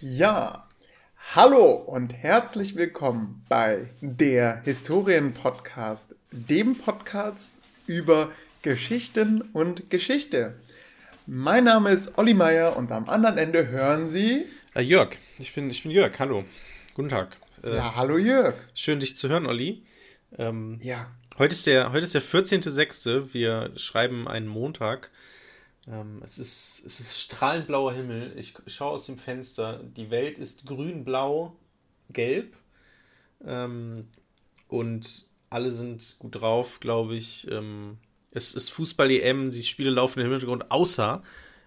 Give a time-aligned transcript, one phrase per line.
[0.00, 0.66] Ja,
[1.34, 7.56] hallo und herzlich willkommen bei der Historien-Podcast, dem Podcast
[7.86, 8.30] über
[8.62, 10.54] Geschichten und Geschichte.
[11.26, 14.46] Mein Name ist Olli Meier und am anderen Ende hören Sie.
[14.74, 16.46] Äh, Jörg, ich bin, ich bin Jörg, hallo.
[16.94, 17.36] Guten Tag.
[17.62, 18.54] Äh, ja, hallo Jörg.
[18.72, 19.84] Schön, dich zu hören, Olli.
[20.38, 21.10] Ähm, ja.
[21.36, 23.34] Heute ist der, heute ist der 14.06.
[23.34, 25.10] Wir schreiben einen Montag.
[25.88, 28.32] Ähm, es, ist, es ist strahlend blauer Himmel.
[28.36, 29.82] Ich schaue aus dem Fenster.
[29.82, 31.56] Die Welt ist grün, blau,
[32.08, 32.56] gelb.
[33.44, 34.06] Ähm,
[34.68, 37.50] und alle sind gut drauf, glaube ich.
[37.50, 37.98] Ähm,
[38.30, 41.24] es ist Fußball-EM, die Spiele laufen im Hintergrund, außer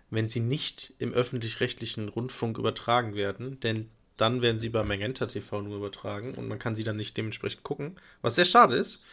[0.10, 5.62] wenn sie nicht im öffentlich-rechtlichen Rundfunk übertragen werden, denn dann werden sie bei Magenta TV
[5.62, 9.04] nur übertragen und man kann sie dann nicht dementsprechend gucken, was sehr schade ist.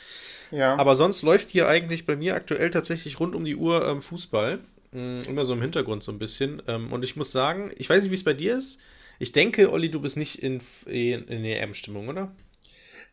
[0.50, 0.76] Ja.
[0.76, 4.60] Aber sonst läuft hier eigentlich bei mir aktuell tatsächlich rund um die Uhr ähm, Fußball.
[4.92, 6.62] Mm, immer so im Hintergrund so ein bisschen.
[6.66, 8.80] Ähm, und ich muss sagen, ich weiß nicht, wie es bei dir ist.
[9.18, 12.32] Ich denke, Olli, du bist nicht in, in, in EM-Stimmung, oder?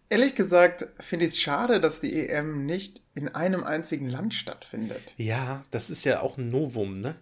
[0.10, 5.14] Ehrlich gesagt finde ich es schade, dass die EM nicht in einem einzigen Land stattfindet.
[5.18, 7.16] Ja, das ist ja auch ein Novum, ne?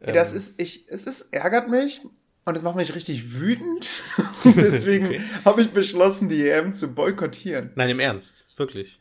[0.00, 0.38] Das ähm.
[0.38, 2.00] ist, ich, es ist, ärgert mich
[2.44, 3.88] und es macht mich richtig wütend.
[4.44, 5.20] Und deswegen okay.
[5.44, 7.70] habe ich beschlossen, die EM zu boykottieren.
[7.76, 8.98] Nein, im Ernst, wirklich.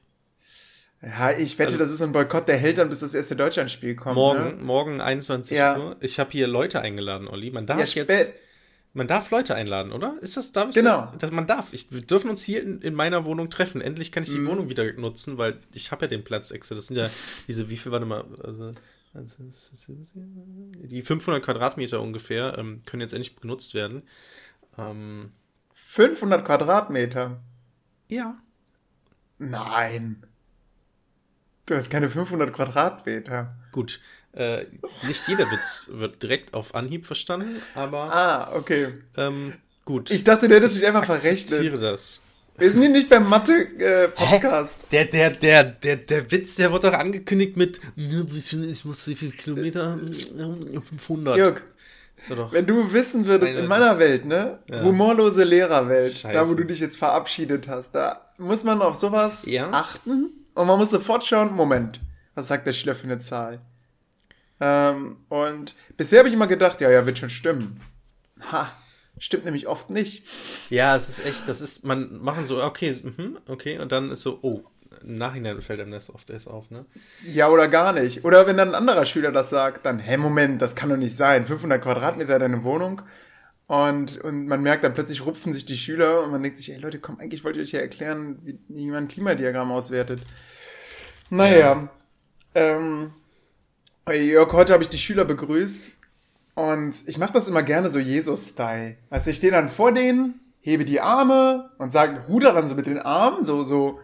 [1.02, 3.96] Ja, ich wette, also, das ist ein Boykott, der hält dann, bis das erste Deutschlandspiel
[3.96, 4.16] kommt.
[4.16, 4.64] Morgen, ne?
[4.64, 5.78] morgen 21 ja.
[5.80, 5.96] Uhr.
[6.00, 7.50] Ich habe hier Leute eingeladen, Olli.
[7.50, 8.34] Man darf ja, jetzt.
[8.94, 10.16] Man darf Leute einladen, oder?
[10.22, 11.12] Ist das, darf ich Genau.
[11.18, 11.74] Das, man darf.
[11.74, 13.82] Ich, wir dürfen uns hier in, in meiner Wohnung treffen.
[13.82, 14.48] Endlich kann ich die mm.
[14.48, 16.76] Wohnung wieder nutzen, weil ich habe ja den Platz extra.
[16.76, 17.10] Das sind ja
[17.48, 18.26] diese, wie viel, warte mal,
[19.14, 19.36] also,
[19.94, 24.04] die 500 Quadratmeter ungefähr ähm, können jetzt endlich genutzt werden.
[24.78, 25.32] Ähm,
[25.74, 27.42] 500 Quadratmeter?
[28.08, 28.36] Ja.
[29.38, 30.24] Nein.
[31.66, 33.56] Du hast keine 500 Quadratmeter.
[33.72, 34.00] Gut.
[34.34, 34.66] Äh,
[35.04, 38.14] nicht jeder Witz wird direkt auf Anhieb verstanden, aber.
[38.14, 38.94] Ah, okay.
[39.18, 39.54] Ähm,
[39.84, 40.10] gut.
[40.10, 41.38] Ich dachte, du hättest dich einfach verrechnet.
[41.38, 42.22] Ich akzeptiere das.
[42.58, 44.78] Wir sind hier nicht beim Mathe-Podcast.
[44.92, 49.16] Äh, der, der, der, der, der Witz, der wird doch angekündigt mit, ich muss wie
[49.16, 49.98] viele Kilometer?
[49.98, 51.38] 500.
[51.38, 51.62] Jörg,
[52.52, 54.60] wenn du wissen würdest, in meiner Welt, ne?
[54.70, 54.84] Ja.
[54.84, 56.34] Humorlose Lehrerwelt, Scheiße.
[56.34, 59.72] da wo du dich jetzt verabschiedet hast, da muss man auf sowas ja?
[59.72, 62.00] achten und man muss sofort schauen, Moment,
[62.36, 63.60] was sagt der Schüler für eine Zahl?
[64.60, 67.82] Ähm, und bisher habe ich immer gedacht, ja, ja, wird schon stimmen.
[68.52, 68.72] Ha,
[69.20, 70.24] Stimmt nämlich oft nicht.
[70.70, 74.22] Ja, es ist echt, das ist, man machen so, okay, mh, okay, und dann ist
[74.22, 74.64] so, oh,
[75.04, 76.86] im Nachhinein fällt einem das oft erst auf, ne?
[77.26, 78.24] Ja, oder gar nicht.
[78.26, 81.16] Oder wenn dann ein anderer Schüler das sagt, dann, hä, Moment, das kann doch nicht
[81.16, 81.46] sein.
[81.46, 83.02] 500 Quadratmeter deine Wohnung.
[83.68, 86.78] Und, und man merkt dann plötzlich rupfen sich die Schüler und man denkt sich, ey
[86.78, 90.22] Leute, komm, eigentlich wollte ich euch ja erklären, wie, wie man ein Klimadiagramm auswertet.
[91.30, 91.58] Naja.
[91.58, 91.90] Ja.
[92.54, 93.14] Ähm,
[94.10, 95.92] Jörg, heute habe ich die Schüler begrüßt
[96.56, 98.98] und ich mache das immer gerne so Jesus-Style.
[99.10, 102.86] Also ich stehe dann vor denen, hebe die Arme und sage, ruder dann so mit
[102.86, 104.00] den Armen, so, so,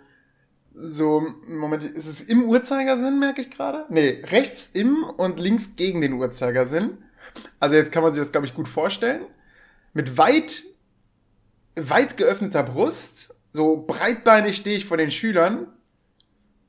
[0.73, 3.85] so, Moment, ist es im Uhrzeigersinn, merke ich gerade?
[3.89, 6.97] Nee, rechts im und links gegen den Uhrzeigersinn.
[7.59, 9.23] Also jetzt kann man sich das, glaube ich, gut vorstellen.
[9.93, 10.63] Mit weit,
[11.75, 15.67] weit geöffneter Brust, so breitbeinig stehe ich vor den Schülern.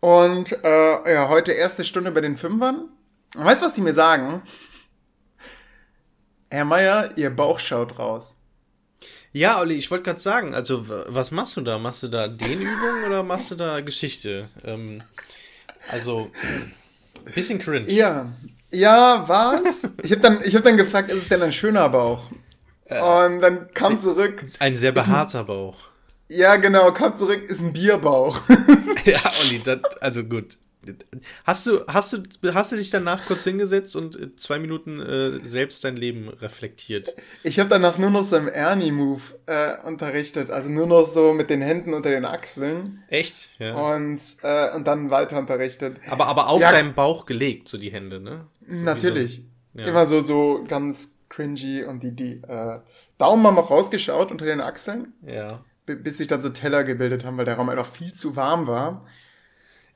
[0.01, 2.89] Und äh, ja, heute erste Stunde bei den Fünfern.
[3.37, 4.43] Und weißt du, was die mir sagen?
[6.51, 8.37] Herr Meier, Ihr Bauch schaut raus.
[9.33, 11.79] Ja, Olli, ich wollte gerade sagen, also was machst du da?
[11.79, 14.49] Machst du da Dehnübungen oder machst du da Geschichte?
[14.65, 15.03] Ähm,
[15.91, 16.31] also,
[17.35, 17.91] bisschen cringe.
[17.91, 18.33] Ja,
[18.71, 19.91] ja, was?
[20.03, 22.31] ich habe dann, hab dann gefragt, ist es denn ein schöner Bauch?
[22.87, 24.45] Äh, Und dann kam zurück.
[24.59, 25.77] Ein sehr behaarter ein, Bauch.
[26.29, 28.41] Ja, genau, kam zurück, ist ein Bierbauch.
[29.05, 30.57] ja, Olli, das, also gut.
[31.45, 32.23] Hast du, hast du,
[32.55, 37.15] hast du dich danach kurz hingesetzt und zwei Minuten äh, selbst dein Leben reflektiert?
[37.43, 41.51] Ich habe danach nur noch so im Ernie-Move äh, unterrichtet, also nur noch so mit
[41.51, 43.03] den Händen unter den Achseln.
[43.09, 43.59] Echt?
[43.59, 43.75] Ja.
[43.75, 45.99] Und, äh, und dann weiter unterrichtet.
[46.09, 48.47] Aber, aber auf ja, deinem Bauch gelegt, so die Hände, ne?
[48.67, 49.43] So natürlich.
[49.75, 49.89] So, ja.
[49.89, 52.79] Immer so, so ganz cringy und die, die äh,
[53.19, 55.13] Daumen haben auch rausgeschaut unter den Achseln.
[55.27, 55.65] Ja.
[55.87, 59.07] Bis sich dann so Teller gebildet haben, weil der Raum einfach viel zu warm war.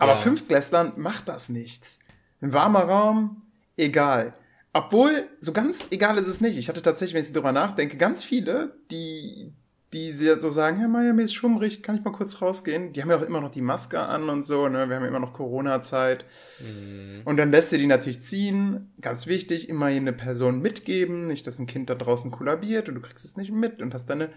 [0.02, 0.18] Aber ja.
[0.18, 2.00] Fünftklässlern macht das nichts.
[2.40, 3.42] Ein warmer Raum,
[3.76, 4.34] egal.
[4.72, 6.56] Obwohl, so ganz egal ist es nicht.
[6.56, 9.52] Ich hatte tatsächlich, wenn ich darüber nachdenke, ganz viele, die,
[9.92, 12.92] die so sagen, Herr Meier, mir ist schummrig, kann ich mal kurz rausgehen?
[12.92, 14.88] Die haben ja auch immer noch die Maske an und so, ne?
[14.88, 16.24] Wir haben ja immer noch Corona-Zeit.
[16.58, 17.20] Mhm.
[17.24, 18.92] Und dann lässt du die natürlich ziehen.
[19.00, 23.02] Ganz wichtig, immer eine Person mitgeben, nicht, dass ein Kind da draußen kollabiert und du
[23.02, 24.30] kriegst es nicht mit und hast deine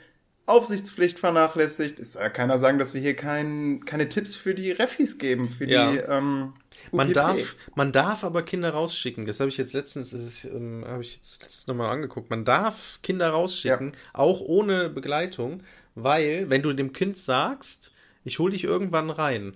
[0.48, 2.00] Aufsichtspflicht vernachlässigt.
[2.00, 5.50] Es soll ja keiner sagen, dass wir hier kein, keine Tipps für die Refis geben,
[5.50, 5.92] für ja.
[5.92, 6.54] die ähm,
[6.92, 9.26] man darf, man darf aber Kinder rausschicken.
[9.26, 10.14] Das habe ich jetzt letztens,
[10.46, 12.30] ähm, habe ich jetzt letztens nochmal angeguckt.
[12.30, 14.00] Man darf Kinder rausschicken, ja.
[14.14, 15.64] auch ohne Begleitung,
[15.96, 17.92] weil, wenn du dem Kind sagst,
[18.24, 19.54] ich hole dich irgendwann rein,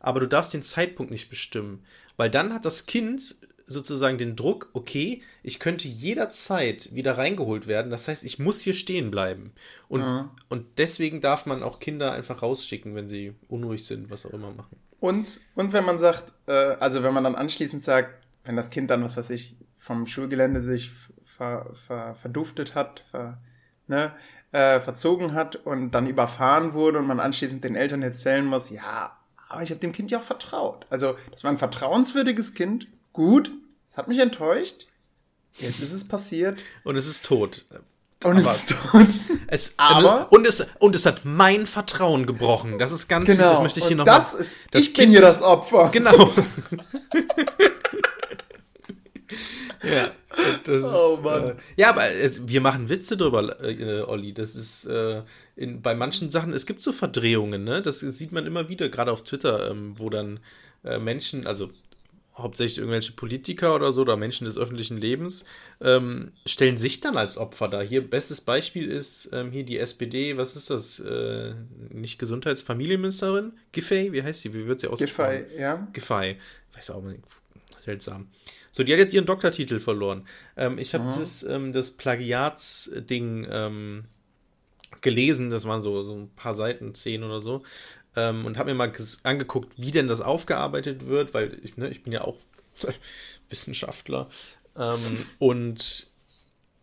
[0.00, 1.84] aber du darfst den Zeitpunkt nicht bestimmen,
[2.16, 7.90] weil dann hat das Kind sozusagen den Druck, okay, ich könnte jederzeit wieder reingeholt werden.
[7.90, 9.52] Das heißt, ich muss hier stehen bleiben.
[9.88, 10.30] Und, ja.
[10.48, 14.52] und deswegen darf man auch Kinder einfach rausschicken, wenn sie unruhig sind, was auch immer
[14.52, 14.76] machen.
[15.00, 18.88] Und, und wenn man sagt, äh, also wenn man dann anschließend sagt, wenn das Kind
[18.90, 20.92] dann, was weiß ich, vom Schulgelände sich
[21.24, 23.38] ver, ver, verduftet hat, ver,
[23.88, 24.12] ne,
[24.52, 29.16] äh, verzogen hat und dann überfahren wurde und man anschließend den Eltern erzählen muss, ja,
[29.48, 30.86] aber ich habe dem Kind ja auch vertraut.
[30.90, 32.88] Also, das war ein vertrauenswürdiges Kind.
[33.16, 33.50] Gut,
[33.86, 34.86] es hat mich enttäuscht.
[35.54, 36.62] Jetzt ist es passiert.
[36.84, 37.64] Und es ist tot.
[38.22, 39.06] Und es ist tot.
[39.46, 42.76] Es, aber und es, und es hat mein Vertrauen gebrochen.
[42.76, 43.38] Das ist ganz genau.
[43.38, 43.54] wichtig.
[43.54, 45.88] Das möchte ich hier noch das mal, ist, das ich kind bin hier das Opfer.
[45.94, 46.12] Genau.
[49.82, 50.10] ja.
[50.64, 51.48] Das oh Mann.
[51.48, 54.34] Äh, ja, aber äh, wir machen Witze drüber, äh, Olli.
[54.34, 55.22] Das ist äh,
[55.56, 57.80] in, bei manchen Sachen, es gibt so Verdrehungen, ne?
[57.80, 60.38] Das sieht man immer wieder, gerade auf Twitter, ähm, wo dann
[60.84, 61.70] äh, Menschen, also
[62.38, 65.44] hauptsächlich irgendwelche Politiker oder so oder Menschen des öffentlichen Lebens,
[65.80, 67.82] ähm, stellen sich dann als Opfer dar.
[67.82, 71.00] Hier, bestes Beispiel ist ähm, hier die SPD, was ist das?
[71.00, 71.54] Äh,
[71.88, 73.52] nicht Gesundheitsfamilienministerin?
[73.72, 74.52] Giffey, wie heißt sie?
[74.52, 75.44] Wie wird sie ausgesprochen?
[75.44, 75.88] Giffey, ja.
[75.92, 76.36] Giffey,
[76.74, 77.20] weiß auch nicht,
[77.78, 78.28] seltsam.
[78.70, 80.26] So, die hat jetzt ihren Doktortitel verloren.
[80.56, 81.18] Ähm, ich habe mhm.
[81.18, 84.04] das, ähm, das Plagiatsding ähm,
[85.00, 87.62] gelesen, das waren so, so ein paar Seiten, zehn oder so
[88.16, 88.92] ähm, und habe mir mal
[89.22, 92.36] angeguckt, wie denn das aufgearbeitet wird, weil ich, ne, ich bin ja auch
[93.48, 94.28] Wissenschaftler.
[94.76, 96.08] Ähm, und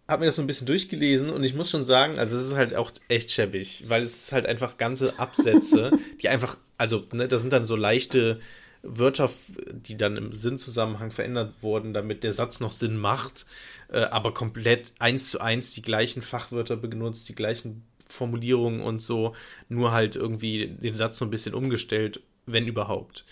[0.07, 2.55] habe mir das so ein bisschen durchgelesen und ich muss schon sagen, also es ist
[2.55, 5.91] halt auch echt schäbig, weil es ist halt einfach ganze Absätze,
[6.21, 8.39] die einfach, also ne, das sind dann so leichte
[8.83, 9.29] Wörter,
[9.71, 13.45] die dann im Sinnzusammenhang verändert wurden, damit der Satz noch Sinn macht,
[13.87, 19.35] äh, aber komplett eins zu eins die gleichen Fachwörter benutzt, die gleichen Formulierungen und so,
[19.69, 23.25] nur halt irgendwie den Satz so ein bisschen umgestellt, wenn überhaupt.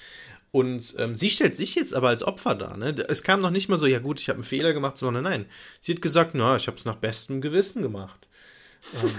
[0.52, 2.76] Und ähm, sie stellt sich jetzt aber als Opfer dar.
[2.76, 2.94] Ne?
[3.08, 5.46] Es kam noch nicht mal so, ja gut, ich habe einen Fehler gemacht, sondern nein.
[5.80, 8.28] Sie hat gesagt, na, ich habe es nach bestem Gewissen gemacht.
[9.02, 9.12] Ähm,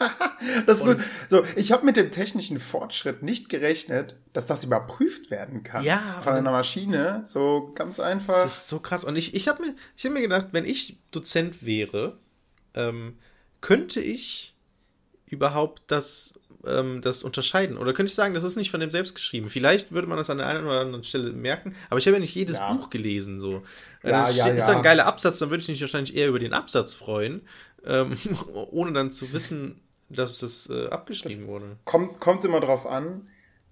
[0.66, 0.98] das ist gut.
[1.28, 5.84] So, ich habe mit dem technischen Fortschritt nicht gerechnet, dass das überprüft werden kann.
[5.84, 6.20] Ja.
[6.24, 7.22] Von einer Maschine.
[7.24, 8.42] So ganz einfach.
[8.42, 9.04] Das ist so krass.
[9.04, 12.18] Und ich, ich habe mir, hab mir gedacht, wenn ich Dozent wäre,
[12.74, 13.18] ähm,
[13.60, 14.49] könnte ich
[15.30, 16.34] überhaupt das,
[16.66, 17.76] ähm, das unterscheiden?
[17.76, 19.48] Oder könnte ich sagen, das ist nicht von dem selbst geschrieben?
[19.48, 22.20] Vielleicht würde man das an der einen oder anderen Stelle merken, aber ich habe ja
[22.20, 22.72] nicht jedes ja.
[22.72, 23.38] Buch gelesen.
[23.38, 23.62] So.
[24.02, 24.76] Ja, das ja, ist ja.
[24.76, 27.42] ein geiler Absatz, dann würde ich mich wahrscheinlich eher über den Absatz freuen,
[27.86, 28.16] ähm,
[28.70, 31.76] ohne dann zu wissen, dass das äh, abgeschrieben das wurde.
[31.84, 33.28] Kommt, kommt immer drauf an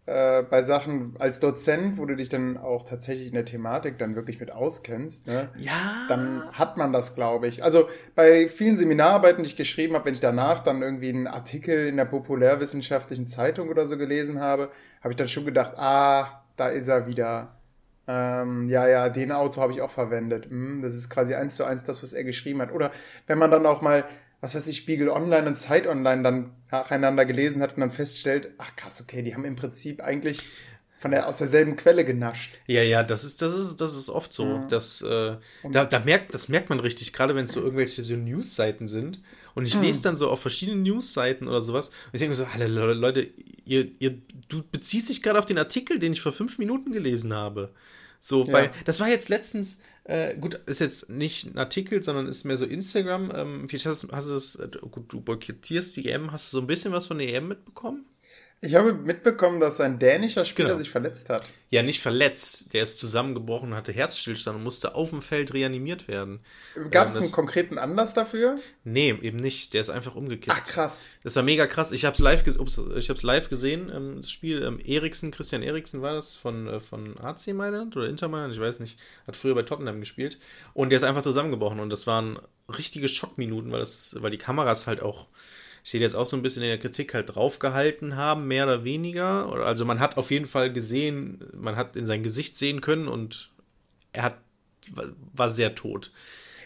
[0.08, 4.16] äh, bei Sachen als Dozent, wo du dich dann auch tatsächlich in der Thematik dann
[4.16, 5.50] wirklich mit auskennst, ne?
[5.58, 6.06] Ja.
[6.08, 7.62] Dann hat man das, glaube ich.
[7.62, 11.86] Also bei vielen Seminararbeiten, die ich geschrieben habe, wenn ich danach dann irgendwie einen Artikel
[11.86, 14.70] in der populärwissenschaftlichen Zeitung oder so gelesen habe,
[15.02, 17.58] habe ich dann schon gedacht, ah, da ist er wieder.
[18.06, 20.46] Ähm, ja, ja, den Auto habe ich auch verwendet.
[20.46, 22.72] Hm, das ist quasi eins zu eins das, was er geschrieben hat.
[22.72, 22.92] Oder
[23.26, 24.04] wenn man dann auch mal
[24.40, 28.50] was weiß ich, Spiegel Online und Zeit Online dann nacheinander gelesen hat und dann feststellt,
[28.58, 30.42] ach krass, okay, die haben im Prinzip eigentlich
[30.98, 32.58] von der, aus derselben Quelle genascht.
[32.66, 34.44] Ja, ja, das ist, das ist, das ist oft so.
[34.44, 34.66] Ja.
[34.68, 35.36] Das, äh,
[35.70, 39.20] da, da merkt, das merkt man richtig, gerade wenn es so irgendwelche so News-Seiten sind.
[39.58, 41.88] Und ich lese dann so auf verschiedenen News-Seiten oder sowas.
[41.88, 43.28] Und ich denke mir so, alle Leute,
[43.64, 47.34] ihr, ihr, du beziehst dich gerade auf den Artikel, den ich vor fünf Minuten gelesen
[47.34, 47.74] habe.
[48.20, 48.52] So, ja.
[48.52, 52.56] weil das war jetzt letztens, äh, gut, ist jetzt nicht ein Artikel, sondern ist mehr
[52.56, 53.32] so Instagram.
[53.34, 56.68] Ähm, hast, hast du das, äh, gut, du boykottierst die EM, hast du so ein
[56.68, 58.04] bisschen was von der EM mitbekommen?
[58.60, 60.78] Ich habe mitbekommen, dass ein dänischer Spieler genau.
[60.78, 61.48] sich verletzt hat.
[61.70, 62.74] Ja, nicht verletzt.
[62.74, 66.40] Der ist zusammengebrochen, hatte Herzstillstand und musste auf dem Feld reanimiert werden.
[66.90, 68.58] Gab es ähm, einen konkreten Anlass dafür?
[68.82, 69.74] Nee, eben nicht.
[69.74, 70.56] Der ist einfach umgekehrt.
[70.58, 71.06] Ach, krass.
[71.22, 71.92] Das war mega krass.
[71.92, 74.60] Ich habe es live, ges Ups, ich hab's live gesehen, ähm, das Spiel.
[74.64, 78.60] Ähm, Eriksen, Christian Eriksen war das von, äh, von AC Mailand oder Inter Mailand, ich
[78.60, 78.98] weiß nicht.
[79.28, 80.36] Hat früher bei Tottenham gespielt.
[80.74, 81.78] Und der ist einfach zusammengebrochen.
[81.78, 85.28] Und das waren richtige Schockminuten, weil, das, weil die Kameras halt auch
[85.84, 89.52] steht jetzt auch so ein bisschen in der Kritik halt draufgehalten haben, mehr oder weniger.
[89.64, 93.50] Also man hat auf jeden Fall gesehen, man hat in sein Gesicht sehen können und
[94.12, 94.38] er hat,
[95.32, 96.12] war sehr tot.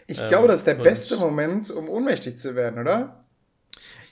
[0.07, 3.23] Ich ähm, glaube, das ist der beste Moment, um ohnmächtig zu werden, oder?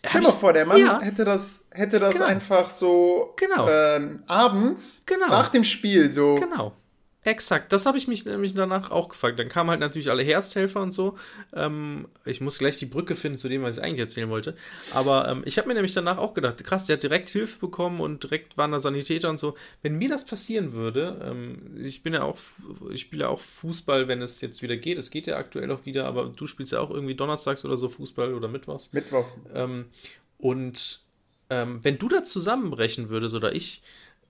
[0.06, 1.00] Stell mal vor, der Mann ja.
[1.00, 2.26] hätte das, hätte das genau.
[2.26, 3.68] einfach so genau.
[3.68, 5.28] äh, abends genau.
[5.28, 6.74] nach dem Spiel so genau.
[7.22, 9.38] Exakt, das habe ich mich nämlich danach auch gefragt.
[9.38, 11.18] Dann kamen halt natürlich alle Hersthelfer und so.
[11.52, 14.54] Ähm, ich muss gleich die Brücke finden zu dem, was ich eigentlich erzählen wollte.
[14.94, 18.00] Aber ähm, ich habe mir nämlich danach auch gedacht, krass, der hat direkt Hilfe bekommen
[18.00, 19.54] und direkt waren da Sanitäter und so.
[19.82, 22.38] Wenn mir das passieren würde, ähm, ich bin ja auch,
[22.90, 24.96] ich spiele ja auch Fußball, wenn es jetzt wieder geht.
[24.96, 27.90] Es geht ja aktuell auch wieder, aber du spielst ja auch irgendwie donnerstags oder so
[27.90, 28.94] Fußball oder Mittwochs.
[28.94, 29.40] Mittwochs.
[29.54, 29.86] Ähm,
[30.38, 31.00] und
[31.50, 33.82] ähm, wenn du da zusammenbrechen würdest oder ich,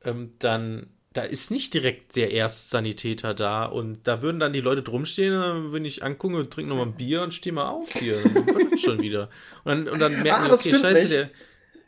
[0.03, 4.83] ähm, dann da ist nicht direkt der Erstsanitäter da und da würden dann die Leute
[4.83, 8.17] drumstehen, dann würde ich angucken und trinke nochmal ein Bier und stehe mal auf hier.
[8.23, 9.29] Dann schon wieder.
[9.65, 11.13] Und dann, und dann merken ah, wir, okay, scheiße, nicht.
[11.13, 11.31] der.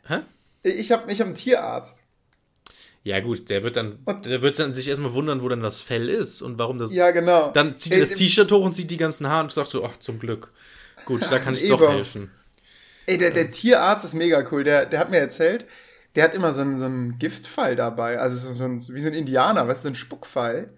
[0.07, 0.19] Hä?
[0.63, 1.99] Ich habe ich hab einen Tierarzt.
[3.05, 6.09] Ja, gut, der wird dann, der wird dann sich erstmal wundern, wo dann das Fell
[6.09, 6.93] ist und warum das.
[6.93, 7.51] Ja, genau.
[7.51, 9.97] Dann zieht er das T-Shirt hoch und sieht die ganzen Haare und sagt so, ach,
[9.97, 10.51] zum Glück.
[11.05, 12.31] Gut, da kann ich doch helfen.
[13.05, 14.63] Ey, der, der Tierarzt ist mega cool.
[14.63, 15.65] Der, der hat mir erzählt,
[16.15, 19.13] der hat immer so einen, so einen Giftpfeil dabei, also so, ein, wie so ein
[19.13, 20.73] Indianer, weißt du, so ein Spuckpfeil,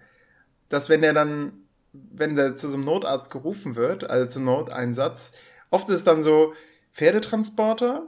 [0.68, 1.52] dass wenn der dann,
[1.92, 5.32] wenn der zu so einem Notarzt gerufen wird, also zum Noteinsatz,
[5.70, 6.54] oft ist es dann so
[6.92, 8.06] Pferdetransporter,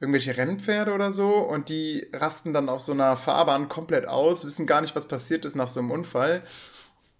[0.00, 4.66] irgendwelche Rennpferde oder so, und die rasten dann auf so einer Fahrbahn komplett aus, wissen
[4.66, 6.42] gar nicht, was passiert ist nach so einem Unfall.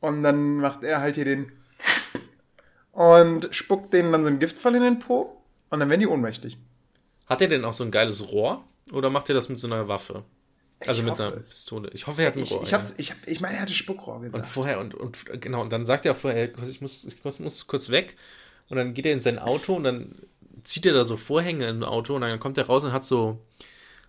[0.00, 1.52] Und dann macht er halt hier den
[2.90, 6.59] und spuckt denen dann so einen Giftfall in den Po und dann werden die ohnmächtig.
[7.26, 8.64] Hat er denn auch so ein geiles Rohr?
[8.91, 10.25] Oder macht er das mit so einer Waffe?
[10.87, 11.51] Also ich mit einer es.
[11.51, 11.91] Pistole.
[11.93, 12.62] Ich hoffe, er hat ein Rohr.
[12.65, 14.43] Ich, ich, ich, ich meine, er hatte Spuckrohr gesagt.
[14.43, 17.39] Und vorher, und, und genau, und dann sagt er auch vorher, ich muss, ich muss,
[17.39, 18.17] muss kurz weg.
[18.69, 20.15] Und dann geht er in sein Auto und dann
[20.65, 23.39] zieht er da so Vorhänge im Auto und dann kommt er raus und hat so,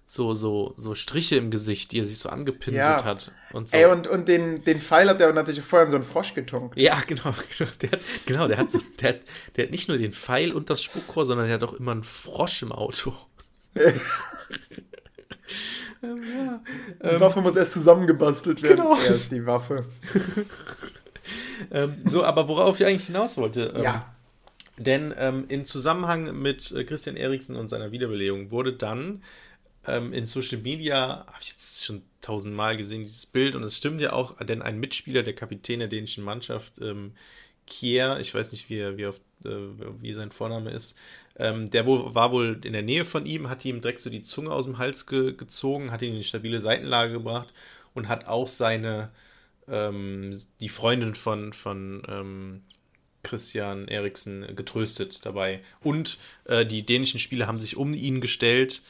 [0.06, 3.04] so, so, so Striche im Gesicht, die er sich so angepinselt ja.
[3.04, 3.32] hat.
[3.52, 3.78] Und so.
[3.78, 6.78] Ey, und, und den, den Pfeil hat er natürlich vorher in so einen Frosch getunkt.
[6.78, 7.34] Ja, genau.
[7.58, 9.20] Genau, der hat, genau, der hat, so, der, hat,
[9.56, 12.04] der hat nicht nur den Pfeil und das Spuckrohr, sondern der hat auch immer einen
[12.04, 13.14] Frosch im Auto.
[13.76, 13.94] Ähm,
[16.02, 16.62] ja.
[17.02, 18.78] Die ähm, Waffe muss erst zusammengebastelt werden.
[18.78, 18.96] Genau.
[18.96, 19.86] Erst die Waffe.
[21.72, 23.74] ähm, so, aber worauf ich eigentlich hinaus wollte.
[23.76, 24.14] Ähm, ja.
[24.78, 29.22] Denn ähm, in Zusammenhang mit äh, Christian Eriksen und seiner Wiederbelebung wurde dann
[29.86, 34.02] ähm, in Social Media, habe ich jetzt schon tausendmal gesehen, dieses Bild, und es stimmt
[34.02, 37.14] ja auch, denn ein Mitspieler der Kapitän der dänischen Mannschaft, ähm,
[37.68, 39.50] Kier, ich weiß nicht, wie, wie, auf, äh,
[40.02, 40.98] wie sein Vorname ist,
[41.38, 44.22] ähm, der wo, war wohl in der Nähe von ihm, hat ihm direkt so die
[44.22, 47.54] Zunge aus dem Hals ge gezogen, hat ihn in eine stabile Seitenlage gebracht
[47.94, 49.12] und hat auch seine,
[49.68, 52.62] ähm, die Freundin von, von ähm,
[53.24, 55.62] Christian Eriksen getröstet dabei.
[55.82, 58.82] Und äh, die dänischen Spieler haben sich um ihn gestellt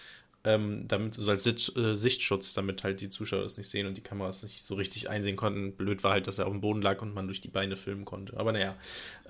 [0.45, 3.95] ähm, damit so als Sitz, äh, Sichtschutz, damit halt die Zuschauer das nicht sehen und
[3.95, 5.73] die Kameras nicht so richtig einsehen konnten.
[5.73, 8.03] Blöd war halt, dass er auf dem Boden lag und man durch die Beine filmen
[8.03, 8.37] konnte.
[8.37, 8.75] Aber naja.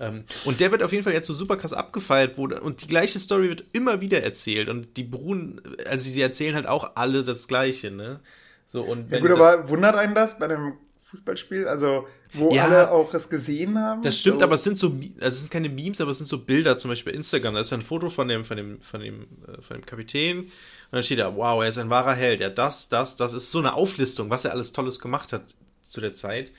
[0.00, 2.88] Ähm, und der wird auf jeden Fall jetzt so super krass abgefeiert, wo, und die
[2.88, 7.22] gleiche Story wird immer wieder erzählt und die beruhen, also sie erzählen halt auch alle
[7.22, 8.20] das Gleiche, ne?
[8.66, 10.74] So, und ja gut, aber wundert einen das bei einem
[11.14, 11.68] Fußballspiel?
[11.68, 14.02] Also, wo ja, alle auch es gesehen haben?
[14.02, 14.44] Das stimmt, so.
[14.44, 16.90] aber es sind so, also es sind keine Memes, aber es sind so Bilder, zum
[16.90, 17.54] Beispiel bei Instagram.
[17.54, 20.50] Da ist ein Foto von dem, von dem, von dem, äh, von dem Kapitän
[20.94, 22.40] dann steht da, wow, er ist ein wahrer Held.
[22.40, 26.00] Ja, das, das, das ist so eine Auflistung, was er alles Tolles gemacht hat zu
[26.00, 26.52] der Zeit.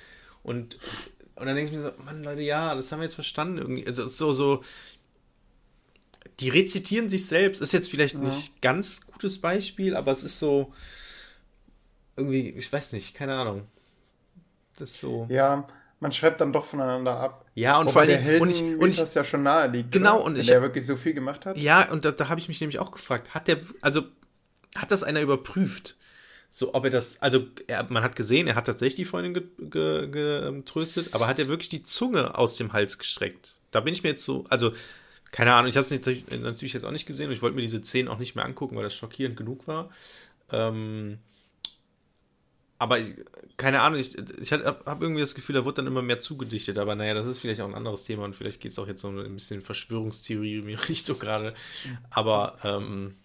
[0.43, 0.77] Und,
[1.35, 3.57] und dann denke ich mir so, Mann, Leute, ja, das haben wir jetzt verstanden.
[3.57, 3.87] Irgendwie.
[3.87, 4.63] Also so, so,
[6.39, 7.61] die rezitieren sich selbst.
[7.61, 8.21] Ist jetzt vielleicht ja.
[8.21, 10.73] nicht ganz gutes Beispiel, aber es ist so,
[12.15, 13.67] irgendwie, ich weiß nicht, keine Ahnung.
[14.77, 15.27] Das ist so.
[15.29, 15.65] Ja,
[15.99, 17.45] man schreibt dann doch voneinander ab.
[17.55, 18.23] Ja, und vor allem.
[18.23, 19.91] Der und ich, und ich, das ja schon nahe liegt.
[19.91, 20.25] Genau, oder?
[20.25, 20.47] und Wenn ich.
[20.47, 21.57] Der wirklich so viel gemacht hat.
[21.57, 24.03] Ja, und da, da habe ich mich nämlich auch gefragt, hat der, also
[24.75, 25.95] hat das einer überprüft?
[26.49, 31.13] So, ob er das, also er, man hat gesehen, er hat tatsächlich die Freundin getröstet,
[31.13, 33.55] aber hat er wirklich die Zunge aus dem Hals gestreckt?
[33.71, 34.71] Da bin ich mir jetzt so, also
[35.31, 37.83] keine Ahnung, ich habe es natürlich jetzt auch nicht gesehen und ich wollte mir diese
[37.83, 39.89] Szenen auch nicht mehr angucken, weil das schockierend genug war.
[40.49, 41.17] Ähm,
[42.77, 43.13] aber ich,
[43.57, 46.77] keine Ahnung, ich, ich habe irgendwie das Gefühl, da wird dann immer mehr zugedichtet.
[46.77, 49.01] Aber naja, das ist vielleicht auch ein anderes Thema und vielleicht geht es auch jetzt
[49.01, 51.53] so ein bisschen Verschwörungstheorie in die Richtung gerade.
[52.09, 53.15] Aber ähm,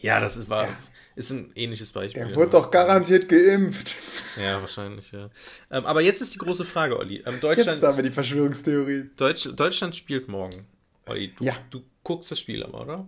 [0.00, 0.76] ja, das ist, war, ja.
[1.14, 2.22] ist ein ähnliches Beispiel.
[2.22, 3.94] Er wurde doch garantiert geimpft.
[4.42, 5.30] Ja, wahrscheinlich, ja.
[5.70, 7.22] Ähm, aber jetzt ist die große Frage, Olli.
[7.26, 9.10] Ähm, Deutschland, jetzt haben wir die Verschwörungstheorie.
[9.16, 10.66] Deutsch, Deutschland spielt morgen.
[11.06, 11.54] Olli, du, ja.
[11.70, 13.06] du guckst das Spiel aber, oder?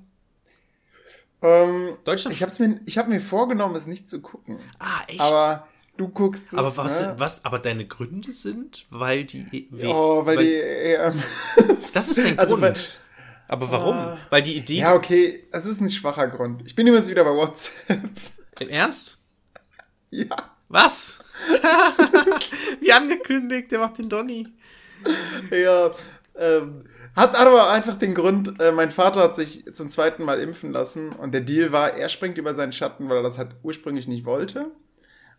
[1.42, 2.34] Ähm, Deutschland.
[2.34, 4.58] Ich habe mir, ich hab mir vorgenommen, es nicht zu gucken.
[4.78, 5.20] Ah, echt?
[5.20, 6.58] Aber du guckst es.
[6.58, 7.14] Aber was, ne?
[7.16, 9.68] was, aber deine Gründe sind, weil die.
[9.70, 10.54] We, oh, weil, weil die.
[10.54, 11.22] Ähm,
[11.94, 12.62] das ist dein also Grund.
[12.62, 12.74] Weil,
[13.48, 13.96] aber warum?
[13.96, 14.18] Ah.
[14.30, 14.80] Weil die Idee.
[14.80, 16.62] Ja, okay, es ist ein schwacher Grund.
[16.66, 18.00] Ich bin übrigens wieder bei WhatsApp.
[18.60, 19.18] Im Ernst?
[20.10, 20.36] Ja.
[20.68, 21.18] Was?
[22.80, 24.48] Wie angekündigt, der macht den Donny.
[25.50, 25.90] Ja,
[26.36, 26.80] ähm,
[27.16, 31.10] hat aber einfach den Grund, äh, mein Vater hat sich zum zweiten Mal impfen lassen
[31.10, 34.24] und der Deal war, er springt über seinen Schatten, weil er das halt ursprünglich nicht
[34.24, 34.66] wollte.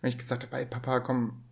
[0.01, 1.43] Und ich gesagt habe, hey Papa, komm,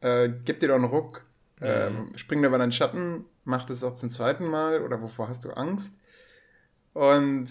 [0.00, 1.24] äh, gib dir doch einen Ruck,
[1.60, 2.18] ähm, mhm.
[2.18, 5.94] spring über deinen Schatten, mach das auch zum zweiten Mal oder wovor hast du Angst?
[6.92, 7.48] Und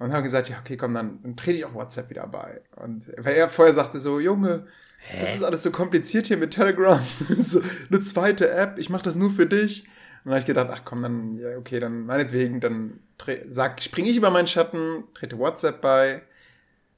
[0.00, 2.62] und haben gesagt, ja, okay, komm, dann, dann trete ich auch WhatsApp wieder bei.
[2.76, 4.66] Und weil er vorher sagte so, Junge,
[4.96, 5.26] Hä?
[5.26, 6.98] das ist alles so kompliziert hier mit Telegram.
[7.38, 9.82] so eine zweite App, ich mache das nur für dich.
[9.82, 9.90] Und
[10.24, 13.00] dann habe ich gedacht, ach komm, dann, ja, okay, dann meinetwegen, dann
[13.46, 16.22] sag, springe ich über meinen Schatten, trete WhatsApp bei.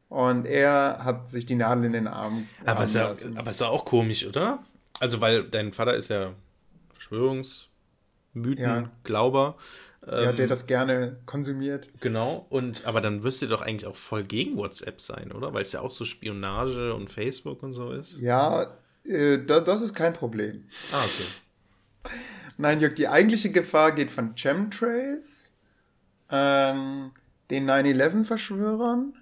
[0.08, 3.66] Und er hat sich die Nadel in den Arm aber ist ja, Aber ist ja
[3.66, 4.62] auch komisch, oder?
[5.00, 6.34] Also, weil dein Vater ist ja
[8.32, 8.90] Verschwörungsmythen, ja.
[9.04, 9.56] Glauber.
[10.04, 11.88] Ja, der ähm, das gerne konsumiert.
[12.00, 15.54] Genau, und aber dann wirst du doch eigentlich auch voll gegen WhatsApp sein, oder?
[15.54, 18.18] Weil es ja auch so Spionage und Facebook und so ist.
[18.18, 20.64] Ja, äh, da, das ist kein Problem.
[20.90, 22.10] Ah, okay.
[22.58, 25.52] Nein, Jörg, die eigentliche Gefahr geht von Chemtrails,
[26.30, 27.12] ähm,
[27.50, 29.14] den 9-11-Verschwörern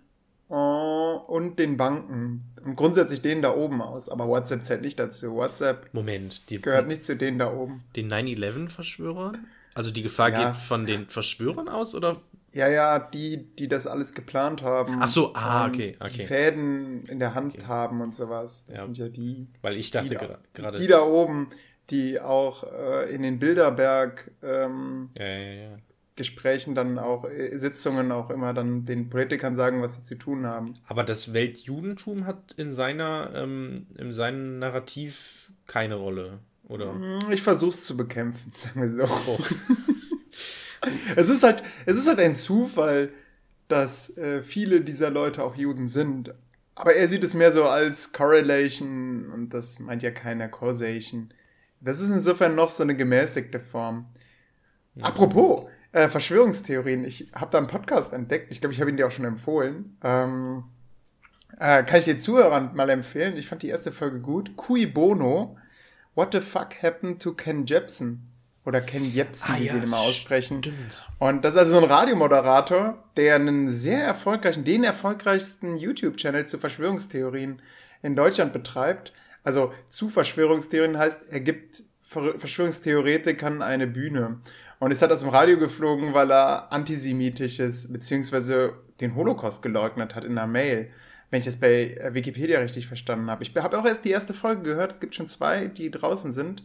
[0.48, 2.49] äh, und den Banken.
[2.64, 4.08] Und grundsätzlich denen da oben aus.
[4.08, 5.34] Aber WhatsApp zählt nicht dazu.
[5.34, 7.84] WhatsApp Moment, die, gehört nicht zu denen da oben.
[7.96, 9.46] Den 9-11-Verschwörern?
[9.74, 10.46] Also die Gefahr ja.
[10.46, 12.16] geht von den Verschwörern aus oder?
[12.52, 14.98] Ja, ja, die, die das alles geplant haben.
[15.00, 16.12] Ach so, ah, okay, okay.
[16.16, 17.66] Die Fäden in der Hand okay.
[17.66, 18.66] haben und sowas.
[18.66, 18.84] Das ja.
[18.86, 19.46] sind ja die.
[19.62, 20.16] Weil ich dachte
[20.52, 20.78] gerade.
[20.78, 21.50] Die, die, da oben,
[21.90, 25.78] die auch äh, in den Bilderberg ähm, ja, ja, ja.
[26.16, 30.46] Gesprächen dann auch, äh, Sitzungen auch immer dann den Politikern sagen, was sie zu tun
[30.46, 30.74] haben.
[30.86, 36.40] Aber das Weltjudentum hat in seiner, ähm, in seinem Narrativ keine Rolle.
[36.64, 36.92] Oder?
[36.92, 39.04] Mm, ich versuche es zu bekämpfen, sagen wir so.
[39.04, 39.38] Oh.
[41.16, 43.10] es, ist halt, es ist halt ein Zufall,
[43.68, 46.34] dass äh, viele dieser Leute auch Juden sind.
[46.74, 51.32] Aber er sieht es mehr so als Correlation und das meint ja keiner Causation.
[51.80, 54.06] Das ist insofern noch so eine gemäßigte Form.
[54.94, 55.04] Ja.
[55.04, 57.04] Apropos, äh, Verschwörungstheorien.
[57.04, 58.48] Ich habe da einen Podcast entdeckt.
[58.50, 59.96] Ich glaube, ich habe ihn dir auch schon empfohlen.
[60.02, 60.64] Ähm,
[61.58, 63.36] äh, kann ich dir Zuhörern mal empfehlen.
[63.36, 64.56] Ich fand die erste Folge gut.
[64.56, 65.56] Cui Bono
[66.14, 68.26] What the fuck happened to Ken Jepsen?
[68.66, 70.58] Oder Ken Jepsen, ah, wie ja, sie ihn immer aussprechen.
[70.58, 71.08] Stimmt.
[71.18, 76.58] Und das ist also so ein Radiomoderator, der einen sehr erfolgreichen, den erfolgreichsten YouTube-Channel zu
[76.58, 77.62] Verschwörungstheorien
[78.02, 79.14] in Deutschland betreibt.
[79.44, 84.40] Also zu Verschwörungstheorien heißt, er gibt Verschwörungstheoretikern eine Bühne.
[84.80, 90.24] Und ist halt aus dem Radio geflogen, weil er antisemitisches, beziehungsweise den Holocaust geleugnet hat
[90.24, 90.90] in einer Mail
[91.30, 93.42] wenn ich das bei äh, Wikipedia richtig verstanden habe.
[93.42, 94.90] Ich habe auch erst die erste Folge gehört.
[94.90, 96.62] Es gibt schon zwei, die draußen sind.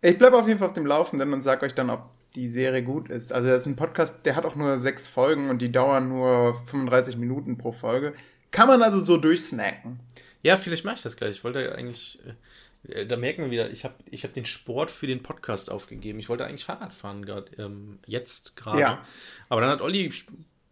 [0.00, 2.82] Ich bleibe auf jeden Fall auf dem Laufenden und sage euch dann, ob die Serie
[2.82, 3.32] gut ist.
[3.32, 6.54] Also das ist ein Podcast, der hat auch nur sechs Folgen und die dauern nur
[6.66, 8.14] 35 Minuten pro Folge.
[8.52, 10.00] Kann man also so durchsnacken.
[10.42, 11.32] Ja, vielleicht mache ich das gleich.
[11.32, 12.32] Ich wollte eigentlich, äh,
[12.82, 16.18] da merken wir wieder, ich habe ich hab den Sport für den Podcast aufgegeben.
[16.18, 18.80] Ich wollte eigentlich Fahrrad fahren, gerade ähm, jetzt gerade.
[18.80, 19.04] Ja.
[19.48, 20.10] Aber dann hat Olli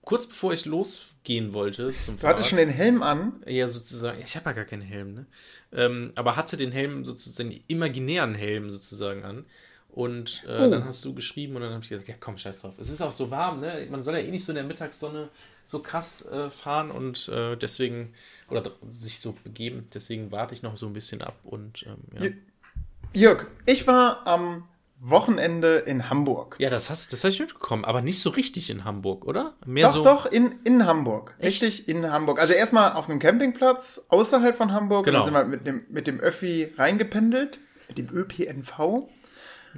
[0.02, 3.42] kurz bevor ich losgehen wollte zum Du hattest schon den Helm an?
[3.46, 4.22] Ja, sozusagen.
[4.24, 5.26] Ich habe ja gar keinen Helm, ne?
[5.70, 9.44] Ähm, aber hatte den Helm sozusagen, den imaginären Helm sozusagen an.
[9.88, 10.70] Und äh, oh.
[10.70, 12.74] dann hast du geschrieben und dann habe ich gesagt, ja komm, scheiß drauf.
[12.78, 13.86] Es ist auch so warm, ne?
[13.90, 15.28] Man soll ja eh nicht so in der Mittagssonne
[15.66, 18.12] so krass äh, fahren und äh, deswegen,
[18.48, 22.30] oder sich so begeben, deswegen warte ich noch so ein bisschen ab und ähm, ja.
[23.12, 24.64] Jörg, ich war am
[25.00, 26.56] Wochenende in Hamburg.
[26.58, 29.54] Ja, das hast das hast ich mitbekommen, aber nicht so richtig in Hamburg, oder?
[29.64, 31.34] Mehr doch, so doch, in, in Hamburg.
[31.38, 31.62] Echt?
[31.62, 32.40] Richtig in Hamburg.
[32.40, 35.04] Also erstmal auf einem Campingplatz außerhalb von Hamburg.
[35.04, 35.18] Genau.
[35.18, 39.08] Dann sind wir mit dem, mit dem Öffi reingependelt, mit dem ÖPNV.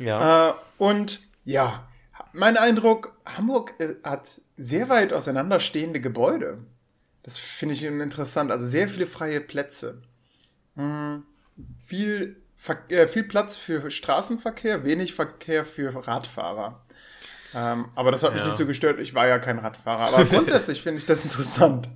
[0.01, 0.51] Ja.
[0.51, 1.87] Äh, und ja,
[2.33, 6.59] mein Eindruck, Hamburg äh, hat sehr weit auseinanderstehende Gebäude.
[7.23, 8.51] Das finde ich interessant.
[8.51, 10.03] Also sehr viele freie Plätze.
[10.75, 11.25] Hm,
[11.79, 12.37] viel
[12.89, 16.81] äh, viel Platz für Straßenverkehr, wenig Verkehr für Radfahrer.
[17.55, 18.47] Ähm, aber das hat mich ja.
[18.47, 19.01] nicht so gestört.
[19.01, 20.15] Ich war ja kein Radfahrer.
[20.15, 21.89] Aber grundsätzlich finde ich das interessant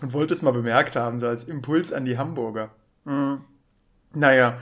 [0.00, 2.70] und wollte es mal bemerkt haben, so als Impuls an die Hamburger.
[3.04, 3.42] Mhm.
[4.12, 4.58] Naja,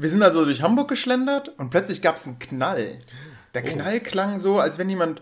[0.00, 2.98] wir sind also durch Hamburg geschlendert und plötzlich gab es einen Knall.
[3.54, 3.66] Der oh.
[3.66, 5.20] Knall klang so, als wenn jemand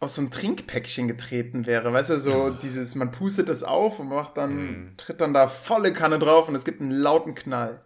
[0.00, 1.92] aus so einem Trinkpäckchen getreten wäre.
[1.92, 2.50] Weißt du, so ja.
[2.50, 4.96] dieses, man pustet das auf und macht dann, mhm.
[4.96, 7.80] tritt dann da volle Kanne drauf und es gibt einen lauten Knall.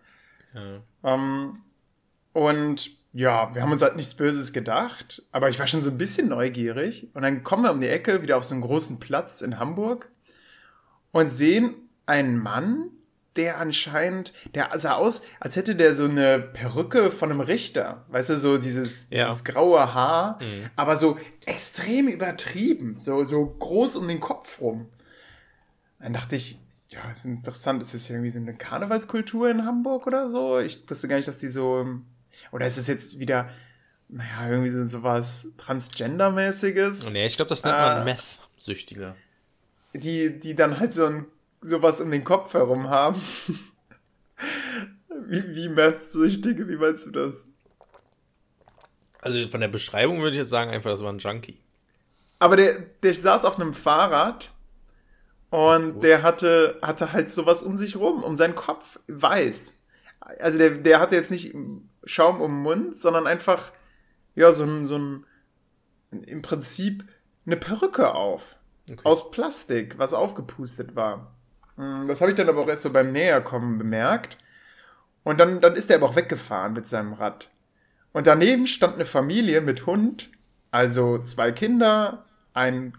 [0.54, 0.82] Ja.
[1.04, 1.62] Ähm,
[2.32, 5.98] und ja, wir haben uns halt nichts Böses gedacht, aber ich war schon so ein
[5.98, 7.08] bisschen neugierig.
[7.14, 10.08] Und dann kommen wir um die Ecke wieder auf so einen großen Platz in Hamburg
[11.12, 11.74] und sehen
[12.06, 12.90] einen Mann,
[13.36, 18.04] der anscheinend, der sah aus, als hätte der so eine Perücke von einem Richter.
[18.08, 19.28] Weißt du, so dieses, ja.
[19.28, 20.70] dieses graue Haar, mhm.
[20.76, 24.88] aber so extrem übertrieben, so, so groß um den Kopf rum.
[25.98, 26.58] Dann dachte ich,
[26.92, 27.80] ja, ist interessant.
[27.80, 30.58] Ist das irgendwie so eine Karnevalskultur in Hamburg oder so?
[30.58, 31.86] Ich wusste gar nicht, dass die so.
[32.50, 33.50] Oder ist es jetzt wieder,
[34.08, 37.10] naja, irgendwie so, so was Transgender-mäßiges?
[37.10, 39.16] Nee, ich glaube, das nennt man äh, Meth-Süchtiger.
[39.94, 41.26] Die, die dann halt so ein
[41.62, 43.20] sowas um den Kopf herum haben.
[45.26, 47.46] Wie, wie Meth-Süchtige, wie meinst du das?
[49.20, 51.60] Also von der Beschreibung würde ich jetzt sagen, einfach, das war ein Junkie.
[52.38, 54.50] Aber der, der saß auf einem Fahrrad
[55.50, 56.04] und Gut.
[56.04, 59.74] der hatte, hatte halt sowas um sich rum, um seinen Kopf weiß.
[60.20, 61.54] Also der, der hatte jetzt nicht
[62.04, 63.70] Schaum um den Mund, sondern einfach,
[64.34, 65.26] ja, so ein, so ein,
[66.10, 67.04] im Prinzip
[67.46, 68.56] eine Perücke auf.
[68.90, 69.02] Okay.
[69.04, 71.32] Aus Plastik, was aufgepustet war.
[71.76, 74.38] Hm, das habe ich dann aber auch erst so beim Näherkommen bemerkt.
[75.24, 77.48] Und dann, dann ist er aber auch weggefahren mit seinem Rad.
[78.12, 80.30] Und daneben stand eine Familie mit Hund,
[80.70, 82.94] also zwei Kinder, ein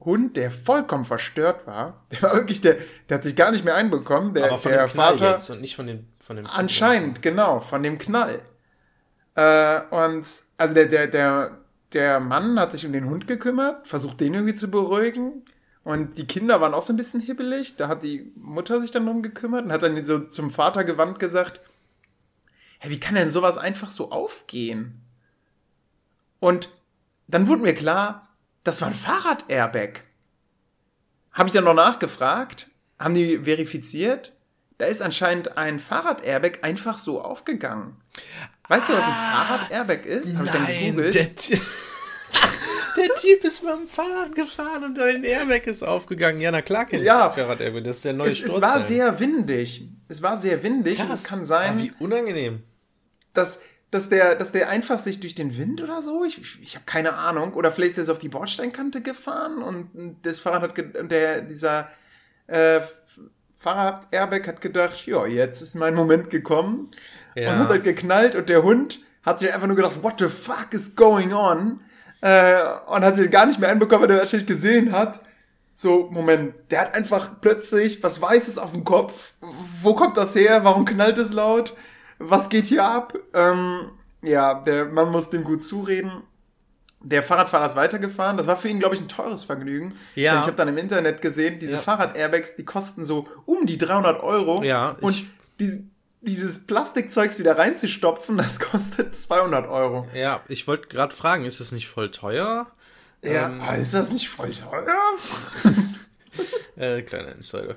[0.00, 2.04] Hund, der vollkommen verstört war.
[2.10, 2.76] Der war wirklich, der,
[3.08, 4.34] der hat sich gar nicht mehr einbekommen.
[4.34, 5.30] Der, aber von der dem Knall Vater.
[5.32, 8.40] Jetzt und nicht von dem, von dem Anscheinend, genau, von dem Knall.
[9.34, 11.58] Äh, und also der, der, der,
[11.92, 15.44] der Mann hat sich um den Hund gekümmert, versucht den irgendwie zu beruhigen.
[15.84, 17.76] Und die Kinder waren auch so ein bisschen hibbelig.
[17.76, 21.18] Da hat die Mutter sich dann drum gekümmert und hat dann so zum Vater gewandt
[21.18, 21.60] gesagt,
[22.78, 25.00] hey, wie kann denn sowas einfach so aufgehen?
[26.38, 26.68] Und
[27.26, 28.28] dann wurde mir klar,
[28.64, 30.04] das war ein Fahrrad-Airbag.
[31.32, 32.68] Habe ich dann noch nachgefragt,
[32.98, 34.36] haben die verifiziert,
[34.78, 37.96] da ist anscheinend ein Fahrrad-Airbag einfach so aufgegangen.
[38.68, 40.36] Weißt du, was ein ah, Fahrrad-Airbag ist?
[40.36, 41.60] Habe ich dann gegoogelt.
[42.96, 46.40] Der, Typ ist mit dem Fahrrad gefahren und dein Airbag ist aufgegangen.
[46.40, 47.84] Ja, na klar kenn ja, Fahrrad-Airbag.
[47.84, 49.88] Das ist der neue es, es war sehr windig.
[50.08, 50.98] Es war sehr windig.
[50.98, 51.08] Krass.
[51.08, 51.74] Und es kann sein.
[51.76, 52.62] Oh, wie unangenehm.
[53.32, 56.74] Dass, dass, der, dass der einfach sich durch den Wind oder so, ich, ich, ich
[56.74, 57.54] habe keine Ahnung.
[57.54, 61.90] Oder vielleicht ist er auf die Bordsteinkante gefahren und das Fahrrad hat, der, dieser
[62.46, 62.80] äh,
[63.62, 66.90] Fahrrad-Airbag hat gedacht, ja, jetzt ist mein Moment gekommen
[67.36, 67.52] ja.
[67.52, 70.68] und hat halt geknallt und der Hund hat sich einfach nur gedacht, what the fuck
[70.72, 71.80] is going on?
[72.22, 75.20] Äh, und hat sich gar nicht mehr einbekommen, weil er wahrscheinlich gesehen hat,
[75.74, 79.32] so, Moment, der hat einfach plötzlich was Weißes auf dem Kopf.
[79.82, 80.64] Wo kommt das her?
[80.64, 81.74] Warum knallt es laut?
[82.18, 83.14] Was geht hier ab?
[83.34, 83.90] Ähm,
[84.22, 86.22] ja, der, man muss dem gut zureden.
[87.00, 88.36] Der Fahrradfahrer ist weitergefahren.
[88.36, 89.96] Das war für ihn, glaube ich, ein teures Vergnügen.
[90.14, 90.32] Ja.
[90.32, 91.78] Denn ich habe dann im Internet gesehen, diese ja.
[91.80, 94.62] Fahrrad-Airbags, die kosten so um die 300 Euro.
[94.62, 94.94] Ja.
[95.00, 95.24] Und
[95.58, 95.90] die,
[96.22, 100.08] dieses Plastikzeugs wieder reinzustopfen, das kostet 200 Euro.
[100.14, 102.70] Ja, ich wollte gerade fragen, ist das nicht voll teuer?
[103.24, 104.96] Ja, ähm, ist das nicht voll teuer?
[106.76, 107.76] äh, kleiner Insider.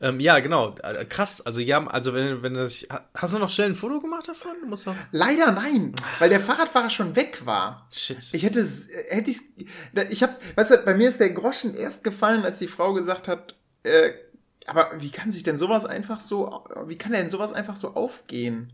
[0.00, 0.74] ähm, ja, genau.
[0.82, 1.40] Äh, krass.
[1.44, 2.86] Also ja, also wenn, wenn das.
[3.14, 4.52] Hast du noch schnell ein Foto gemacht davon?
[4.66, 4.96] Musst noch...
[5.12, 7.88] Leider nein, weil der Fahrradfahrer schon weg war.
[7.92, 8.18] Shit.
[8.32, 9.38] Ich hätte es, hätte ich
[10.10, 13.26] ich hab's, weißt du, bei mir ist der Groschen erst gefallen, als die Frau gesagt
[13.26, 14.12] hat, äh,
[14.66, 18.72] aber wie kann sich denn sowas einfach so, wie kann denn sowas einfach so aufgehen?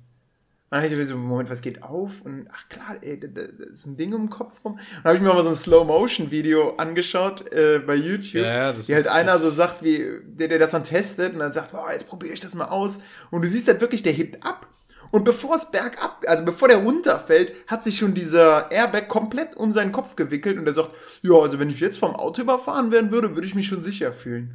[0.70, 2.20] Dann habe ich so, Moment, was geht auf?
[2.22, 4.74] Und ach klar, ey, da, ist ein Ding im Kopf rum.
[4.74, 8.94] Und dann habe ich mir mal so ein Slow-Motion-Video angeschaut äh, bei YouTube, ja, wie
[8.94, 12.07] halt einer so sagt, wie der, der das dann testet und dann sagt, boah, jetzt
[12.07, 13.00] probiere ich das mal aus.
[13.33, 14.68] Und du siehst halt wirklich, der hebt ab.
[15.11, 19.72] Und bevor es bergab, also bevor der runterfällt, hat sich schon dieser Airbag komplett um
[19.72, 20.90] seinen Kopf gewickelt und er sagt,
[21.22, 24.12] ja, also wenn ich jetzt vom Auto überfahren werden würde, würde ich mich schon sicher
[24.12, 24.55] fühlen.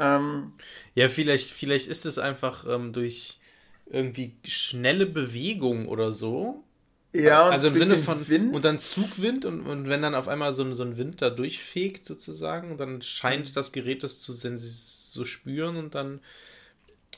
[0.00, 0.52] Ähm,
[0.94, 3.38] ja, vielleicht, vielleicht ist es einfach ähm, durch
[3.86, 6.64] irgendwie schnelle Bewegung oder so.
[7.12, 8.54] Ja, also im Sinne von Wind.
[8.54, 12.06] und dann Zugwind und, und wenn dann auf einmal so, so ein Wind da durchfegt
[12.06, 16.20] sozusagen, dann scheint das Gerät das zu so spüren und dann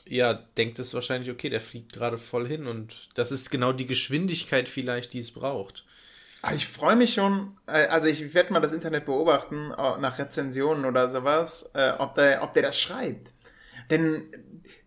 [0.07, 3.85] ja, denkt es wahrscheinlich, okay, der fliegt gerade voll hin und das ist genau die
[3.85, 5.85] Geschwindigkeit vielleicht, die es braucht.
[6.45, 10.83] Ah, ich freue mich schon, äh, also ich werde mal das Internet beobachten, nach Rezensionen
[10.83, 13.31] oder sowas, äh, ob der, ob der das schreibt.
[13.89, 14.25] Denn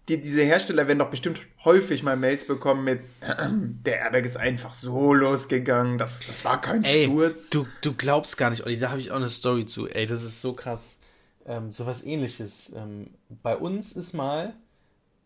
[0.08, 4.36] die, diese Hersteller werden doch bestimmt häufig mal Mails bekommen mit, äh, der Airbag ist
[4.36, 7.48] einfach so losgegangen, das, das war kein Ey, Sturz.
[7.48, 9.88] Du, du glaubst gar nicht, Olli, da habe ich auch eine Story zu.
[9.88, 10.98] Ey, das ist so krass.
[11.46, 12.70] Ähm, so was ähnliches.
[12.76, 14.54] Ähm, bei uns ist mal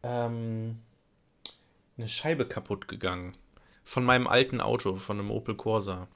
[0.04, 0.78] ähm,
[1.98, 3.32] eine Scheibe kaputt gegangen.
[3.82, 6.06] Von meinem alten Auto, von einem Opel Corsa.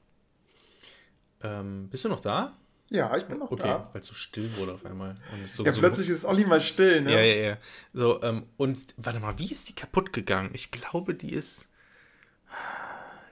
[1.44, 2.57] Ähm, bist du noch da?
[2.90, 3.90] Ja, ich bin noch okay, da.
[3.92, 5.16] weil es so still wurde auf einmal.
[5.44, 7.12] So, ja, so plötzlich ist Olli mal still, ne?
[7.12, 7.59] Ja, ja, ja.
[7.92, 10.50] So, ähm, und warte mal, wie ist die kaputt gegangen?
[10.52, 11.70] Ich glaube, die ist.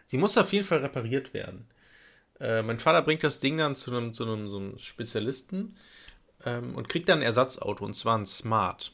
[0.06, 1.66] Sie muss auf jeden Fall repariert werden.
[2.40, 5.76] Äh, mein Vater bringt das Ding dann zu einem, zu einem, so einem Spezialisten
[6.44, 8.92] ähm, und kriegt dann ein Ersatzauto, und zwar ein Smart.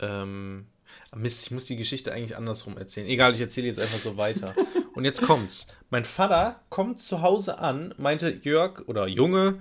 [0.00, 0.66] Ähm,
[1.14, 3.06] Mist, ich muss die Geschichte eigentlich andersrum erzählen.
[3.06, 4.54] Egal, ich erzähle jetzt einfach so weiter.
[4.94, 5.66] Und jetzt kommt's.
[5.90, 9.60] Mein Vater kommt zu Hause an, meinte Jörg oder Junge,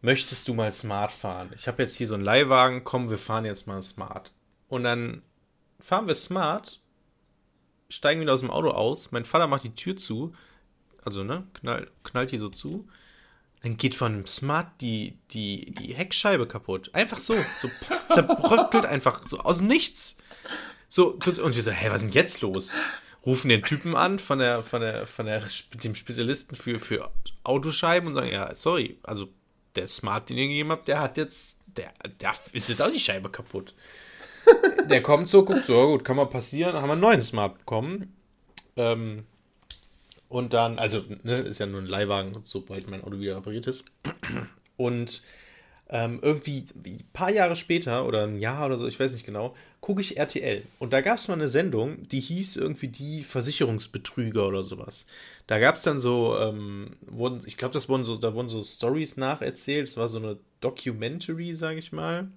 [0.00, 1.50] möchtest du mal Smart fahren?
[1.56, 4.32] Ich habe jetzt hier so einen Leihwagen, komm, wir fahren jetzt mal Smart.
[4.68, 5.22] Und dann
[5.80, 6.80] fahren wir Smart,
[7.88, 9.10] steigen wieder aus dem Auto aus.
[9.10, 10.32] Mein Vater macht die Tür zu,
[11.04, 12.88] also ne, knall, knallt die so zu.
[13.62, 16.94] Dann geht von Smart die, die, die Heckscheibe kaputt.
[16.94, 17.34] Einfach so.
[17.34, 17.68] So
[18.08, 20.16] zerbröckelt einfach so aus Nichts.
[20.88, 22.72] So, und wir so, hä, was ist denn jetzt los?
[23.24, 25.42] Rufen den Typen an von der, von der, von der,
[25.82, 27.10] dem Spezialisten für, für
[27.44, 29.28] Autoscheiben und sagen, ja, sorry, also
[29.76, 32.98] der Smart, den ihr gegeben habt, der hat jetzt, der, der ist jetzt auch die
[32.98, 33.74] Scheibe kaputt.
[34.88, 38.16] der kommt so, guckt so, gut, kann mal passieren, haben wir einen neuen Smart bekommen.
[38.76, 39.24] Ähm,
[40.28, 43.84] und dann, also, ne, ist ja nur ein Leihwagen, sobald mein Auto wieder repariert ist.
[44.76, 45.22] Und
[45.92, 49.54] ähm, irgendwie ein paar Jahre später oder ein Jahr oder so, ich weiß nicht genau,
[49.80, 50.62] gucke ich RTL.
[50.78, 55.06] Und da gab es mal eine Sendung, die hieß irgendwie die Versicherungsbetrüger oder sowas.
[55.48, 58.62] Da gab es dann so, ähm, wurden, ich glaube, das wurden so, da wurden so
[58.62, 59.88] Stories nacherzählt.
[59.88, 62.28] Es war so eine Documentary, sage ich mal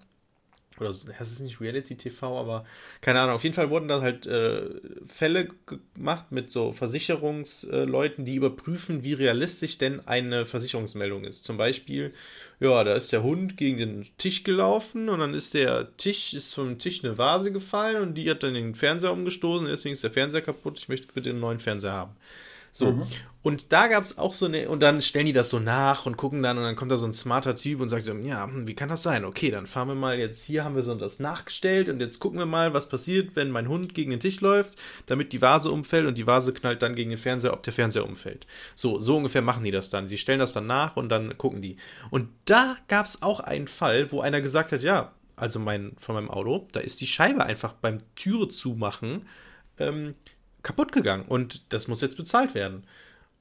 [0.79, 2.65] oder es ist nicht Reality TV, aber
[3.01, 3.35] keine Ahnung.
[3.35, 4.69] Auf jeden Fall wurden da halt äh,
[5.05, 5.49] Fälle
[5.95, 11.43] gemacht mit so Versicherungsleuten, die überprüfen, wie realistisch denn eine Versicherungsmeldung ist.
[11.43, 12.13] Zum Beispiel,
[12.59, 16.53] ja, da ist der Hund gegen den Tisch gelaufen und dann ist der Tisch, ist
[16.53, 20.11] vom Tisch eine Vase gefallen und die hat dann den Fernseher umgestoßen, deswegen ist der
[20.11, 20.79] Fernseher kaputt.
[20.79, 22.15] Ich möchte bitte einen neuen Fernseher haben.
[22.73, 22.91] So.
[22.91, 23.03] Mhm.
[23.43, 26.17] Und da gab es auch so eine, und dann stellen die das so nach und
[26.17, 28.67] gucken dann, und dann kommt da so ein smarter Typ und sagt so, ja, hm,
[28.67, 29.25] wie kann das sein?
[29.25, 32.39] Okay, dann fahren wir mal jetzt, hier haben wir so das nachgestellt und jetzt gucken
[32.39, 36.07] wir mal, was passiert, wenn mein Hund gegen den Tisch läuft, damit die Vase umfällt
[36.07, 38.47] und die Vase knallt dann gegen den Fernseher, ob der Fernseher umfällt.
[38.75, 40.07] So, so ungefähr machen die das dann.
[40.07, 41.75] Sie stellen das dann nach und dann gucken die.
[42.09, 46.15] Und da gab es auch einen Fall, wo einer gesagt hat, ja, also mein, von
[46.15, 49.27] meinem Auto, da ist die Scheibe einfach beim Türe zumachen,
[49.79, 50.15] ähm,
[50.63, 52.83] kaputt gegangen und das muss jetzt bezahlt werden.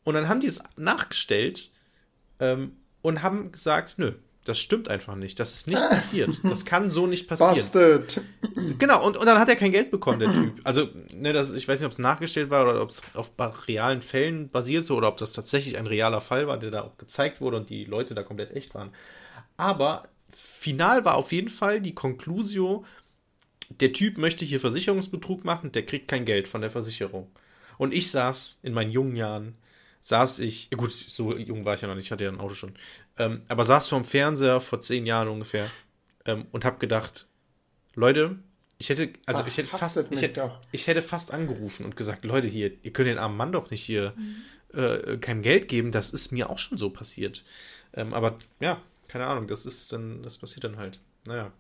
[0.05, 1.71] Und dann haben die es nachgestellt
[2.41, 5.39] ähm, und haben gesagt, nö, das stimmt einfach nicht.
[5.39, 6.41] Das ist nicht passiert.
[6.43, 7.55] Das kann so nicht passieren.
[7.55, 8.21] Busted.
[8.79, 10.61] Genau, und, und dann hat er kein Geld bekommen, der Typ.
[10.65, 13.33] Also, ne, das, ich weiß nicht, ob es nachgestellt war oder ob es auf
[13.69, 17.41] realen Fällen basierte oder ob das tatsächlich ein realer Fall war, der da auch gezeigt
[17.41, 18.91] wurde und die Leute da komplett echt waren.
[19.57, 22.85] Aber final war auf jeden Fall die Conclusio,
[23.81, 27.31] der Typ möchte hier Versicherungsbetrug machen, der kriegt kein Geld von der Versicherung.
[27.79, 29.55] Und ich saß in meinen jungen Jahren,
[30.03, 32.55] saß ich, gut, so jung war ich ja noch nicht, ich hatte ja ein Auto
[32.55, 32.75] schon,
[33.19, 35.71] ähm, aber saß vorm Fernseher vor zehn Jahren ungefähr
[36.27, 37.27] ähm, und habe gedacht,
[37.95, 38.37] Leute,
[38.79, 42.25] ich hätte, also Ach, ich hätte fast, ich hätte, ich hätte, fast angerufen und gesagt,
[42.25, 44.79] Leute, hier, ihr könnt den armen Mann doch nicht hier mhm.
[44.79, 47.45] äh, kein Geld geben, das ist mir auch schon so passiert.
[47.95, 50.99] Ähm, aber ja, keine Ahnung, das ist dann, das passiert dann halt.
[51.27, 51.53] Naja.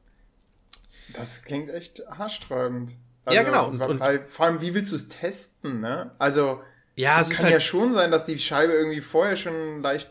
[1.14, 2.92] Das klingt echt haarsträubend.
[3.24, 3.68] Also, ja, genau.
[3.68, 6.12] Und, weil, und, vor allem, wie willst du es testen, ne?
[6.18, 6.60] Also,
[6.96, 10.10] ja, es, kann halt ja schon sein, dass die Scheibe irgendwie vorher schon leicht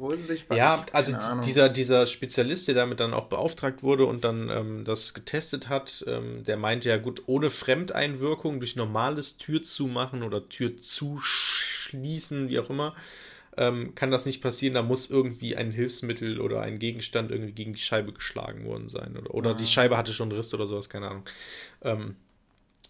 [0.00, 0.56] bröselig war.
[0.56, 5.14] Ja, also dieser, dieser Spezialist, der damit dann auch beauftragt wurde und dann ähm, das
[5.14, 10.76] getestet hat, ähm, der meinte ja, gut, ohne Fremdeinwirkung durch normales Tür zumachen oder Tür
[10.76, 12.94] zuschließen, wie auch immer,
[13.56, 14.74] ähm, kann das nicht passieren.
[14.74, 19.16] Da muss irgendwie ein Hilfsmittel oder ein Gegenstand irgendwie gegen die Scheibe geschlagen worden sein.
[19.16, 19.54] Oder, oder ah.
[19.54, 21.24] die Scheibe hatte schon Riss oder sowas, keine Ahnung.
[21.82, 22.16] Ähm,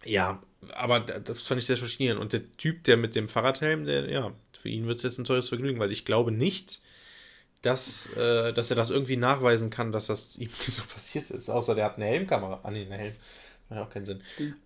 [0.03, 0.41] ja,
[0.73, 2.19] aber das fand ich sehr schockierend.
[2.19, 5.25] Und der Typ, der mit dem Fahrradhelm, der, ja, für ihn wird es jetzt ein
[5.25, 6.81] teures Vergnügen, weil ich glaube nicht,
[7.61, 11.49] dass, äh, dass er das irgendwie nachweisen kann, dass das ihm so passiert ist.
[11.49, 12.61] Außer der hat eine Helmkamera.
[12.63, 13.13] Ah, nee, eine Helm.
[13.69, 14.21] Macht auch keinen Sinn.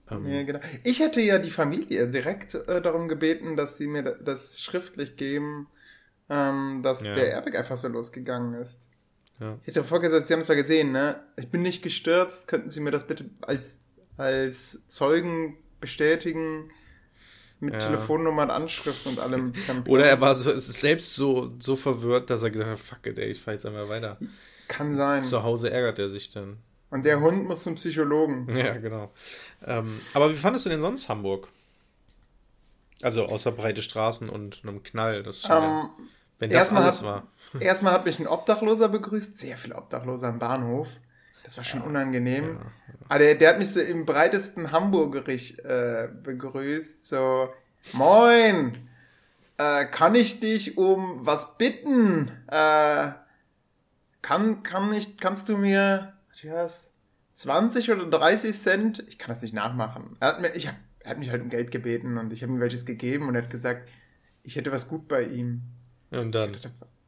[0.09, 0.59] Ähm, ja, genau.
[0.83, 5.67] Ich hätte ja die Familie direkt äh, darum gebeten, dass sie mir das schriftlich geben,
[6.29, 7.13] ähm, dass ja.
[7.13, 8.81] der Airbag einfach so losgegangen ist.
[9.39, 9.57] Ja.
[9.61, 11.19] Ich hätte vorgesagt, Sie haben es ja gesehen, ne?
[11.37, 13.79] Ich bin nicht gestürzt, könnten Sie mir das bitte als,
[14.17, 16.71] als Zeugen bestätigen?
[17.61, 17.79] Mit ja.
[17.79, 19.53] Telefonnummer und Anschrift und allem.
[19.87, 23.31] Oder er war so, selbst so, so verwirrt, dass er gesagt hat, fuck it, ey,
[23.31, 24.17] ich fahr jetzt einmal weiter.
[24.67, 25.23] Kann sein.
[25.23, 26.57] Zu Hause ärgert er sich dann.
[26.89, 28.47] Und der Hund muss zum Psychologen.
[28.55, 29.11] Ja, genau.
[29.65, 31.47] Ähm, aber wie fandest du denn sonst Hamburg?
[33.01, 35.23] Also außer breite Straßen und einem Knall.
[35.23, 35.89] Das um,
[36.39, 37.27] wenn das alles hat, war.
[37.59, 39.37] Erstmal hat mich ein Obdachloser begrüßt.
[39.37, 40.87] Sehr viele Obdachloser am Bahnhof.
[41.43, 42.57] Das war schon ja, unangenehm.
[42.57, 47.07] Ja, Aber der, der hat mich so im breitesten Hamburgerich äh, begrüßt.
[47.07, 47.49] So,
[47.93, 48.75] moin,
[49.57, 52.31] äh, kann ich dich um was bitten?
[52.47, 53.11] Äh,
[54.21, 56.93] kann, kann ich, kannst du mir, was,
[57.35, 59.03] 20 oder 30 Cent?
[59.07, 60.17] Ich kann das nicht nachmachen.
[60.19, 60.67] Er hat, mir, ich
[60.99, 63.43] er hat mich halt um Geld gebeten und ich habe ihm welches gegeben und er
[63.43, 63.87] hat gesagt,
[64.41, 65.61] ich hätte was gut bei ihm.
[66.11, 66.57] Und dann.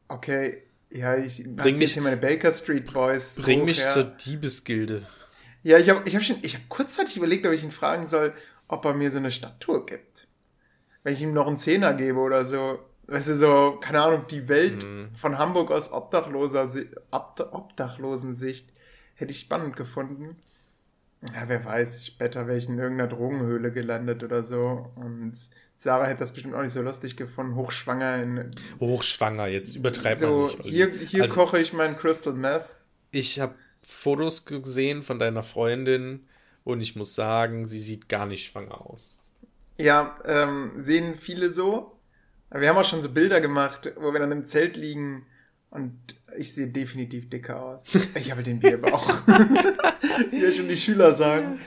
[0.08, 3.36] Okay, ja, ich bring mich hier meine Baker Street Boys.
[3.36, 3.92] Bring hoch, mich ja.
[3.92, 5.06] zur Diebesgilde.
[5.62, 8.32] Ja, ich habe ich hab schon, ich habe kurzzeitig überlegt, ob ich ihn fragen soll,
[8.68, 10.26] ob er mir so eine Stadttour gibt.
[11.02, 12.78] Wenn ich ihm noch einen Zehner gebe oder so.
[13.06, 15.14] Weißt du, so, keine Ahnung, die Welt hm.
[15.14, 16.70] von Hamburg aus obdachloser,
[17.10, 18.70] obdachlosen Sicht
[19.14, 20.36] hätte ich spannend gefunden.
[21.34, 24.92] Ja, wer weiß, später wäre ich in irgendeiner Drogenhöhle gelandet oder so.
[24.94, 25.34] Und
[25.80, 28.50] Sarah hätte das bestimmt auch nicht so lustig gefunden, hochschwanger in.
[28.80, 30.64] Hochschwanger, jetzt übertreibt so, man nicht.
[30.64, 32.64] Hier, hier also, koche ich mein Crystal Meth.
[33.12, 36.26] Ich habe Fotos gesehen von deiner Freundin,
[36.64, 39.18] Und ich muss sagen, sie sieht gar nicht schwanger aus.
[39.76, 41.96] Ja, ähm, sehen viele so.
[42.50, 45.26] Wir haben auch schon so Bilder gemacht, wo wir dann im Zelt liegen
[45.70, 45.96] und
[46.36, 47.84] ich sehe definitiv dicker aus.
[48.16, 49.08] Ich habe den Bierbauch.
[50.32, 51.60] Wie ja schon die Schüler sagen.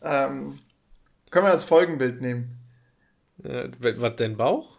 [0.00, 0.60] Ähm,
[1.30, 2.59] können wir das Folgenbild nehmen?
[3.44, 4.78] Äh, was, dein Bauch?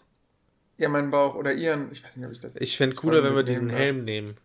[0.77, 1.91] Ja, mein Bauch oder ihren.
[1.91, 2.59] Ich weiß nicht, ob ich das.
[2.59, 4.35] Ich fände es cooler, wenn wir diesen Helm nehmen.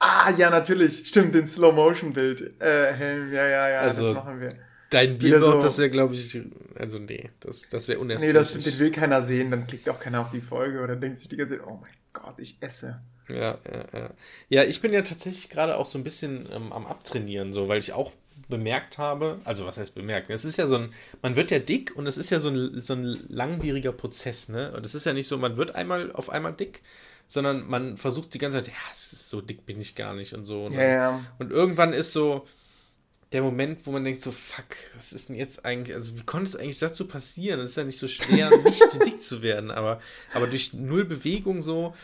[0.00, 1.08] Ah, ja, natürlich.
[1.08, 2.60] Stimmt, den Slow-Motion-Bild.
[2.60, 4.54] Äh, Helm, ja, ja, ja, also, das machen wir.
[4.90, 6.40] Dein Bierbauch, so, das wäre, glaube ich,
[6.76, 8.32] also nee, das, das wäre unerstehlich.
[8.32, 10.96] Nee, das stimmt, den will keiner sehen, dann klickt auch keiner auf die Folge oder
[10.96, 13.02] denkt sich die ganze Zeit, oh mein Gott, ich esse.
[13.28, 14.10] Ja, ja, ja.
[14.48, 17.78] Ja, ich bin ja tatsächlich gerade auch so ein bisschen ähm, am Abtrainieren, so, weil
[17.78, 18.12] ich auch
[18.48, 20.30] bemerkt habe, also was heißt bemerkt?
[20.30, 20.90] Es ist ja so ein,
[21.22, 24.72] man wird ja dick und es ist ja so ein, so ein langwieriger Prozess, ne?
[24.72, 26.82] Und es ist ja nicht so, man wird einmal auf einmal dick,
[27.26, 30.32] sondern man versucht die ganze Zeit, ja, es ist so dick bin ich gar nicht
[30.32, 30.64] und so.
[30.64, 31.24] Und, ja, ja.
[31.38, 32.46] und irgendwann ist so
[33.32, 36.48] der Moment, wo man denkt so, fuck, was ist denn jetzt eigentlich, also wie konnte
[36.48, 37.60] es eigentlich dazu passieren?
[37.60, 40.00] Es ist ja nicht so schwer, nicht dick zu werden, aber,
[40.32, 41.94] aber durch null Bewegung so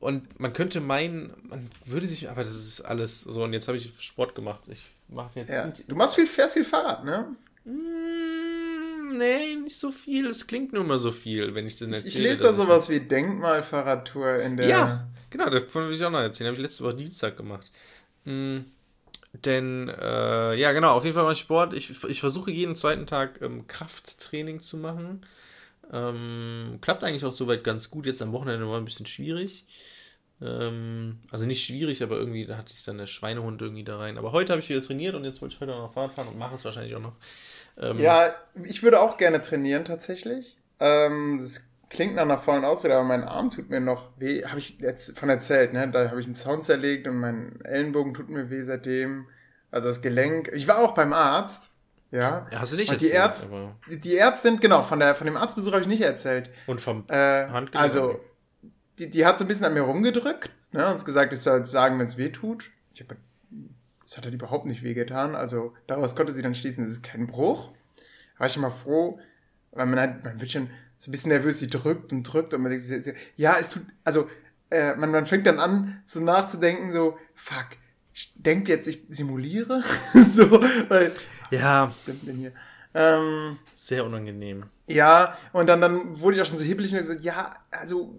[0.00, 3.44] und man könnte meinen, man würde sich, aber das ist alles so.
[3.44, 4.62] Und jetzt habe ich Sport gemacht.
[4.68, 5.50] Ich mache jetzt.
[5.50, 5.70] Ja.
[5.86, 7.36] Du machst viel, fährst viel Fahrrad, ne?
[7.66, 10.26] Mm, nee, nicht so viel.
[10.26, 12.08] Es klingt nur mal so viel, wenn ich das erzähle.
[12.08, 14.68] Ich lese da sowas wie Denkmalfahrradtour in der.
[14.68, 16.48] Ja, genau, davon will ich auch noch erzählen.
[16.48, 17.70] Habe ich letzte Woche Dienstag gemacht.
[18.24, 18.60] Mm,
[19.32, 21.74] denn, äh, ja, genau, auf jeden Fall mache ich Sport.
[21.74, 25.26] Ich, ich versuche jeden zweiten Tag ähm, Krafttraining zu machen.
[25.92, 28.06] Ähm, klappt eigentlich auch soweit ganz gut.
[28.06, 29.66] Jetzt am Wochenende war ein bisschen schwierig.
[30.42, 34.16] Ähm, also nicht schwierig, aber irgendwie da hatte ich dann der Schweinehund irgendwie da rein.
[34.16, 36.28] Aber heute habe ich wieder trainiert und jetzt wollte ich heute auch noch Fahrrad fahren
[36.28, 37.16] und mache es wahrscheinlich auch noch.
[37.78, 40.56] Ähm, ja, ich würde auch gerne trainieren tatsächlich.
[40.78, 44.44] Ähm, das klingt nach einer vollen Ausrede, aber mein Arm tut mir noch weh.
[44.44, 45.90] Habe ich jetzt von erzählt, ne?
[45.90, 49.26] Da habe ich einen Zaun zerlegt und mein Ellenbogen tut mir weh seitdem.
[49.70, 50.50] Also das Gelenk.
[50.54, 51.69] Ich war auch beim Arzt
[52.10, 52.46] ja.
[52.54, 53.12] Hast du nicht erzählt?
[53.12, 53.48] Die, Ärzt,
[53.88, 56.50] die Ärztin, genau, von, der, von dem Arztbesuch habe ich nicht erzählt.
[56.66, 57.76] Und vom äh, Handgelenk?
[57.76, 58.20] Also,
[58.98, 61.98] die, die hat so ein bisschen an mir rumgedrückt, ne, und gesagt, ich soll sagen,
[61.98, 62.70] wenn es weh tut.
[62.94, 63.16] Ich hab,
[64.02, 65.36] das hat halt überhaupt nicht wehgetan.
[65.36, 67.70] Also, daraus konnte sie dann schließen, es ist kein Bruch.
[68.34, 69.20] Da war ich immer froh,
[69.70, 72.62] weil man halt, man wird schon so ein bisschen nervös, sie drückt und drückt und
[72.62, 74.28] man denkt sich, ja, es tut, also,
[74.70, 77.68] äh, man, man fängt dann an, so nachzudenken, so, fuck,
[78.34, 79.82] denkt jetzt, ich simuliere.
[80.12, 80.50] so,
[80.88, 81.12] weil
[81.50, 81.92] ja.
[82.06, 82.52] denn hier?
[82.92, 84.64] Ähm, Sehr unangenehm.
[84.88, 88.18] Ja, und dann, dann wurde ich auch schon so hibbelig und gesagt, ja, also,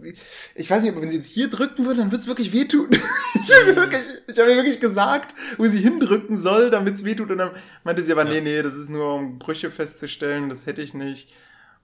[0.56, 2.88] ich weiß nicht, aber wenn sie jetzt hier drücken würde, dann wird es wirklich wehtun.
[2.92, 7.04] ich habe mir, wirklich, ich hab mir wirklich gesagt, wo sie hindrücken soll, damit es
[7.04, 7.30] wehtut.
[7.30, 7.52] Und dann
[7.84, 8.30] meinte sie aber, ja.
[8.30, 11.34] nee, nee, das ist nur, um Brüche festzustellen, das hätte ich nicht.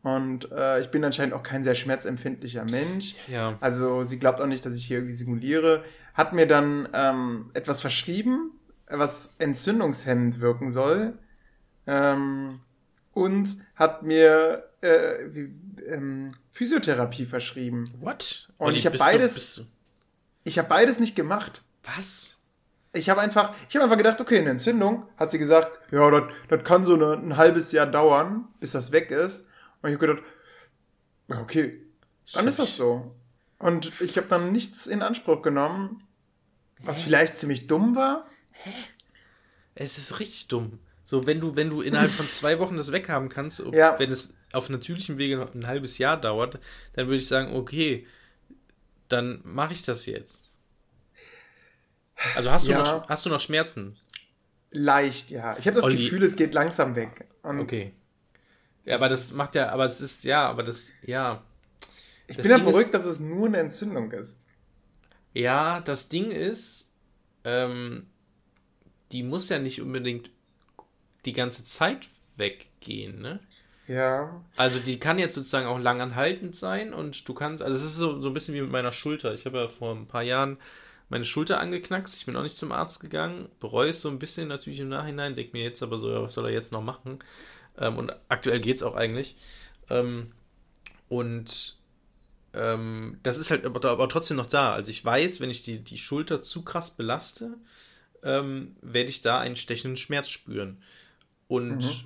[0.03, 3.15] Und äh, ich bin anscheinend auch kein sehr schmerzempfindlicher Mensch.
[3.27, 3.57] Ja.
[3.59, 5.83] Also sie glaubt auch nicht, dass ich hier irgendwie simuliere.
[6.13, 8.51] Hat mir dann ähm, etwas verschrieben,
[8.89, 11.17] was entzündungshemmend wirken soll
[11.87, 12.59] ähm,
[13.13, 15.53] und hat mir äh, wie,
[15.87, 17.89] ähm, Physiotherapie verschrieben.
[17.99, 18.49] What?
[18.57, 19.65] Und ich habe beides.
[20.43, 21.63] ich habe beides nicht gemacht.
[21.83, 22.37] Was?
[22.93, 26.63] Ich habe einfach, ich habe einfach gedacht, okay, eine Entzündung, hat sie gesagt, ja, das
[26.63, 29.47] kann so eine, ein halbes Jahr dauern, bis das weg ist.
[29.81, 30.23] Und ich habe gedacht,
[31.27, 31.81] ja, okay,
[32.33, 33.15] dann ist das so.
[33.59, 36.03] Und ich habe dann nichts in Anspruch genommen,
[36.79, 38.27] was vielleicht ziemlich dumm war.
[38.51, 38.71] Hä?
[39.75, 40.79] Es ist richtig dumm.
[41.07, 43.97] So, wenn du, wenn du innerhalb von zwei Wochen das weghaben kannst, ja.
[43.97, 46.59] wenn es auf natürlichem Wege ein halbes Jahr dauert,
[46.91, 48.05] dann würde ich sagen, okay,
[49.07, 50.51] dann mache ich das jetzt.
[52.35, 52.79] Also hast du, ja.
[52.79, 53.97] noch, hast du noch Schmerzen?
[54.71, 55.57] Leicht, ja.
[55.57, 55.95] Ich habe das Olli.
[55.95, 57.25] Gefühl, es geht langsam weg.
[57.41, 57.93] Und okay.
[58.83, 61.41] Ja, aber das macht ja, aber es ist, ja, aber das, ja.
[62.27, 64.45] Ich das bin ja beruhigt, ist, dass es nur eine Entzündung ist.
[65.33, 66.91] Ja, das Ding ist,
[67.45, 68.07] ähm,
[69.13, 70.31] die muss ja nicht unbedingt
[71.25, 73.39] die ganze Zeit weggehen, ne?
[73.87, 74.43] Ja.
[74.57, 78.19] Also die kann jetzt sozusagen auch langanhaltend sein und du kannst, also es ist so,
[78.19, 79.33] so ein bisschen wie mit meiner Schulter.
[79.33, 80.57] Ich habe ja vor ein paar Jahren
[81.09, 82.15] meine Schulter angeknackst.
[82.15, 83.47] Ich bin auch nicht zum Arzt gegangen.
[83.59, 85.35] Bereue es so ein bisschen natürlich im Nachhinein.
[85.35, 87.19] Denke mir jetzt aber so, ja, was soll er jetzt noch machen?
[87.77, 89.37] Ähm, und aktuell geht es auch eigentlich.
[89.89, 90.33] Ähm,
[91.07, 91.77] und
[92.53, 94.73] ähm, das ist halt aber, aber, trotzdem noch da.
[94.73, 97.53] Also ich weiß, wenn ich die, die Schulter zu krass belaste,
[98.23, 100.81] ähm, werde ich da einen stechenden Schmerz spüren.
[101.47, 102.03] Und mhm.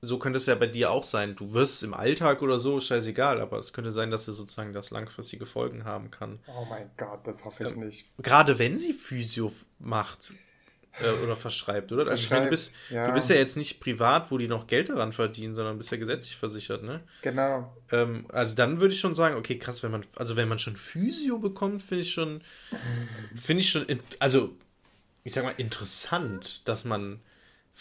[0.00, 1.36] so könnte es ja bei dir auch sein.
[1.36, 4.90] Du wirst im Alltag oder so, scheißegal, aber es könnte sein, dass er sozusagen das
[4.90, 6.40] langfristige Folgen haben kann.
[6.46, 8.06] Oh mein Gott, das hoffe ich ähm, nicht.
[8.18, 10.32] Gerade wenn sie Physio macht
[11.00, 12.08] äh, oder verschreibt, oder?
[12.08, 13.06] Also ich meine, du, bist, ja.
[13.06, 15.98] du bist ja jetzt nicht privat, wo die noch Geld daran verdienen, sondern bist ja
[15.98, 17.00] gesetzlich versichert, ne?
[17.22, 17.74] Genau.
[17.92, 20.76] Ähm, also dann würde ich schon sagen, okay, krass, wenn man, also wenn man schon
[20.76, 22.42] Physio bekommt, finde ich schon,
[23.34, 23.86] finde ich schon,
[24.18, 24.56] also
[25.24, 27.20] ich sag mal, interessant, dass man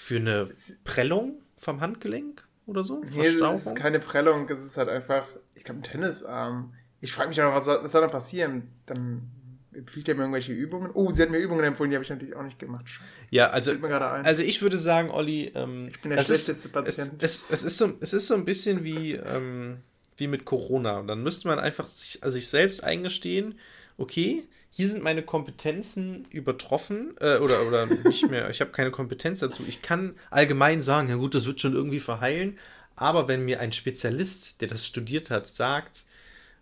[0.01, 0.49] Für eine
[0.85, 3.03] Prellung vom Handgelenk oder so?
[3.03, 6.73] Nee, es ist keine Prellung, es ist halt einfach, ich glaube, ein Tennisarm.
[7.01, 8.69] Ich frage mich auch, was soll, was soll da passieren?
[8.85, 9.29] Dann
[9.73, 10.89] empfiehlt er mir irgendwelche Übungen.
[10.93, 12.85] Oh, sie hat mir Übungen empfohlen, die habe ich natürlich auch nicht gemacht.
[13.29, 17.21] Ja, also, also ich würde sagen, Olli, ähm, ich bin der schlechteste ist, Patient.
[17.21, 19.79] Es, es, es, ist so, es ist so ein bisschen wie, ähm,
[20.15, 21.03] wie mit Corona.
[21.03, 23.59] Dann müsste man einfach sich, also sich selbst eingestehen,
[23.97, 29.39] okay, hier sind meine Kompetenzen übertroffen äh, oder, oder nicht mehr, ich habe keine Kompetenz
[29.39, 29.63] dazu.
[29.67, 32.57] Ich kann allgemein sagen, ja gut, das wird schon irgendwie verheilen,
[32.95, 36.05] aber wenn mir ein Spezialist, der das studiert hat, sagt,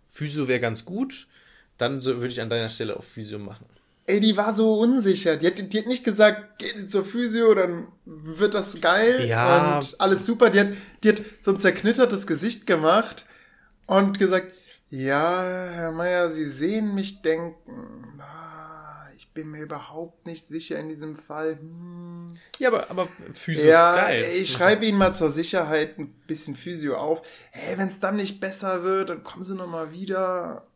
[0.06, 1.26] Physio wäre ganz gut,
[1.76, 3.66] dann so, würde ich an deiner Stelle auch Physio machen.
[4.06, 5.36] Ey, die war so unsicher.
[5.36, 9.76] Die hat, die hat nicht gesagt, geh zur Physio, dann wird das geil ja.
[9.76, 10.48] und alles super.
[10.48, 10.68] Die hat,
[11.02, 13.26] die hat so ein zerknittertes Gesicht gemacht
[13.86, 14.52] und gesagt,
[14.90, 18.20] ja, Herr Meier, Sie sehen mich denken.
[18.20, 21.58] Ah, ich bin mir überhaupt nicht sicher in diesem Fall.
[21.58, 22.36] Hm.
[22.58, 24.24] Ja, aber, aber Physio ja, ist geil.
[24.40, 27.22] Ich schreibe Ihnen mal zur Sicherheit ein bisschen Physio auf.
[27.50, 30.66] Hey, wenn es dann nicht besser wird, dann kommen Sie noch mal wieder.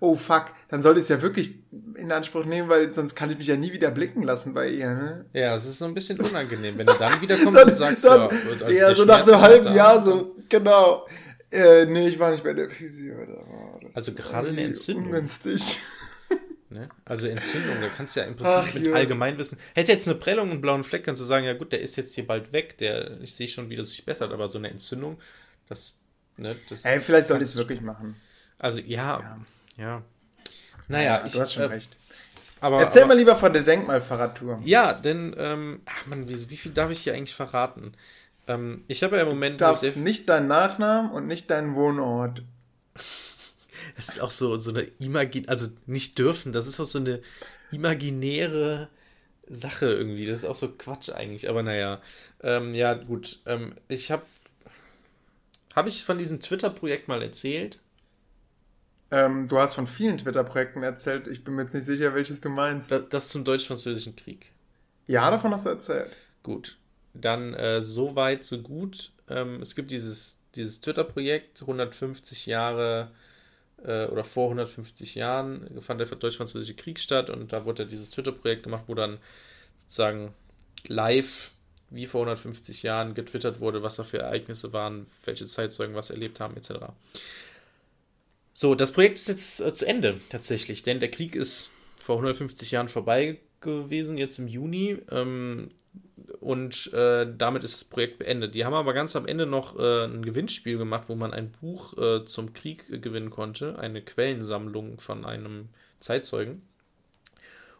[0.00, 1.58] Oh fuck, dann sollte ich es ja wirklich
[1.96, 4.90] in Anspruch nehmen, weil sonst kann ich mich ja nie wieder blicken lassen bei ihr.
[4.94, 5.24] Ne?
[5.32, 8.30] Ja, es ist so ein bisschen unangenehm, wenn du dann wiederkommst dann, und sagst, dann,
[8.30, 11.06] ja, also ja so nach einem halben Jahr so, genau.
[11.52, 13.14] Äh, nee, ich war nicht bei der Physio.
[13.94, 15.06] Also gerade eine Entzündung.
[15.06, 15.78] Ungünstig.
[16.72, 16.88] Ne?
[17.04, 18.94] Also Entzündung, da kannst du ja im Prinzip Ach, mit ja.
[18.94, 19.58] Allgemeinwissen.
[19.74, 21.96] Hätte jetzt eine Prellung und einen blauen Fleck, kannst du sagen, ja gut, der ist
[21.96, 24.70] jetzt hier bald weg, der, ich sehe schon, wie das sich bessert, aber so eine
[24.70, 25.20] Entzündung,
[25.68, 25.98] das,
[26.38, 26.86] ne, das.
[26.86, 28.16] Ey, vielleicht soll ich es wirklich machen.
[28.58, 29.38] Also ja, ja.
[29.76, 30.02] ja.
[30.88, 31.94] Naja, ja, ich, du hast schon äh, recht.
[32.60, 34.60] Aber, Erzähl aber, mal lieber von der Denkmalfahrradtour.
[34.64, 37.92] Ja, denn, ähm, ach man, wie, wie viel darf ich hier eigentlich verraten?
[38.46, 39.60] Ähm, ich habe ja im Moment.
[39.60, 42.42] Du darfst nicht deinen Nachnamen und nicht deinen Wohnort.
[43.96, 47.20] Das ist auch so, so eine Imagin also nicht dürfen, das ist auch so eine
[47.72, 48.88] imaginäre
[49.48, 50.24] Sache irgendwie.
[50.24, 52.00] Das ist auch so Quatsch eigentlich, aber naja.
[52.42, 53.40] Ähm, ja, gut.
[53.44, 54.22] Ähm, ich habe.
[55.74, 57.80] Habe ich von diesem Twitter-Projekt mal erzählt?
[59.10, 61.26] Ähm, du hast von vielen Twitter-Projekten erzählt.
[61.28, 62.90] Ich bin mir jetzt nicht sicher, welches du meinst.
[62.90, 64.52] Das, das zum deutsch-französischen Krieg.
[65.06, 66.16] Ja, davon hast du erzählt.
[66.42, 66.78] Gut
[67.14, 69.12] dann äh, so weit, so gut.
[69.28, 73.10] Ähm, es gibt dieses, dieses Twitter-Projekt, 150 Jahre
[73.84, 78.64] äh, oder vor 150 Jahren fand der Deutsch-Französische Krieg statt und da wurde dieses Twitter-Projekt
[78.64, 79.18] gemacht, wo dann
[79.78, 80.32] sozusagen
[80.86, 81.52] live
[81.90, 86.40] wie vor 150 Jahren getwittert wurde, was da für Ereignisse waren, welche Zeitzeugen was erlebt
[86.40, 86.72] haben, etc.
[88.54, 92.70] So, das Projekt ist jetzt äh, zu Ende tatsächlich, denn der Krieg ist vor 150
[92.70, 94.98] Jahren vorbei gewesen, jetzt im Juni.
[95.10, 95.70] Ähm,
[96.42, 98.54] und äh, damit ist das Projekt beendet.
[98.54, 101.96] Die haben aber ganz am Ende noch äh, ein Gewinnspiel gemacht, wo man ein Buch
[101.96, 105.68] äh, zum Krieg gewinnen konnte, eine Quellensammlung von einem
[106.00, 106.62] Zeitzeugen.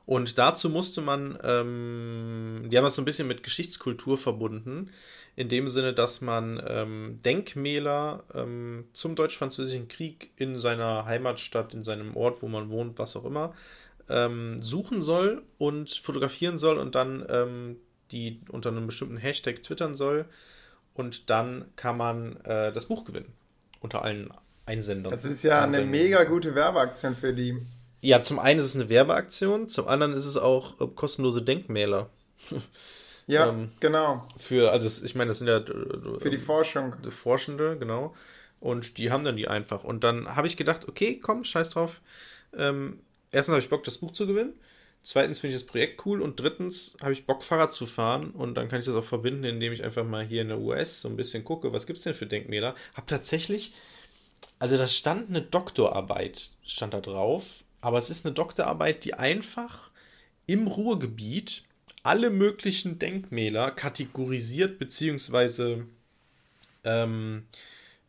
[0.07, 4.91] Und dazu musste man, ähm, die haben das so ein bisschen mit Geschichtskultur verbunden,
[5.37, 11.85] in dem Sinne, dass man ähm, Denkmäler ähm, zum Deutsch-Französischen Krieg in seiner Heimatstadt, in
[11.85, 13.55] seinem Ort, wo man wohnt, was auch immer,
[14.09, 17.77] ähm, suchen soll und fotografieren soll und dann ähm,
[18.13, 20.27] die unter einem bestimmten Hashtag twittern soll.
[20.95, 23.33] Und dann kann man äh, das Buch gewinnen.
[23.81, 24.31] Unter allen
[24.67, 25.11] Einsendern.
[25.11, 27.59] Das ist ja eine mega gute Werbeaktion für die.
[28.01, 32.11] Ja, zum einen ist es eine Werbeaktion, zum anderen ist es auch äh, kostenlose Denkmäler.
[33.27, 34.27] ja, ähm, genau.
[34.37, 35.59] Für, also ich meine, das sind ja.
[35.59, 36.95] Äh, für die Forschung.
[37.11, 38.15] Forschende, genau.
[38.61, 39.83] Und die haben dann die einfach.
[39.83, 42.01] Und dann habe ich gedacht, okay, komm, scheiß drauf.
[42.57, 43.01] Ähm,
[43.33, 44.53] erstens habe ich Bock, das Buch zu gewinnen.
[45.05, 48.55] Zweitens finde ich das Projekt cool und drittens habe ich Bock, Fahrrad zu fahren und
[48.55, 51.09] dann kann ich das auch verbinden, indem ich einfach mal hier in der US so
[51.09, 52.77] ein bisschen gucke, was gibt es denn für Denkmäler.
[52.95, 53.75] Hab tatsächlich,
[54.61, 59.91] also da stand eine Doktorarbeit, stand da drauf, aber es ist eine Doktorarbeit, die einfach
[60.47, 61.65] im Ruhrgebiet
[62.05, 65.87] alle möglichen Denkmäler kategorisiert beziehungsweise
[66.85, 67.45] ähm,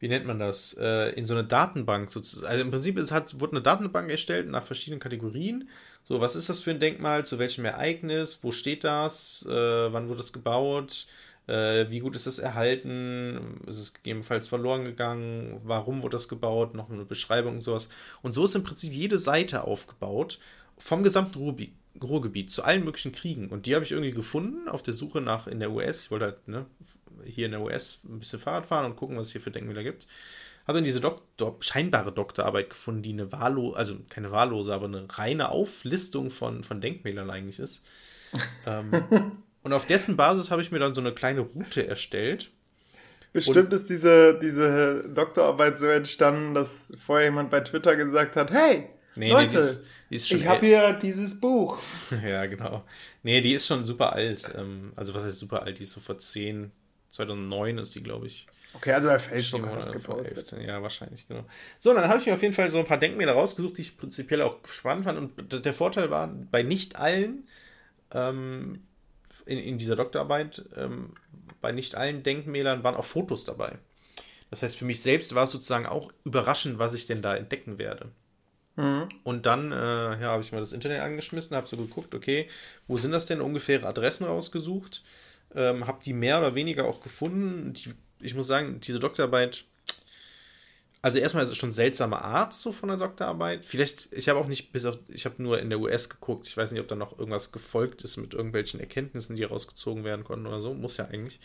[0.04, 2.52] wie nennt man das, äh, in so eine Datenbank sozusagen.
[2.52, 5.70] Also im Prinzip ist, hat, wurde eine Datenbank erstellt nach verschiedenen Kategorien
[6.04, 7.26] so, was ist das für ein Denkmal?
[7.26, 8.40] Zu welchem Ereignis?
[8.42, 9.46] Wo steht das?
[9.48, 11.08] Äh, wann wurde es gebaut?
[11.48, 13.62] Äh, wie gut ist es erhalten?
[13.68, 15.62] Ist es gegebenenfalls verloren gegangen?
[15.64, 16.74] Warum wurde das gebaut?
[16.76, 17.88] Noch eine Beschreibung und sowas.
[18.22, 20.40] Und so ist im Prinzip jede Seite aufgebaut
[20.78, 21.74] vom gesamten Ruhrgebiet.
[22.02, 23.50] Ruhrgebiet zu allen möglichen Kriegen.
[23.50, 26.06] Und die habe ich irgendwie gefunden auf der Suche nach in der US.
[26.06, 26.66] Ich wollte halt ne,
[27.24, 29.84] hier in der US ein bisschen Fahrrad fahren und gucken, was es hier für Denkmäler
[29.84, 30.08] gibt
[30.66, 35.06] habe dann diese Doktor, scheinbare Doktorarbeit gefunden, die eine wahllose, also keine wahllose, aber eine
[35.10, 37.84] reine Auflistung von, von Denkmälern eigentlich ist.
[38.66, 42.52] ähm, und auf dessen Basis habe ich mir dann so eine kleine Route erstellt.
[43.32, 48.52] Bestimmt und, ist diese, diese Doktorarbeit so entstanden, dass vorher jemand bei Twitter gesagt hat,
[48.52, 51.78] hey, Nee, Leute, nee, die ist, die ist ich habe hier dieses Buch.
[52.26, 52.84] ja, genau.
[53.22, 54.52] Nee, die ist schon super alt.
[54.58, 55.78] Ähm, also was heißt super alt?
[55.80, 56.72] Die ist so vor 10,
[57.14, 58.48] 2009 ist die, glaube ich.
[58.74, 60.56] Okay, also bei Facebook hat das gepostet.
[60.66, 61.46] Ja, wahrscheinlich, genau.
[61.78, 63.98] So, dann habe ich mir auf jeden Fall so ein paar Denkmäler rausgesucht, die ich
[63.98, 65.20] prinzipiell auch spannend fand.
[65.20, 67.48] Und der Vorteil war, bei nicht allen
[68.12, 68.82] ähm,
[69.46, 71.14] in, in dieser Doktorarbeit, ähm,
[71.62, 73.78] bei nicht allen Denkmälern waren auch Fotos dabei.
[74.50, 77.78] Das heißt, für mich selbst war es sozusagen auch überraschend, was ich denn da entdecken
[77.78, 78.12] werde.
[78.76, 79.08] Mhm.
[79.24, 79.76] Und dann äh,
[80.20, 82.48] ja, habe ich mal das Internet angeschmissen, habe so geguckt, okay,
[82.88, 85.04] wo sind das denn ungefähre Adressen rausgesucht,
[85.56, 87.74] ähm, habe die mehr oder weniger auch gefunden.
[87.74, 89.66] Die, ich muss sagen, diese Doktorarbeit
[91.04, 93.66] also erstmal ist es schon seltsame Art so von der Doktorarbeit.
[93.66, 96.48] Vielleicht, ich habe auch nicht bis auf, ich habe nur in der US geguckt.
[96.48, 100.24] Ich weiß nicht, ob da noch irgendwas gefolgt ist mit irgendwelchen Erkenntnissen, die rausgezogen werden
[100.24, 100.74] konnten oder so.
[100.74, 101.42] Muss ja eigentlich.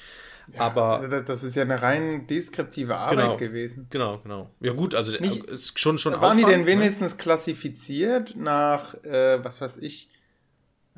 [0.55, 3.89] Ja, Aber also das ist ja eine rein deskriptive Arbeit genau, gewesen.
[3.91, 4.51] Genau, genau.
[4.61, 6.13] Ja gut, also nicht, ist schon schon.
[6.13, 6.67] Waren Aufwand, die denn ne?
[6.69, 7.23] wenigstens ne?
[7.23, 10.09] klassifiziert nach, äh, was weiß ich?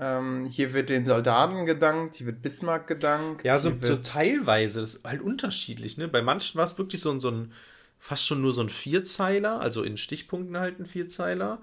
[0.02, 3.44] Ähm, hier wird den Soldaten gedankt, hier wird Bismarck gedankt.
[3.44, 4.80] Ja, so, so teilweise.
[4.80, 5.98] Das ist halt unterschiedlich.
[5.98, 6.08] Ne?
[6.08, 7.52] Bei manchen war es wirklich so, so ein
[7.98, 11.60] fast schon nur so ein Vierzeiler, also in Stichpunkten halt ein Vierzeiler.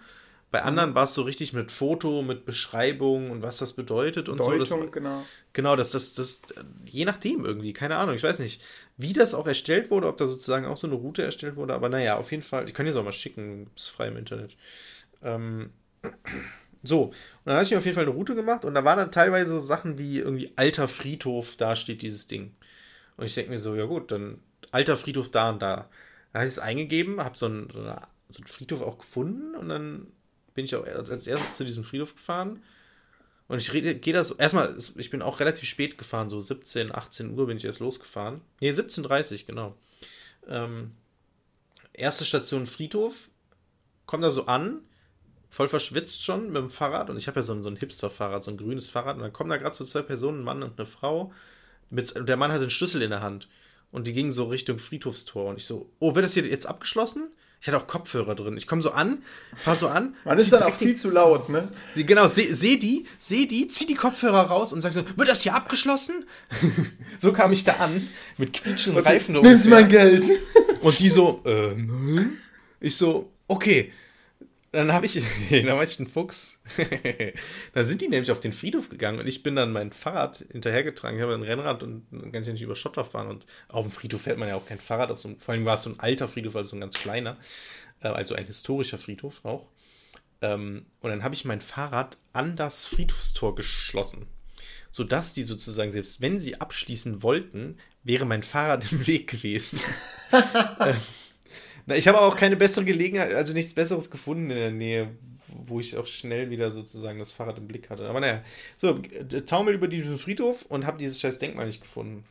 [0.51, 0.67] Bei mhm.
[0.67, 4.65] anderen war es so richtig mit Foto, mit Beschreibung und was das bedeutet und Deutung,
[4.65, 4.83] so.
[4.83, 5.25] Das, genau.
[5.53, 6.43] Genau, das, das, das,
[6.85, 8.61] je nachdem irgendwie, keine Ahnung, ich weiß nicht,
[8.97, 11.89] wie das auch erstellt wurde, ob da sozusagen auch so eine Route erstellt wurde, aber
[11.89, 14.55] naja, auf jeden Fall, ich kann dir das auch mal schicken, ist frei im Internet.
[15.23, 15.71] Ähm,
[16.83, 17.13] so, und
[17.45, 19.53] dann habe ich mir auf jeden Fall eine Route gemacht und da waren dann teilweise
[19.53, 22.55] so Sachen wie irgendwie alter Friedhof, da steht dieses Ding.
[23.17, 24.39] Und ich denke mir so, ja gut, dann
[24.71, 25.89] alter Friedhof da und da.
[26.33, 29.55] Dann habe ich es eingegeben, habe so, ein, so, eine, so einen Friedhof auch gefunden
[29.55, 30.07] und dann
[30.53, 32.61] bin ich auch als erstes zu diesem Friedhof gefahren.
[33.47, 37.47] Und ich gehe das, erstmal, ich bin auch relativ spät gefahren, so 17, 18 Uhr
[37.47, 38.41] bin ich erst losgefahren.
[38.59, 39.77] Ne, 17.30 genau.
[40.47, 40.91] Ähm,
[41.93, 43.29] erste Station Friedhof,
[44.05, 44.81] komme da so an,
[45.49, 48.43] voll verschwitzt schon mit dem Fahrrad und ich habe ja so ein, so ein Hipster-Fahrrad,
[48.43, 50.77] so ein grünes Fahrrad und dann kommen da gerade so zwei Personen, ein Mann und
[50.77, 51.31] eine Frau.
[51.89, 53.47] Mit, der Mann hat den Schlüssel in der Hand
[53.91, 57.31] und die gingen so Richtung Friedhofstor und ich so, oh, wird das hier jetzt abgeschlossen?
[57.59, 58.55] Ich hatte auch Kopfhörer drin.
[58.55, 59.23] Ich komme so an,
[59.55, 60.15] fahr so an.
[60.25, 61.67] Man ist dann auch viel zu laut, ne?
[61.95, 65.41] Genau, sehe seh die, sehe die, zieh die Kopfhörer raus und sag so, wird das
[65.41, 66.25] hier abgeschlossen?
[67.19, 69.33] so kam ich da an, mit quietschenden Reifen.
[69.41, 70.29] Nimm mein Geld.
[70.81, 72.37] und die so, äh, nein.
[72.79, 73.91] Ich so, okay,
[74.77, 75.13] dann habe ich,
[75.49, 76.59] dann war ich ein Fuchs.
[77.73, 81.17] dann sind die nämlich auf den Friedhof gegangen und ich bin dann mein Fahrrad hinterhergetragen.
[81.17, 83.27] Ich habe ein Rennrad und kann ich nicht über Schotter fahren.
[83.27, 85.09] Und auf dem Friedhof fährt man ja auch kein Fahrrad.
[85.09, 86.93] Auf so einem, vor allem war es so ein alter Friedhof, also so ein ganz
[86.93, 87.37] kleiner.
[88.01, 89.67] Äh, also ein historischer Friedhof auch.
[90.41, 94.27] Ähm, und dann habe ich mein Fahrrad an das Friedhofstor geschlossen.
[94.91, 99.79] Sodass die sozusagen, selbst wenn sie abschließen wollten, wäre mein Fahrrad im Weg gewesen.
[101.87, 105.09] Na, ich habe auch keine bessere Gelegenheit, also nichts Besseres gefunden in der Nähe,
[105.47, 108.07] wo ich auch schnell wieder sozusagen das Fahrrad im Blick hatte.
[108.09, 108.43] Aber naja,
[108.75, 108.99] so,
[109.45, 112.25] taumel über diesen Friedhof und habe dieses scheiß Denkmal nicht gefunden.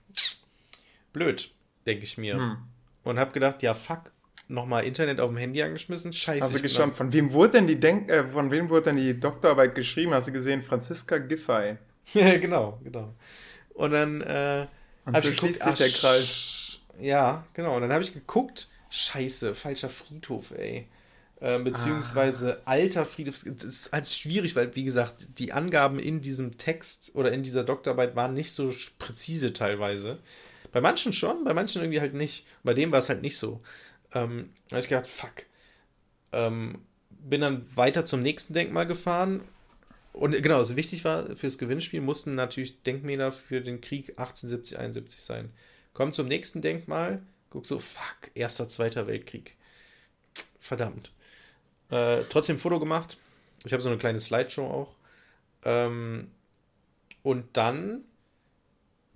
[1.15, 1.51] Blöd,
[1.87, 2.35] denke ich mir.
[2.35, 2.57] Hm.
[3.03, 4.13] Und habe gedacht, ja, fuck,
[4.49, 6.13] nochmal Internet auf dem Handy angeschmissen.
[6.13, 6.45] Scheiße.
[6.45, 9.19] Hast du geschaut, von wem wurde denn die Denk äh, von wem wurde denn die
[9.19, 10.13] Doktorarbeit geschrieben?
[10.13, 10.63] Hast du gesehen?
[10.63, 11.79] Franziska Giffey.
[12.13, 13.15] ja, genau, genau.
[13.73, 14.67] Und dann äh,
[15.07, 16.81] und so schließt sich der Kreis.
[17.01, 17.77] Ja, genau.
[17.77, 20.89] Und dann habe ich geguckt, Scheiße, falscher Friedhof, ey.
[21.39, 22.71] Ähm, beziehungsweise ah.
[22.71, 23.45] alter Friedhof.
[23.45, 27.65] Das ist halt schwierig, weil, wie gesagt, die Angaben in diesem Text oder in dieser
[27.65, 30.19] Doktorarbeit waren nicht so präzise teilweise.
[30.73, 32.47] Bei manchen schon, bei manchen irgendwie halt nicht.
[32.63, 33.61] Bei dem war es halt nicht so.
[34.15, 35.45] Ähm, da habe ich gedacht, fuck.
[36.33, 36.79] Ähm,
[37.11, 39.43] bin dann weiter zum nächsten Denkmal gefahren.
[40.13, 45.23] Und genau, was wichtig war fürs Gewinnspiel, mussten natürlich Denkmäler für den Krieg 1870, 71
[45.23, 45.51] sein.
[45.93, 47.23] Kommt zum nächsten Denkmal
[47.57, 49.57] Guck so, fuck, erster, zweiter Weltkrieg.
[50.61, 51.11] Verdammt.
[51.89, 53.17] Äh, trotzdem Foto gemacht.
[53.65, 54.95] Ich habe so eine kleine Slideshow auch.
[55.65, 56.31] Ähm,
[57.23, 58.05] und dann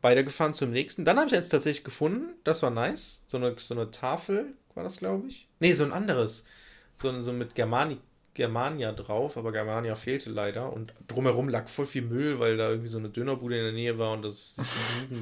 [0.01, 1.05] weitergefahren zum nächsten.
[1.05, 2.33] Dann habe ich jetzt tatsächlich gefunden.
[2.43, 3.25] Das war nice.
[3.27, 5.47] So eine, so eine Tafel war das, glaube ich.
[5.59, 6.47] Nee, so ein anderes.
[6.95, 7.99] So, so mit Germani,
[8.33, 10.73] Germania drauf, aber Germania fehlte leider.
[10.73, 13.99] Und drumherum lag voll viel Müll, weil da irgendwie so eine Dönerbude in der Nähe
[13.99, 14.67] war und das sich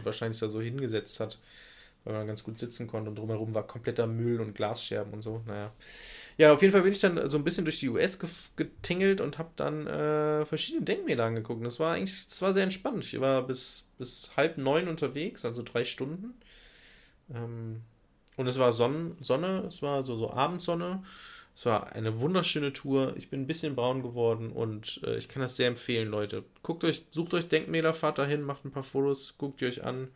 [0.05, 1.37] wahrscheinlich da so hingesetzt hat
[2.05, 5.43] weil man ganz gut sitzen konnte und drumherum war kompletter Müll und Glasscherben und so.
[5.47, 5.73] Naja.
[6.39, 8.19] Ja, auf jeden Fall bin ich dann so ein bisschen durch die US
[8.57, 11.65] getingelt und habe dann äh, verschiedene Denkmäler angeguckt.
[11.65, 13.05] Das war eigentlich, das war sehr entspannt.
[13.05, 16.35] Ich war bis, bis halb neun unterwegs, also drei Stunden.
[17.35, 17.83] Ähm,
[18.37, 21.03] und es war Sonne, Sonne, es war so, so Abendsonne.
[21.57, 23.15] Es war eine wunderschöne Tour.
[23.17, 26.45] Ich bin ein bisschen braun geworden und äh, ich kann das sehr empfehlen, Leute.
[26.63, 30.09] Guckt euch, sucht euch Denkmäler, fahrt dahin, macht ein paar Fotos, guckt die euch an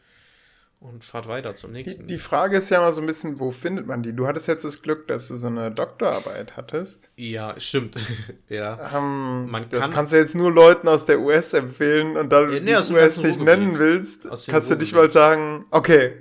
[0.83, 2.07] und fahrt weiter zum nächsten.
[2.07, 4.15] Die, die, Frage ist ja mal so ein bisschen, wo findet man die?
[4.15, 7.11] Du hattest jetzt das Glück, dass du so eine Doktorarbeit hattest.
[7.17, 7.97] Ja, stimmt.
[8.49, 8.99] ja.
[8.99, 12.53] Ähm, man das kann, kannst du jetzt nur Leuten aus der US empfehlen und dann
[12.53, 16.15] äh, nee, die US nicht nennen willst, kannst du nicht mal sagen, okay,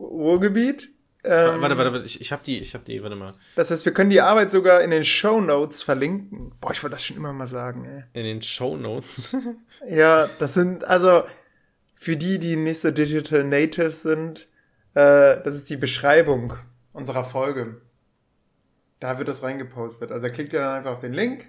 [0.00, 0.88] Ruhrgebiet?
[1.24, 3.32] Ähm, warte, warte, warte, ich, ich hab die, ich hab die, warte mal.
[3.54, 6.52] Das heißt, wir können die Arbeit sogar in den Show Notes verlinken.
[6.60, 8.20] Boah, ich wollte das schon immer mal sagen, ey.
[8.20, 9.36] In den Show Notes?
[9.88, 11.22] ja, das sind, also,
[12.02, 14.48] für die, die nicht so Digital Native sind,
[14.94, 16.54] äh, das ist die Beschreibung
[16.92, 17.80] unserer Folge.
[18.98, 20.10] Da wird das reingepostet.
[20.10, 21.46] Also klickt ihr dann einfach auf den Link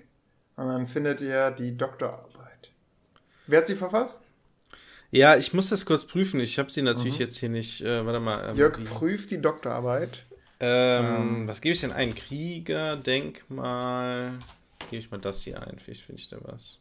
[0.55, 2.71] und dann findet ihr die Doktorarbeit.
[3.47, 4.29] Wer hat sie verfasst?
[5.09, 6.39] Ja, ich muss das kurz prüfen.
[6.39, 7.25] Ich habe sie natürlich mhm.
[7.25, 7.81] jetzt hier nicht.
[7.81, 8.49] Äh, warte mal.
[8.49, 10.27] Ähm, Jörg prüft die Doktorarbeit.
[10.59, 11.47] Ähm, ähm.
[11.47, 12.13] Was gebe ich denn ein?
[12.13, 14.33] Kriegerdenkmal.
[14.91, 15.79] Gebe ich mal das hier ein.
[15.79, 16.79] Vielleicht finde ich da was.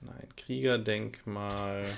[0.00, 1.84] Nein, Kriegerdenkmal.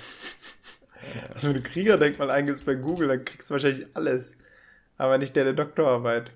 [1.33, 4.35] Also wenn du Kriegerdenkmal eingibst bei Google, dann kriegst du wahrscheinlich alles.
[4.97, 6.31] Aber nicht der der Doktorarbeit.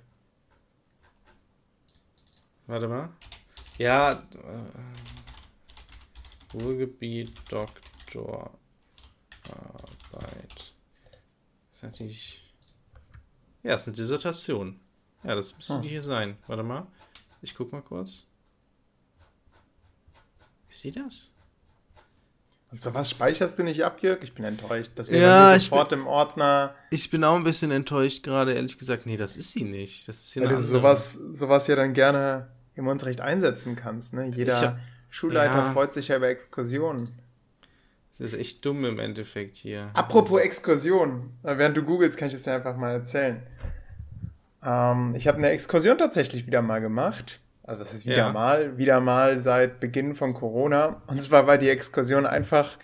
[2.67, 3.09] Warte mal.
[3.77, 4.17] Ja, äh,
[6.53, 8.55] Ruhrgebiet Doktorarbeit.
[11.71, 12.53] Das ist natürlich.
[13.63, 14.79] Ja, ist eine Dissertation.
[15.23, 16.37] Ja, das müsste die hier sein.
[16.47, 16.87] Warte mal.
[17.41, 18.25] Ich guck mal kurz.
[20.69, 21.34] Ist sie das?
[22.75, 24.21] Und sowas speicherst du nicht ab, Jörg?
[24.21, 24.91] Ich bin enttäuscht.
[24.95, 26.75] Das wäre ja, sofort bin, im Ordner.
[26.89, 29.05] Ich bin auch ein bisschen enttäuscht gerade, ehrlich gesagt.
[29.05, 30.09] Nee, das ist sie nicht.
[30.09, 34.13] Das ist hier Weil du sowas, sowas ja dann gerne im Unterricht einsetzen kannst.
[34.13, 34.25] Ne?
[34.35, 35.71] Jeder hab, Schulleiter ja.
[35.71, 37.07] freut sich ja über Exkursionen.
[38.17, 39.89] Das ist echt dumm im Endeffekt hier.
[39.93, 41.31] Apropos Exkursion.
[41.43, 43.41] Während du googelst, kann ich jetzt einfach mal erzählen.
[44.61, 47.39] Ähm, ich habe eine Exkursion tatsächlich wieder mal gemacht.
[47.65, 48.31] Also was heißt wieder ja.
[48.31, 48.77] mal?
[48.77, 51.01] Wieder mal seit Beginn von Corona.
[51.07, 52.77] Und zwar war die Exkursion einfach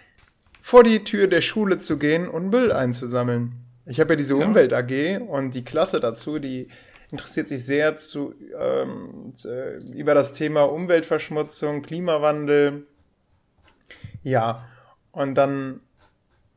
[0.62, 3.54] vor die Tür der Schule zu gehen und Müll einzusammeln.
[3.86, 4.46] Ich habe ja diese ja.
[4.46, 6.68] Umwelt AG und die Klasse dazu, die
[7.12, 12.86] interessiert sich sehr zu, ähm, zu, über das Thema Umweltverschmutzung, Klimawandel.
[14.24, 14.68] Ja,
[15.12, 15.82] und dann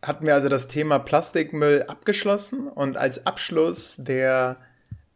[0.00, 4.58] hatten wir also das Thema Plastikmüll abgeschlossen und als Abschluss der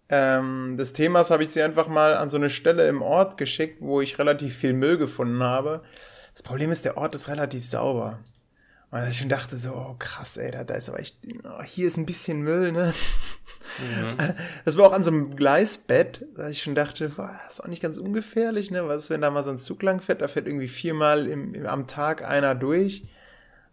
[0.08, 3.78] ähm, des Themas habe ich sie einfach mal an so eine Stelle im Ort geschickt,
[3.80, 5.82] wo ich relativ viel Müll gefunden habe.
[6.32, 8.20] Das Problem ist, der Ort ist relativ sauber.
[8.90, 11.86] Und ich schon dachte so, oh krass, ey, da, da ist aber echt, oh, hier
[11.86, 12.94] ist ein bisschen Müll, ne?
[13.78, 14.16] Mhm.
[14.64, 17.68] Das war auch an so einem Gleisbett, da ich schon dachte, boah, das ist auch
[17.68, 18.88] nicht ganz ungefährlich, ne?
[18.88, 21.52] Was ist, wenn da mal so ein Zug lang fährt, da fährt irgendwie viermal im,
[21.52, 23.04] im, am Tag einer durch.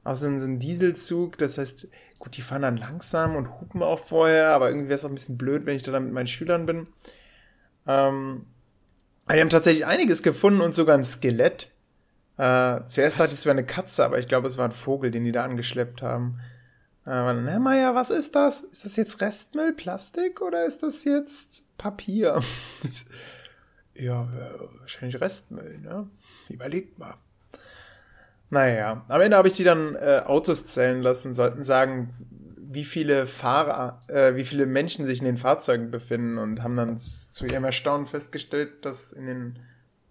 [0.05, 1.89] Auch so ein Dieselzug, das heißt,
[2.19, 5.15] Gut, die fahren dann langsam und hupen auch vorher, aber irgendwie wäre es auch ein
[5.15, 6.87] bisschen blöd, wenn ich da dann mit meinen Schülern bin.
[7.85, 8.45] Ähm,
[9.31, 11.71] die haben tatsächlich einiges gefunden und sogar ein Skelett.
[12.37, 15.11] Äh, zuerst dachte ich, es wäre eine Katze, aber ich glaube, es war ein Vogel,
[15.11, 16.39] den die da angeschleppt haben.
[17.05, 18.61] Äh, Herr Meier, was ist das?
[18.61, 22.41] Ist das jetzt Restmüll, Plastik oder ist das jetzt Papier?
[23.93, 24.27] ja,
[24.79, 26.09] wahrscheinlich Restmüll, ne?
[26.49, 27.17] Überlegt mal.
[28.49, 32.13] Naja, am Ende habe ich die dann äh, Autos zählen lassen, sollten sagen,
[32.75, 36.99] wie viele Fahrer, äh, wie viele Menschen sich in den Fahrzeugen befinden und haben dann
[36.99, 39.59] zu ihrem Erstaunen festgestellt, dass in den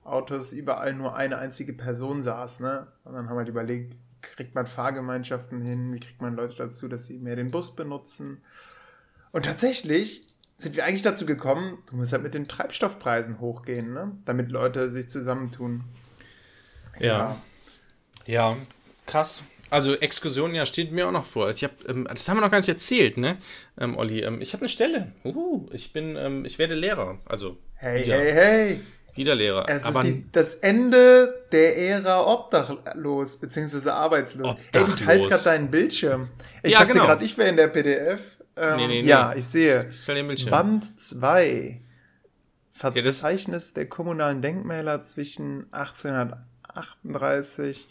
[0.02, 2.86] Autos überall nur eine einzige Person saß, ne?
[3.04, 6.56] Und dann haben wir halt überlegt, wie kriegt man Fahrgemeinschaften hin, wie kriegt man Leute
[6.56, 8.42] dazu, dass sie mehr den Bus benutzen.
[9.32, 10.26] Und tatsächlich
[10.56, 14.12] sind wir eigentlich dazu gekommen, du musst halt mit den Treibstoffpreisen hochgehen, ne?
[14.24, 15.84] Damit Leute sich zusammentun.
[16.98, 17.06] ja.
[17.06, 17.36] ja.
[18.26, 18.56] Ja,
[19.06, 19.44] krass.
[19.70, 21.50] Also Exkursion, ja, steht mir auch noch vor.
[21.50, 23.38] Ich hab, ähm, das haben wir noch gar nicht erzählt, ne,
[23.78, 24.20] ähm, Olli?
[24.20, 25.12] Ähm, ich habe eine Stelle.
[25.24, 27.18] Uh, ich bin, ähm, ich werde Lehrer.
[27.24, 28.80] Also hey, wieder, hey, hey.
[29.16, 29.66] Wieder Lehrer.
[29.68, 33.90] Es Aber ist die, das Ende der Ära obdachlos bzw.
[33.90, 34.52] arbeitslos.
[34.52, 34.74] Obdachlos.
[34.74, 36.28] Ey, du teilst gerade deinen Bildschirm.
[36.62, 37.06] Ich ja, dachte genau.
[37.06, 38.20] gerade, ich wäre in der PDF.
[38.56, 39.08] Ähm, nee, nee, nee.
[39.08, 39.86] Ja, ich sehe.
[39.90, 40.50] Ich, ich den Bildschirm.
[40.50, 41.80] Band 2.
[42.72, 47.86] Verzeichnis ja, der kommunalen Denkmäler zwischen 1838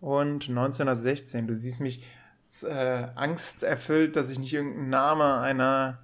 [0.00, 1.46] und 1916.
[1.46, 2.02] Du siehst mich
[2.62, 5.98] äh, Angst erfüllt, dass ich nicht irgendeinen Name einer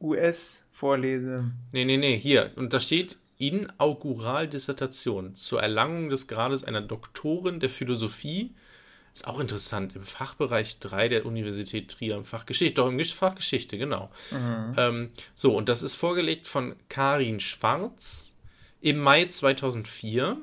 [0.00, 1.50] US vorlese.
[1.72, 2.52] Nee, nee, nee, hier.
[2.56, 8.54] Und da steht Inauguraldissertation zur Erlangung des Grades einer Doktorin der Philosophie.
[9.12, 13.36] Ist auch interessant, im Fachbereich 3 der Universität Trier, im Fach Geschichte, doch im Fach
[13.36, 14.10] Geschichte, genau.
[14.32, 14.74] Mhm.
[14.76, 18.34] Ähm, so, und das ist vorgelegt von Karin Schwarz
[18.80, 20.36] im Mai 2004.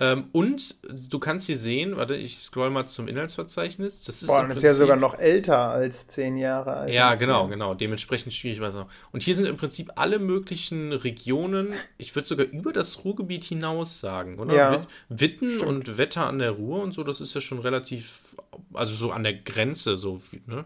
[0.00, 0.76] Ähm, und
[1.10, 4.02] du kannst hier sehen, warte, ich scroll mal zum Inhaltsverzeichnis.
[4.02, 6.92] Das ist, Boah, das ist ja sogar noch älter als zehn Jahre alt.
[6.92, 7.74] Ja, genau, genau.
[7.74, 8.88] Dementsprechend schwierig war es auch.
[9.12, 14.00] Und hier sind im Prinzip alle möglichen Regionen, ich würde sogar über das Ruhrgebiet hinaus
[14.00, 14.54] sagen, oder?
[14.54, 15.68] Ja, Witten stimmt.
[15.68, 18.36] und Wetter an der Ruhr und so, das ist ja schon relativ,
[18.72, 20.64] also so an der Grenze, so, ne?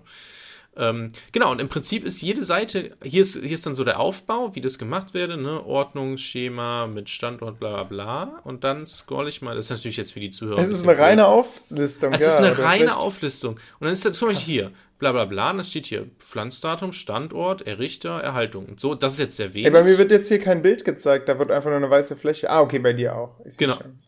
[0.79, 3.99] Ähm, genau, und im Prinzip ist jede Seite, hier ist, hier ist dann so der
[3.99, 5.65] Aufbau, wie das gemacht werde, ne?
[5.65, 8.41] Ordnungsschema mit Standort, bla bla bla.
[8.45, 10.57] Und dann scroll ich mal, das ist natürlich jetzt für die Zuhörer.
[10.57, 12.13] Das ist eine reine Auflistung.
[12.13, 13.55] Es ja, ist eine reine Auflistung.
[13.55, 17.67] Und dann ist das zum Beispiel hier, bla bla bla, dann steht hier Pflanzdatum, Standort,
[17.67, 18.67] Errichter, Erhaltung.
[18.67, 19.67] Und so, das ist jetzt sehr wenig.
[19.67, 22.17] Ey, bei mir wird jetzt hier kein Bild gezeigt, da wird einfach nur eine weiße
[22.17, 22.51] Fläche.
[22.51, 23.35] Ah, okay, bei dir auch.
[23.59, 23.75] genau.
[23.75, 23.99] Schon.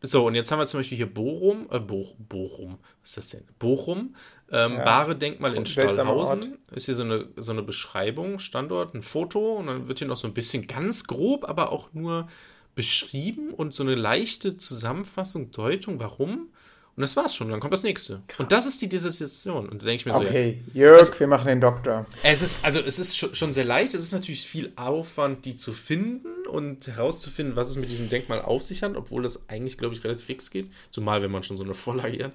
[0.00, 3.28] So, und jetzt haben wir zum Beispiel hier Bochum, äh, Bo Bochum, was ist das
[3.30, 3.44] denn?
[3.58, 4.14] Bochum,
[4.50, 4.84] ähm, ja.
[4.84, 6.58] Bahre-Denkmal in Stallhausen.
[6.70, 10.16] Ist hier so eine, so eine Beschreibung, Standort, ein Foto und dann wird hier noch
[10.16, 12.28] so ein bisschen ganz grob, aber auch nur
[12.76, 16.50] beschrieben und so eine leichte Zusammenfassung, Deutung, warum.
[16.98, 18.22] Und das war's schon, dann kommt das nächste.
[18.26, 18.40] Krass.
[18.40, 19.68] Und das ist die Dissertation.
[19.68, 20.18] Und da denke ich mir so.
[20.18, 22.06] Okay, ja, Jörg, also, wir machen den Doktor.
[22.24, 25.74] Es ist, also es ist schon sehr leicht, es ist natürlich viel Aufwand, die zu
[25.74, 29.94] finden und herauszufinden, was es mit diesem Denkmal auf sich hat, obwohl das eigentlich, glaube
[29.94, 30.72] ich, relativ fix geht.
[30.90, 32.32] Zumal, wenn man schon so eine Vorlage hat.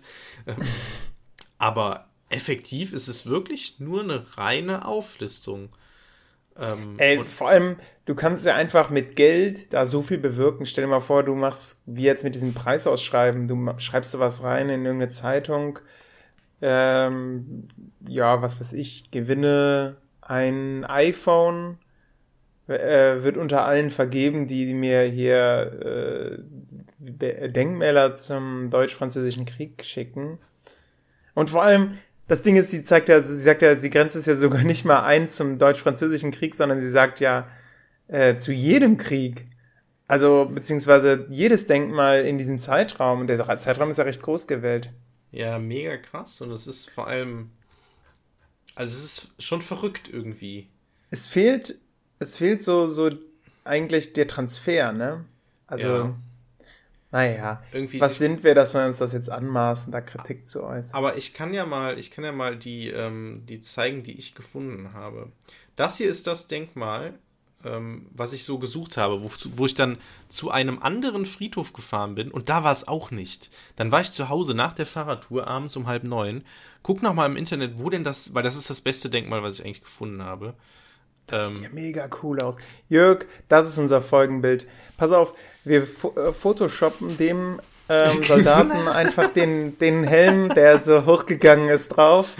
[0.47, 0.55] Ähm,
[1.57, 5.73] aber effektiv ist es wirklich nur eine reine Auflistung.
[6.59, 10.65] Ähm, Ey, vor allem, du kannst ja einfach mit Geld da so viel bewirken.
[10.65, 14.43] Stell dir mal vor, du machst, wie jetzt mit diesem Preisausschreiben, du schreibst du was
[14.43, 15.79] rein in irgendeine Zeitung,
[16.61, 17.67] ähm,
[18.07, 21.77] ja, was weiß ich, gewinne ein iPhone,
[22.67, 30.39] äh, wird unter allen vergeben, die mir hier äh, Denkmäler zum deutsch-französischen Krieg schicken.
[31.33, 31.97] Und vor allem,
[32.33, 34.85] das Ding ist, sie zeigt ja, sie sagt ja, die Grenze ist ja sogar nicht
[34.85, 37.47] mal ein zum deutsch-französischen Krieg, sondern sie sagt ja
[38.07, 39.45] äh, zu jedem Krieg.
[40.07, 43.21] Also, beziehungsweise jedes Denkmal in diesem Zeitraum.
[43.21, 44.91] Und der Zeitraum ist ja recht groß gewählt.
[45.31, 46.41] Ja, mega krass.
[46.41, 47.51] Und es ist vor allem.
[48.73, 50.69] Also, es ist schon verrückt irgendwie.
[51.11, 51.75] Es fehlt,
[52.17, 53.11] es fehlt so, so
[53.63, 55.23] eigentlich der Transfer, ne?
[55.67, 55.87] Also.
[55.87, 56.15] Ja.
[57.13, 60.95] Naja, Irgendwie, was sind wir, dass wir uns das jetzt anmaßen, da Kritik zu äußern?
[60.97, 64.33] Aber ich kann ja mal, ich kann ja mal die, ähm, die zeigen, die ich
[64.33, 65.31] gefunden habe.
[65.75, 67.13] Das hier ist das Denkmal,
[67.63, 72.15] ähm, was ich so gesucht habe, wo, wo ich dann zu einem anderen Friedhof gefahren
[72.15, 73.51] bin und da war es auch nicht.
[73.75, 76.43] Dann war ich zu Hause nach der Fahrradtour abends um halb neun.
[76.81, 79.59] Guck noch mal im Internet, wo denn das, weil das ist das beste Denkmal, was
[79.59, 80.55] ich eigentlich gefunden habe.
[81.27, 82.57] Das ähm, sieht ja mega cool aus.
[82.89, 84.67] Jörg, das ist unser Folgenbild.
[84.97, 85.33] Pass auf,
[85.63, 92.35] wir äh, photoshoppen dem ähm, Soldaten einfach den, den Helm, der so hochgegangen ist, drauf.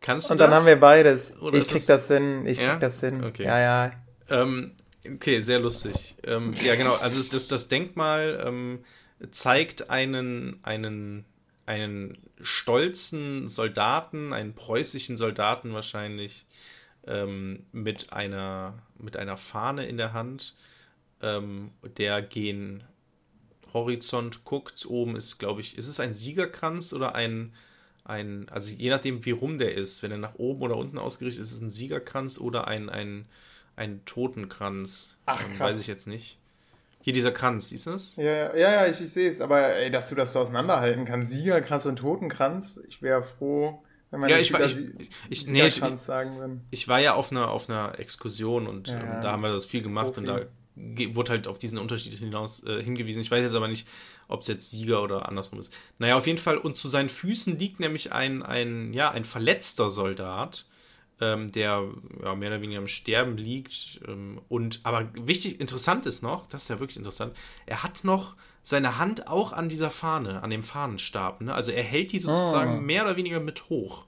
[0.00, 0.60] Kannst du Und dann das?
[0.60, 1.40] haben wir beides.
[1.40, 2.70] Oder ich krieg das, das hin, ich ja?
[2.70, 3.24] krieg das hin.
[3.24, 3.44] Okay.
[3.44, 3.92] Ja, ja.
[4.28, 4.72] Ähm,
[5.06, 6.16] okay, sehr lustig.
[6.26, 8.84] Ähm, ja, genau, also das, das Denkmal ähm,
[9.30, 11.24] zeigt einen, einen,
[11.66, 16.46] einen stolzen Soldaten, einen preußischen Soldaten wahrscheinlich,
[17.06, 20.54] ähm, mit, einer, mit einer Fahne in der Hand,
[21.24, 22.84] ähm, der gen
[23.72, 24.86] Horizont guckt.
[24.86, 27.52] Oben ist, glaube ich, ist es ein Siegerkranz oder ein,
[28.04, 31.42] ein, also je nachdem, wie rum der ist, wenn er nach oben oder unten ausgerichtet
[31.42, 33.26] ist, ist es ein Siegerkranz oder ein, ein,
[33.76, 35.16] ein Totenkranz.
[35.26, 35.60] Ach, ähm, krass.
[35.60, 36.38] Weiß ich jetzt nicht.
[37.00, 38.16] Hier dieser Kranz, siehst du das?
[38.16, 41.32] Ja, ja, ja, ich, ich sehe es, aber ey, dass du das so auseinanderhalten kannst,
[41.32, 44.78] Siegerkranz und Totenkranz, ich wäre froh, wenn man ja, ich, war, ich,
[45.28, 46.60] ich, nee, ich, sagen würde.
[46.70, 49.66] Ich war ja auf einer, auf einer Exkursion und ja, ähm, da haben wir das
[49.66, 50.20] viel gemacht Profi.
[50.20, 50.46] und da
[50.76, 53.22] wurde halt auf diesen Unterschied hinaus äh, hingewiesen.
[53.22, 53.86] Ich weiß jetzt aber nicht,
[54.28, 55.72] ob es jetzt Sieger oder andersrum ist.
[55.98, 56.58] Naja, auf jeden Fall.
[56.58, 60.66] Und zu seinen Füßen liegt nämlich ein, ein, ja, ein verletzter Soldat,
[61.20, 61.84] ähm, der
[62.22, 64.00] ja, mehr oder weniger im Sterben liegt.
[64.08, 68.36] Ähm, und aber wichtig, interessant ist noch, das ist ja wirklich interessant, er hat noch
[68.62, 71.40] seine Hand auch an dieser Fahne, an dem Fahnenstab.
[71.42, 71.54] Ne?
[71.54, 72.80] Also er hält die sozusagen oh.
[72.80, 74.06] mehr oder weniger mit hoch.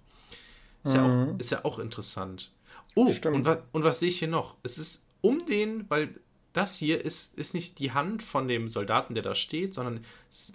[0.83, 0.97] Ist, mhm.
[0.97, 1.39] ja, auch, mhm.
[1.39, 2.51] ist ja auch interessant.
[2.95, 4.57] Oh, und, wa und was sehe ich hier noch?
[4.63, 6.19] Es ist um den, weil
[6.57, 10.05] das hier ist, ist nicht die Hand von dem Soldaten, der da steht, sondern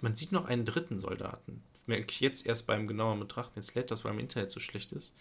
[0.00, 1.62] man sieht noch einen dritten Soldaten.
[1.86, 3.58] Merke ich jetzt erst beim genaueren Betrachten.
[3.58, 5.12] Jetzt lädt das, weil im Internet so schlecht ist.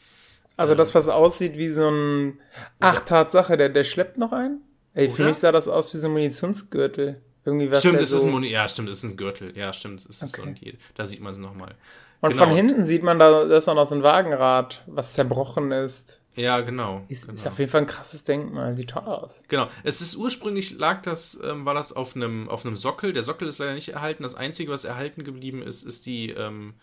[0.58, 2.40] Also das, was aussieht wie so ein...
[2.80, 4.62] Ach, Tatsache, der, der schleppt noch einen?
[4.94, 5.16] Ey, Oder?
[5.16, 7.22] für mich sah das aus wie so ein Munitionsgürtel.
[7.46, 9.58] Irgendwie was stimmt, es so ist ein ja, stimmt, es ist ein Gürtel.
[9.58, 10.58] Ja, stimmt, es ist okay.
[10.62, 11.76] so ein, da sieht man es nochmal.
[12.20, 12.46] Und genau.
[12.46, 16.21] von hinten sieht man, da ist auch noch so ein Wagenrad, was zerbrochen ist.
[16.36, 17.04] Ja, genau.
[17.10, 17.36] Ist, genau.
[17.36, 19.44] ist auf jeden Fall ein krasses Denkmal, sieht toll aus.
[19.48, 19.68] Genau.
[19.84, 23.12] Es ist ursprünglich lag das, ähm, war das auf einem auf einem Sockel.
[23.12, 24.24] Der Sockel ist leider nicht erhalten.
[24.24, 26.74] Das Einzige, was erhalten geblieben ist, ist die ähm,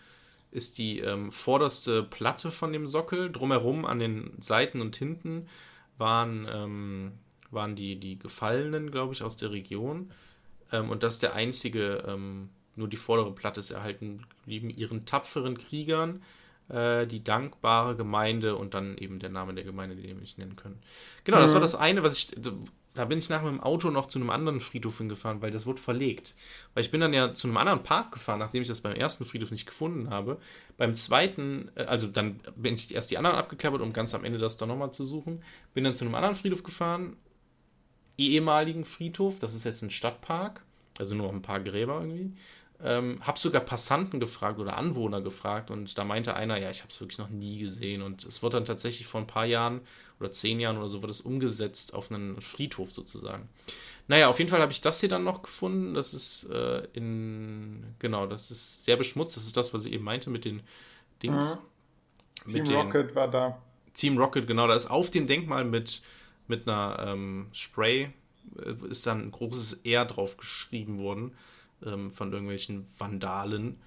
[0.50, 3.30] ist die ähm, vorderste Platte von dem Sockel.
[3.30, 5.46] Drumherum an den Seiten und hinten
[5.98, 7.12] waren, ähm,
[7.50, 10.10] waren die, die Gefallenen, glaube ich, aus der Region.
[10.72, 15.04] Ähm, und das ist der einzige, ähm, nur die vordere Platte ist erhalten geblieben, ihren
[15.04, 16.22] tapferen Kriegern,
[16.68, 20.56] äh, die dankbare Gemeinde und dann eben der Name der Gemeinde, den wir nicht nennen
[20.56, 20.78] können.
[21.24, 21.42] Genau, mhm.
[21.42, 22.30] das war das eine, was ich,
[22.94, 25.80] da bin ich nach dem Auto noch zu einem anderen Friedhof hingefahren, weil das wurde
[25.80, 26.34] verlegt.
[26.74, 29.24] Weil ich bin dann ja zu einem anderen Park gefahren, nachdem ich das beim ersten
[29.24, 30.38] Friedhof nicht gefunden habe.
[30.76, 34.38] Beim zweiten, äh, also dann bin ich erst die anderen abgeklappert, um ganz am Ende
[34.38, 35.42] das dann nochmal zu suchen.
[35.74, 37.16] Bin dann zu einem anderen Friedhof gefahren,
[38.18, 40.64] ehemaligen Friedhof, das ist jetzt ein Stadtpark,
[40.98, 42.32] also nur noch ein paar Gräber irgendwie.
[42.80, 46.90] Ähm, habe sogar Passanten gefragt oder Anwohner gefragt und da meinte einer, ja, ich habe
[46.90, 49.80] es wirklich noch nie gesehen und es wird dann tatsächlich vor ein paar Jahren
[50.20, 53.48] oder zehn Jahren oder so wird es umgesetzt auf einen Friedhof sozusagen.
[54.06, 55.94] Naja, auf jeden Fall habe ich das hier dann noch gefunden.
[55.94, 59.36] Das ist äh, in, genau, das ist sehr beschmutzt.
[59.36, 60.62] Das ist das, was ich eben meinte mit den
[61.22, 61.58] Dings.
[62.46, 62.64] Mhm.
[62.64, 63.62] Team Rocket war da.
[63.94, 66.02] Team Rocket, genau, da ist auf dem Denkmal mit,
[66.46, 68.10] mit einer ähm, Spray,
[68.56, 71.32] äh, ist dann ein großes R drauf geschrieben worden
[71.84, 73.78] ähm, von irgendwelchen Vandalen.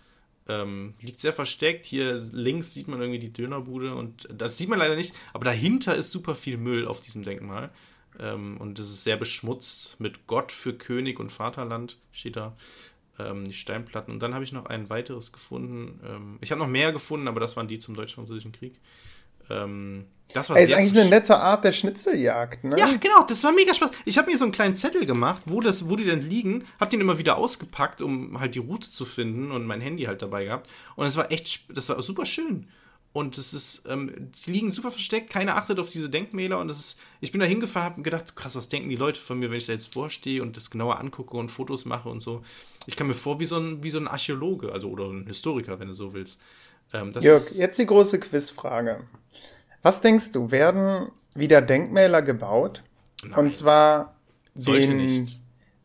[0.47, 1.85] Ähm, liegt sehr versteckt.
[1.85, 5.95] Hier links sieht man irgendwie die Dönerbude und das sieht man leider nicht, aber dahinter
[5.95, 7.69] ist super viel Müll auf diesem Denkmal.
[8.19, 12.55] Ähm, und es ist sehr beschmutzt mit Gott für König und Vaterland steht da.
[13.19, 14.13] Ähm, die Steinplatten.
[14.13, 15.99] Und dann habe ich noch ein weiteres gefunden.
[16.05, 18.79] Ähm, ich habe noch mehr gefunden, aber das waren die zum Deutsch-Französischen Krieg.
[19.51, 22.79] Ähm, das war Ey, ist eigentlich eine nette Art der Schnitzeljagd, ne?
[22.79, 23.91] Ja, genau, das war mega Spaß.
[24.05, 26.91] Ich habe mir so einen kleinen Zettel gemacht, wo, das, wo die denn liegen, habe
[26.91, 30.45] den immer wieder ausgepackt, um halt die Route zu finden und mein Handy halt dabei
[30.45, 30.69] gehabt.
[30.95, 32.67] Und es war echt, das war super schön.
[33.13, 36.79] Und es ist, ähm, die liegen super versteckt, keiner achtet auf diese Denkmäler und es
[36.79, 39.57] ist, ich bin da hingefahren, habe gedacht, krass, was denken die Leute von mir, wenn
[39.57, 42.41] ich da jetzt vorstehe und das genauer angucke und Fotos mache und so.
[42.85, 45.77] Ich kam mir vor wie so ein, wie so ein Archäologe, also oder ein Historiker,
[45.79, 46.39] wenn du so willst.
[46.93, 49.01] Ähm, Jörg, jetzt die große Quizfrage.
[49.81, 52.83] Was denkst du, werden wieder Denkmäler gebaut?
[53.23, 53.33] Nein.
[53.33, 54.15] Und zwar
[54.55, 55.39] Solche den, nicht.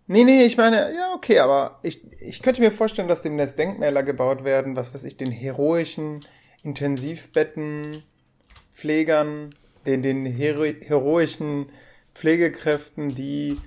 [0.08, 4.04] Nee, nee, ich meine, ja, okay, aber ich, ich könnte mir vorstellen, dass demnächst Denkmäler
[4.04, 6.20] gebaut werden, was weiß ich, den heroischen
[6.62, 9.54] Intensivbettenpflegern,
[9.84, 11.70] den, den hero heroischen
[12.14, 13.58] Pflegekräften, die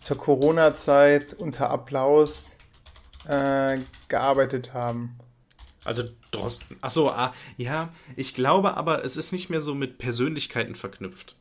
[0.00, 2.56] zur Corona-Zeit unter Applaus
[3.26, 5.18] äh, gearbeitet haben.
[5.84, 6.76] Also Drosten.
[6.80, 11.36] Achso, ah, ja, ich glaube aber, es ist nicht mehr so mit Persönlichkeiten verknüpft.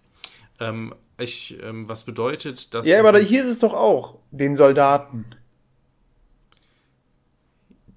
[0.59, 2.85] Ähm, ich, ähm, was bedeutet, dass.
[2.85, 5.25] Ja, aber hier ist es doch auch, den Soldaten.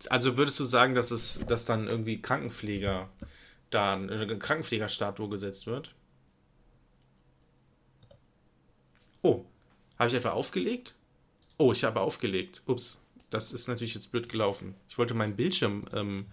[0.08, 3.10] Also würdest du sagen, dass es, dass dann irgendwie Krankenpfleger
[3.70, 5.94] da eine Krankenpflegerstatue gesetzt wird?
[9.22, 9.44] Oh,
[9.98, 10.94] habe ich etwa aufgelegt?
[11.58, 12.62] Oh, ich habe aufgelegt.
[12.64, 14.74] Ups das ist natürlich jetzt blöd gelaufen.
[14.88, 16.26] Ich wollte meinen Bildschirm ähm,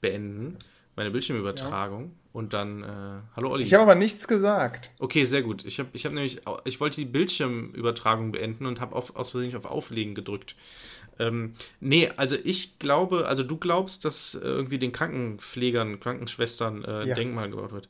[0.00, 0.56] beenden,
[0.96, 2.10] meine Bildschirmübertragung ja.
[2.32, 2.86] und dann, äh,
[3.34, 3.64] hallo Olli.
[3.64, 4.90] Ich habe aber nichts gesagt.
[4.98, 5.64] Okay, sehr gut.
[5.64, 9.64] Ich habe ich hab nämlich, ich wollte die Bildschirmübertragung beenden und habe aus Versehen auf
[9.64, 10.54] Auflegen gedrückt.
[11.18, 17.14] Ähm, nee, also ich glaube, also du glaubst, dass irgendwie den Krankenpflegern, Krankenschwestern äh, ja.
[17.14, 17.88] Denkmal gebaut wird.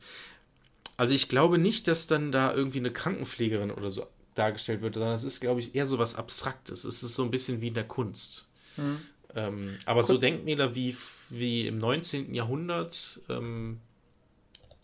[0.96, 5.14] Also ich glaube nicht, dass dann da irgendwie eine Krankenpflegerin oder so dargestellt wird, sondern
[5.14, 6.84] es ist, glaube ich, eher so was Abstraktes.
[6.84, 8.43] Es ist so ein bisschen wie in der Kunst.
[8.76, 9.00] Mhm.
[9.34, 10.08] Ähm, aber Gut.
[10.08, 10.96] so Denkmäler wie,
[11.30, 12.34] wie im 19.
[12.34, 13.80] Jahrhundert ähm,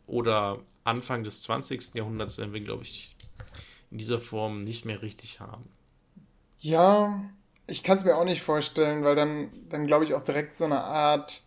[0.07, 1.95] oder Anfang des 20.
[1.95, 3.14] Jahrhunderts werden wir, glaube ich,
[3.91, 5.68] in dieser Form nicht mehr richtig haben.
[6.61, 7.22] Ja,
[7.66, 10.64] ich kann es mir auch nicht vorstellen, weil dann, dann glaube ich auch direkt so
[10.64, 11.43] eine Art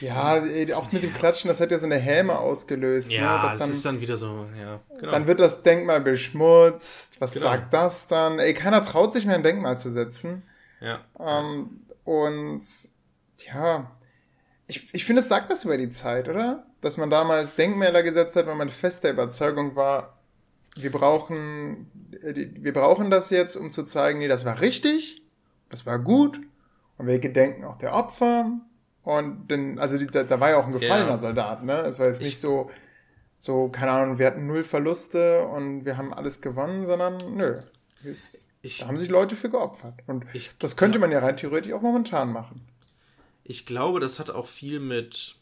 [0.00, 0.42] ja,
[0.74, 3.08] auch mit dem Klatschen, das hat ja so eine Häme ausgelöst.
[3.08, 3.50] Ne, ja, ne?
[3.50, 4.80] das dann, ist dann wieder so, ja.
[4.98, 5.12] Genau.
[5.12, 7.20] Dann wird das Denkmal beschmutzt.
[7.20, 7.46] Was genau.
[7.46, 8.38] sagt das dann?
[8.38, 10.42] Ey, keiner traut sich mehr ein Denkmal zu setzen.
[10.80, 11.04] Ja.
[11.18, 12.62] Ähm, und
[13.38, 13.90] ja,
[14.66, 16.66] ich, ich finde, es sagt was über die Zeit, oder?
[16.80, 20.18] Dass man damals Denkmäler gesetzt hat, weil man fest der Überzeugung war,
[20.76, 25.22] wir brauchen, äh, wir brauchen das jetzt, um zu zeigen, nee, das war richtig,
[25.70, 26.40] das war gut
[26.98, 28.52] und wir gedenken auch der Opfer
[29.02, 31.18] und dann, also die, da, da, war ja auch ein gefallener ja.
[31.18, 31.80] Soldat, ne?
[31.82, 32.70] Es war jetzt ich, nicht so,
[33.38, 37.60] so, keine Ahnung, wir hatten null Verluste und wir haben alles gewonnen, sondern nö.
[38.04, 39.94] Ist, ich, da haben sich Leute für geopfert.
[40.06, 42.66] Und ich, das könnte man ja rein theoretisch auch momentan machen.
[43.44, 45.36] Ich glaube, das hat auch viel mit,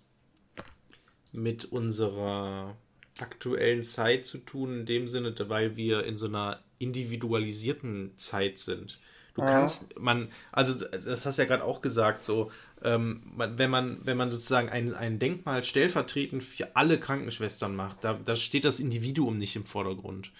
[1.33, 2.77] mit unserer
[3.19, 8.99] aktuellen Zeit zu tun, in dem Sinne, weil wir in so einer individualisierten Zeit sind.
[9.35, 9.51] Du ja.
[9.51, 12.53] kannst, man, also das hast du ja gerade auch gesagt, so,
[12.83, 18.15] ähm, wenn man, wenn man sozusagen ein, ein Denkmal stellvertretend für alle Krankenschwestern macht, da,
[18.15, 20.31] da steht das Individuum nicht im Vordergrund.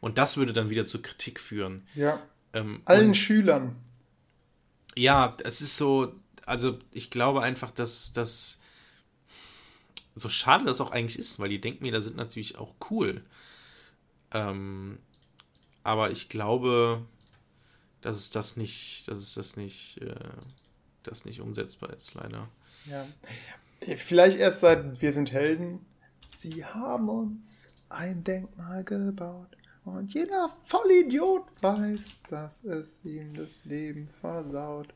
[0.00, 1.86] Und das würde dann wieder zur Kritik führen.
[1.94, 2.22] Ja.
[2.52, 3.76] Ähm, Allen Schülern.
[4.96, 6.14] Ja, es ist so,
[6.46, 8.58] also ich glaube einfach, dass das
[10.14, 13.22] so schade das auch eigentlich ist, weil die Denkmäler sind natürlich auch cool.
[14.32, 14.98] Ähm,
[15.82, 17.04] aber ich glaube,
[18.00, 20.14] dass es das nicht, dass es das nicht, äh,
[21.02, 22.48] das nicht umsetzbar ist, leider.
[22.86, 23.06] Ja.
[23.96, 25.84] Vielleicht erst seit Wir sind Helden.
[26.36, 29.56] Sie haben uns ein Denkmal gebaut.
[29.84, 34.92] Und jeder Vollidiot weiß, dass es ihm das Leben versaut.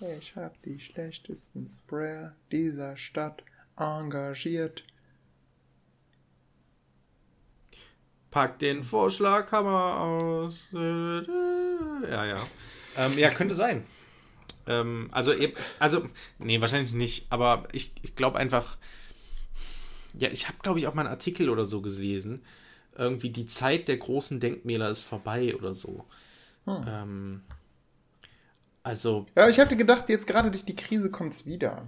[0.00, 3.42] Ich hab die schlechtesten Sprayer dieser Stadt
[3.76, 4.84] engagiert.
[8.30, 10.68] Pack den Vorschlaghammer aus.
[10.72, 12.42] Ja, ja.
[12.96, 13.84] Ähm, ja, könnte sein.
[14.66, 15.32] Ähm, also,
[15.78, 17.26] also, nee, wahrscheinlich nicht.
[17.30, 18.76] Aber ich, ich glaube einfach.
[20.18, 22.44] Ja, ich habe, glaube ich, auch mal einen Artikel oder so gelesen
[22.96, 26.04] irgendwie die Zeit der großen Denkmäler ist vorbei oder so.
[26.64, 26.84] Hm.
[26.86, 27.40] Ähm,
[28.82, 29.26] also.
[29.34, 31.86] Ja, ich hatte gedacht, jetzt gerade durch die Krise kommt es wieder.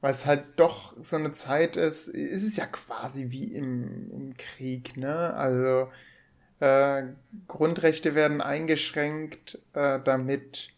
[0.00, 4.36] Weil es halt doch so eine Zeit ist, ist es ja quasi wie im, im
[4.36, 5.32] Krieg, ne?
[5.34, 5.90] Also
[6.60, 7.04] äh,
[7.48, 10.68] Grundrechte werden eingeschränkt, äh, damit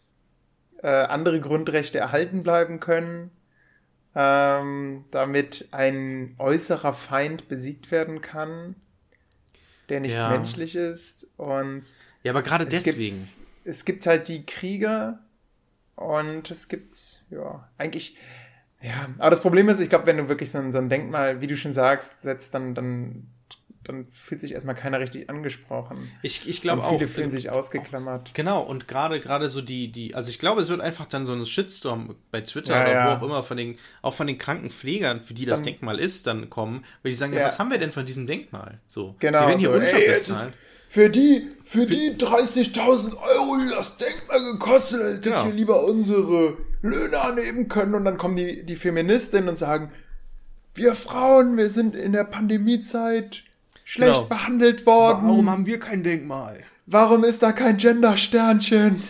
[0.81, 3.31] äh, andere Grundrechte erhalten bleiben können,
[4.15, 8.75] ähm, damit ein äußerer Feind besiegt werden kann
[9.89, 10.29] der nicht ja.
[10.29, 11.27] menschlich ist.
[11.37, 11.83] Und
[12.23, 13.15] ja, aber gerade deswegen.
[13.15, 15.19] Gibt, es gibt halt die Krieger
[15.95, 16.95] und es gibt,
[17.29, 18.17] ja, eigentlich,
[18.81, 21.41] ja, aber das Problem ist, ich glaube, wenn du wirklich so ein, so ein Denkmal,
[21.41, 23.27] wie du schon sagst, setzt, dann, dann
[23.87, 25.97] dann fühlt sich erstmal keiner richtig angesprochen.
[26.21, 26.91] Ich, ich glaube auch.
[26.91, 28.33] Viele fühlen sich ausgeklammert.
[28.33, 31.33] Genau, und gerade gerade so die, die, also ich glaube, es wird einfach dann so
[31.33, 33.07] ein Shitstorm bei Twitter ja, oder ja.
[33.07, 36.27] wo auch immer von den, auch von den Krankenpflegern, für die das dann, Denkmal ist,
[36.27, 37.45] dann kommen, weil die sagen, ja.
[37.45, 38.79] was haben wir denn von diesem Denkmal?
[38.87, 39.15] So.
[39.19, 39.41] Genau.
[39.41, 40.53] Wir werden hier so, bezahlen.
[40.89, 45.43] Für die, für, für die 30.000 Euro, die das Denkmal gekostet hat, hätte genau.
[45.43, 49.91] hier lieber unsere Löhne annehmen können und dann kommen die, die Feministinnen und sagen,
[50.75, 53.43] wir Frauen, wir sind in der Pandemiezeit,
[53.87, 54.25] schlecht genau.
[54.25, 55.27] behandelt worden.
[55.27, 56.61] Warum haben wir kein Denkmal?
[56.87, 59.01] Warum ist da kein Gender-Sternchen?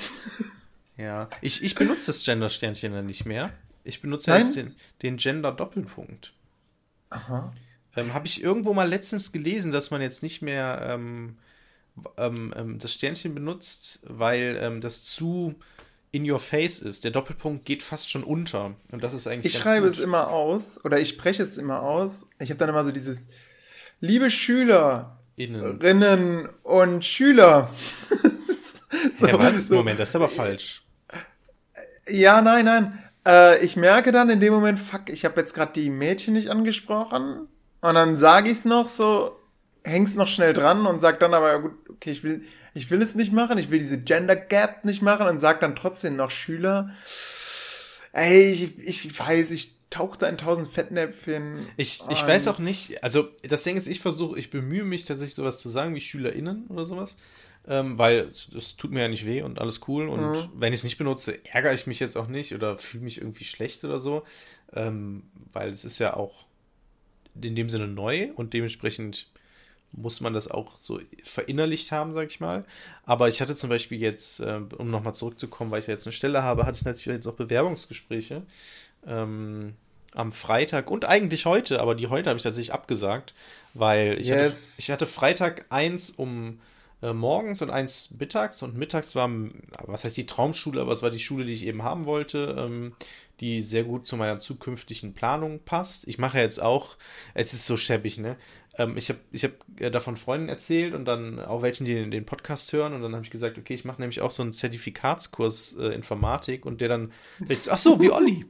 [0.98, 3.50] ja, ich, ich benutze das Gender-Sternchen dann nicht mehr.
[3.84, 4.42] Ich benutze Nein?
[4.42, 6.32] jetzt den, den Gender-Doppelpunkt.
[7.10, 7.52] Aha.
[7.96, 11.38] Ähm, Habe ich irgendwo mal letztens gelesen, dass man jetzt nicht mehr ähm,
[12.18, 15.56] ähm, ähm das Sternchen benutzt, weil ähm, das zu
[16.12, 17.04] in your face ist.
[17.04, 18.76] Der Doppelpunkt geht fast schon unter.
[18.92, 19.56] Und das ist eigentlich.
[19.56, 19.96] Ich schreibe gut.
[19.96, 22.30] es immer aus oder ich spreche es immer aus.
[22.40, 23.30] Ich habe dann immer so dieses
[24.00, 27.70] liebe Schülerinnen und Schüler.
[29.18, 29.68] so, ja, was?
[29.68, 29.76] So.
[29.76, 30.84] Moment, das ist aber falsch.
[32.08, 33.04] Ja, nein, nein.
[33.26, 36.50] Äh, ich merke dann in dem Moment, fuck, ich habe jetzt gerade die Mädchen nicht
[36.50, 37.48] angesprochen.
[37.82, 39.38] Und dann sage ich es noch so,
[39.84, 42.44] häng's noch schnell dran und sag dann aber, ja gut, okay, ich will,
[42.74, 45.76] ich will es nicht machen, ich will diese Gender Gap nicht machen und sag dann
[45.76, 46.92] trotzdem noch Schüler.
[48.14, 51.68] Ey, ich, ich weiß, ich tauchte in tausend Fettnäpfchen.
[51.78, 55.36] Ich, ich weiß auch nicht, also das Ding ist, ich versuche, ich bemühe mich tatsächlich
[55.36, 57.16] sowas zu sagen wie SchülerInnen oder sowas,
[57.68, 60.50] ähm, weil das tut mir ja nicht weh und alles cool und mhm.
[60.56, 63.46] wenn ich es nicht benutze, ärgere ich mich jetzt auch nicht oder fühle mich irgendwie
[63.46, 64.24] schlecht oder so,
[64.74, 65.24] ähm,
[65.54, 66.46] weil es ist ja auch
[67.42, 69.28] in dem Sinne neu und dementsprechend
[69.94, 72.66] muss man das auch so verinnerlicht haben, sag ich mal.
[73.06, 76.14] Aber ich hatte zum Beispiel jetzt, äh, um nochmal zurückzukommen, weil ich ja jetzt eine
[76.14, 78.44] Stelle habe, hatte ich natürlich jetzt auch Bewerbungsgespräche
[79.08, 79.76] ähm,
[80.14, 83.34] am Freitag und eigentlich heute, aber die heute habe ich tatsächlich abgesagt,
[83.74, 84.38] weil ich, yes.
[84.38, 86.60] hatte, ich hatte Freitag eins um
[87.02, 89.30] äh, morgens und eins mittags und mittags war,
[89.86, 92.94] was heißt die Traumschule, aber es war die Schule, die ich eben haben wollte, ähm,
[93.40, 96.08] die sehr gut zu meiner zukünftigen Planung passt.
[96.08, 96.98] Ich mache jetzt auch,
[97.36, 98.36] es ist so schäbig, ne?
[98.78, 102.10] Ähm, ich habe ich hab äh, davon Freunden erzählt und dann auch welchen, die den,
[102.10, 104.54] den Podcast hören und dann habe ich gesagt, okay, ich mache nämlich auch so einen
[104.54, 107.12] Zertifikatskurs äh, Informatik und der dann,
[107.70, 108.46] ach so, wie Olli.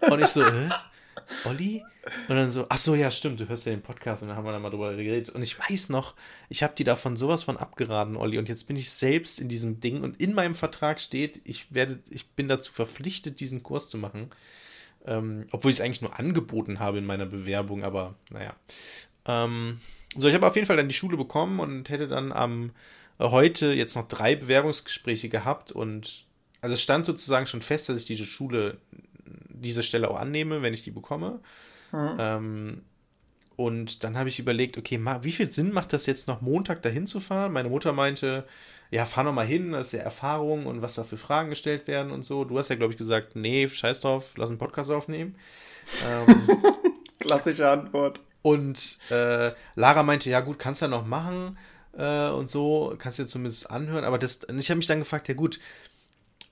[0.00, 0.70] Und ich so, hä?
[1.44, 1.82] Olli?
[2.28, 4.44] Und dann so, ach so, ja, stimmt, du hörst ja den Podcast und dann haben
[4.44, 5.30] wir da mal drüber geredet.
[5.30, 6.14] Und ich weiß noch,
[6.48, 8.38] ich habe dir davon sowas von abgeraten, Olli.
[8.38, 12.00] Und jetzt bin ich selbst in diesem Ding und in meinem Vertrag steht, ich werde,
[12.10, 14.30] ich bin dazu verpflichtet, diesen Kurs zu machen.
[15.06, 18.54] Ähm, obwohl ich es eigentlich nur angeboten habe in meiner Bewerbung, aber naja.
[19.26, 19.80] Ähm,
[20.16, 22.72] so, ich habe auf jeden Fall dann die Schule bekommen und hätte dann am
[23.18, 26.24] äh, heute jetzt noch drei Bewerbungsgespräche gehabt und
[26.60, 28.78] also es stand sozusagen schon fest, dass ich diese Schule
[29.54, 31.40] diese Stelle auch annehme, wenn ich die bekomme.
[31.92, 32.16] Mhm.
[32.18, 32.82] Ähm,
[33.56, 37.06] und dann habe ich überlegt, okay, wie viel Sinn macht das jetzt noch Montag dahin
[37.06, 37.52] zu fahren?
[37.52, 38.44] Meine Mutter meinte,
[38.90, 41.86] ja, fahr noch mal hin, das ist ja Erfahrung und was da für Fragen gestellt
[41.86, 42.44] werden und so.
[42.44, 45.36] Du hast ja, glaube ich, gesagt, nee, scheiß drauf, lass einen Podcast aufnehmen.
[46.06, 46.62] Ähm,
[47.20, 48.20] Klassische Antwort.
[48.42, 51.56] Und äh, Lara meinte, ja gut, kannst du ja noch machen
[51.96, 54.04] äh, und so, kannst du dir zumindest anhören.
[54.04, 55.60] Aber das, ich habe mich dann gefragt, ja gut,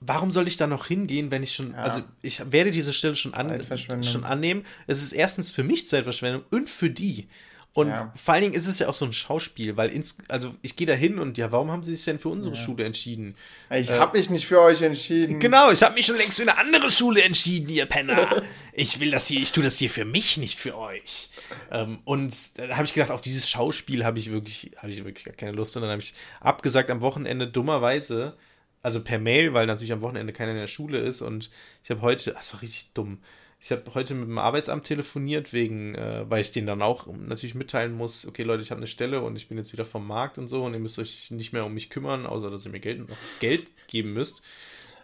[0.06, 1.78] warum soll ich da noch hingehen, wenn ich schon, ja.
[1.78, 3.64] also ich werde diese Stelle schon, an,
[4.02, 4.64] schon annehmen.
[4.86, 7.28] Es ist erstens für mich Zeitverschwendung und für die.
[7.74, 8.12] Und ja.
[8.14, 10.86] vor allen Dingen ist es ja auch so ein Schauspiel, weil ins, also ich gehe
[10.86, 12.60] da hin und ja, warum haben sie sich denn für unsere ja.
[12.60, 13.34] Schule entschieden?
[13.70, 15.40] Ich äh, habe mich nicht für euch entschieden.
[15.40, 18.42] Genau, ich habe mich schon längst für eine andere Schule entschieden, ihr Penner.
[18.74, 21.30] ich will das hier, ich tue das hier für mich, nicht für euch.
[21.70, 25.24] Ähm, und da habe ich gedacht, auf dieses Schauspiel habe ich wirklich, habe ich wirklich
[25.24, 25.74] gar keine Lust.
[25.74, 28.36] Und dann habe ich abgesagt am Wochenende dummerweise,
[28.82, 31.22] also per Mail, weil natürlich am Wochenende keiner in der Schule ist.
[31.22, 31.50] Und
[31.84, 33.18] ich habe heute, das war richtig dumm
[33.62, 37.54] ich habe heute mit dem Arbeitsamt telefoniert, wegen, äh, weil ich denen dann auch natürlich
[37.54, 40.36] mitteilen muss, okay Leute, ich habe eine Stelle und ich bin jetzt wieder vom Markt
[40.36, 42.80] und so und ihr müsst euch nicht mehr um mich kümmern, außer dass ihr mir
[42.80, 44.42] Geld, noch Geld geben müsst.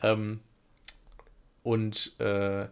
[0.03, 0.41] Ähm,
[1.63, 2.67] und äh,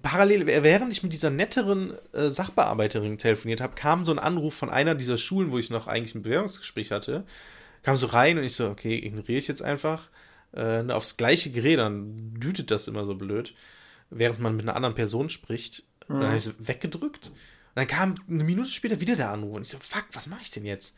[0.00, 4.70] parallel, während ich mit dieser netteren äh, Sachbearbeiterin telefoniert habe, kam so ein Anruf von
[4.70, 7.24] einer dieser Schulen, wo ich noch eigentlich ein Bewerbungsgespräch hatte,
[7.82, 10.08] kam so rein und ich so, okay, ignoriere ich jetzt einfach.
[10.56, 13.54] Äh, aufs gleiche Gerät, dann dütet das immer so blöd
[14.10, 15.84] während man mit einer anderen Person spricht.
[16.08, 16.14] Mhm.
[16.14, 17.28] Und dann habe ich so weggedrückt.
[17.28, 17.34] Und
[17.74, 19.56] dann kam eine Minute später wieder der Anruf.
[19.56, 20.96] Und ich so, fuck, was mache ich denn jetzt?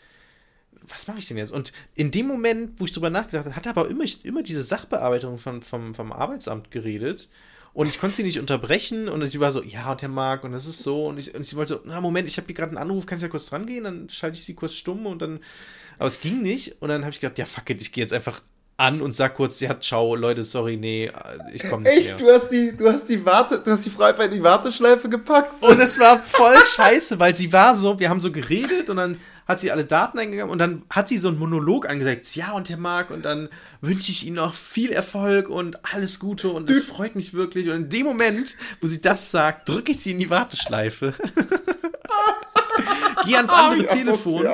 [0.83, 1.51] Was mache ich denn jetzt?
[1.51, 5.39] Und in dem Moment, wo ich drüber nachgedacht habe, hat aber immer, immer diese Sachbearbeitung
[5.39, 7.29] von, vom, vom Arbeitsamt geredet.
[7.75, 10.53] Und ich konnte sie nicht unterbrechen und sie war so, ja, und Herr Marc, und
[10.53, 11.07] das ist so.
[11.07, 13.19] Und, ich, und sie wollte so, na Moment, ich habe hier gerade einen Anruf, kann
[13.19, 13.85] ich da kurz dran gehen?
[13.85, 15.41] Dann schalte ich sie kurz stumm und dann.
[15.99, 16.81] Aber es ging nicht.
[16.81, 18.41] Und dann habe ich gedacht, ja, fuck it, ich gehe jetzt einfach
[18.79, 21.11] an und sag kurz, ja, ciao, Leute, sorry, nee,
[21.53, 22.21] ich komme nicht Echt?
[22.21, 22.29] Mehr.
[22.29, 25.63] Du hast die, du hast die Warte, du hast die Frau in die Warteschleife gepackt?
[25.63, 29.19] Und es war voll scheiße, weil sie war so, wir haben so geredet und dann
[29.49, 32.69] hat sie alle Daten eingegangen und dann hat sie so einen Monolog angesagt, ja, und
[32.69, 33.49] Herr Marc, und dann
[33.81, 37.69] wünsche ich Ihnen noch viel Erfolg und alles Gute und es freut mich wirklich.
[37.69, 41.15] Und in dem Moment, wo sie das sagt, drücke ich sie in die Warteschleife.
[43.27, 44.47] Geh ans andere Telefon.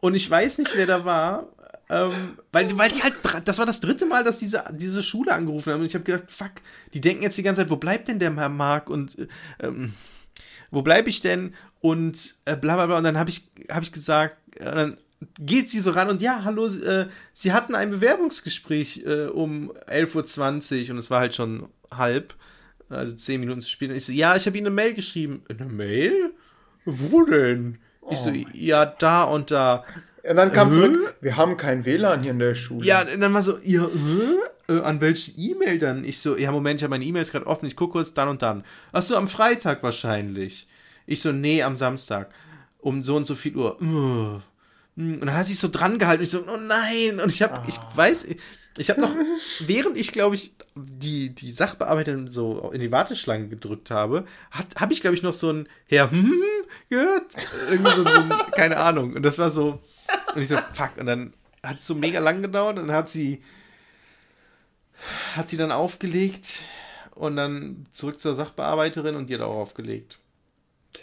[0.00, 1.46] Und ich weiß nicht, wer da war.
[1.90, 3.14] Ähm, weil, weil die halt,
[3.44, 5.80] das war das dritte Mal, dass diese, diese Schule angerufen haben.
[5.80, 6.52] Und ich habe gedacht, fuck,
[6.94, 8.88] die denken jetzt die ganze Zeit, wo bleibt denn der Herr Mark?
[8.88, 9.16] Und
[9.58, 9.94] ähm,
[10.70, 11.52] wo bleibe ich denn?
[11.80, 12.98] Und äh, bla bla bla.
[12.98, 14.96] Und dann habe ich, hab ich gesagt, äh, dann
[15.40, 20.84] geht sie so ran und ja, hallo, äh, sie hatten ein Bewerbungsgespräch äh, um 11.20
[20.84, 22.34] Uhr und es war halt schon halb,
[22.88, 23.90] also zehn Minuten zu spät.
[23.90, 25.42] Und ich so, ja, ich habe Ihnen eine Mail geschrieben.
[25.48, 26.32] Eine Mail?
[26.84, 27.78] Wo denn?
[28.10, 29.84] Ich so, oh ja, da und da.
[30.28, 30.72] Und dann kam äh?
[30.72, 32.84] zurück, wir haben kein WLAN hier in der Schule.
[32.84, 36.04] Ja, und dann war so, ja, äh, äh, an welche E-Mail dann?
[36.04, 38.42] Ich so, ja, Moment, ich habe meine E-Mails gerade offen, ich gucke kurz, dann und
[38.42, 38.64] dann.
[38.92, 40.66] Ach so, am Freitag wahrscheinlich.
[41.06, 42.32] Ich so, nee, am Samstag.
[42.78, 43.78] Um so und so viel Uhr.
[43.80, 44.42] Hm.
[44.96, 46.22] Und dann hat sich so dran gehalten.
[46.22, 47.20] Ich so, oh nein.
[47.20, 47.64] Und ich habe, ah.
[47.66, 48.28] ich weiß,
[48.78, 49.10] ich habe noch,
[49.66, 54.24] während ich, glaube ich, die, die Sachbearbeiterin so in die Warteschlange gedrückt habe,
[54.78, 56.32] habe ich, glaube ich, noch so ein Herr hm,
[56.88, 57.34] gehört.
[57.70, 59.14] Irgendwie so, so ein, keine Ahnung.
[59.14, 59.82] Und das war so,
[60.34, 60.96] und ich so, fuck.
[60.98, 63.42] Und dann hat es so mega lang gedauert und dann hat sie,
[65.36, 66.64] hat sie dann aufgelegt
[67.14, 70.18] und dann zurück zur Sachbearbeiterin und die hat auch aufgelegt.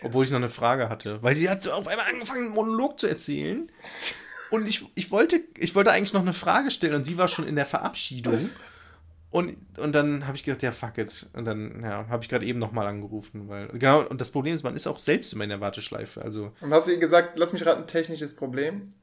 [0.01, 1.22] Obwohl ich noch eine Frage hatte.
[1.24, 3.72] Weil sie hat so auf einmal angefangen, einen Monolog zu erzählen.
[4.49, 7.45] Und ich, ich, wollte, ich wollte eigentlich noch eine Frage stellen und sie war schon
[7.45, 8.49] in der Verabschiedung.
[9.30, 11.28] Und, und dann habe ich gedacht, ja, fuck it.
[11.34, 13.50] Und dann ja, habe ich gerade eben nochmal angerufen.
[13.50, 16.22] Weil, genau, und das Problem ist, man ist auch selbst immer in der Warteschleife.
[16.22, 18.94] Also, und hast du ihr gesagt, lass mich raten, technisches Problem?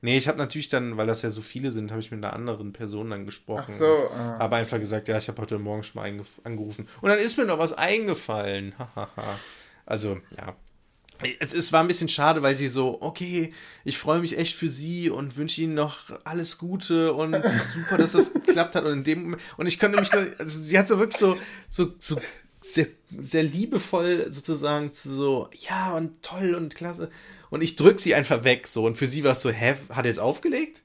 [0.00, 2.32] Nee, ich habe natürlich dann, weil das ja so viele sind, habe ich mit einer
[2.32, 3.64] anderen Person dann gesprochen.
[3.64, 4.08] Ach so.
[4.10, 4.38] Ah.
[4.38, 6.88] Habe einfach gesagt, ja, ich habe heute Morgen schon mal angerufen.
[7.00, 8.74] Und dann ist mir noch was eingefallen.
[9.86, 10.56] also, ja.
[11.40, 13.52] Es, es war ein bisschen schade, weil sie so, okay,
[13.84, 17.32] ich freue mich echt für sie und wünsche ihnen noch alles Gute und
[17.74, 18.84] super, dass das geklappt hat.
[18.84, 21.36] Und in dem und ich könnte mich, also sie hat so wirklich so,
[21.68, 22.20] so, so
[22.60, 27.10] sehr, sehr liebevoll sozusagen zu so, ja und toll und klasse
[27.50, 30.04] und ich drück sie einfach weg so und für sie war es so, hä, hat
[30.04, 30.82] er jetzt aufgelegt?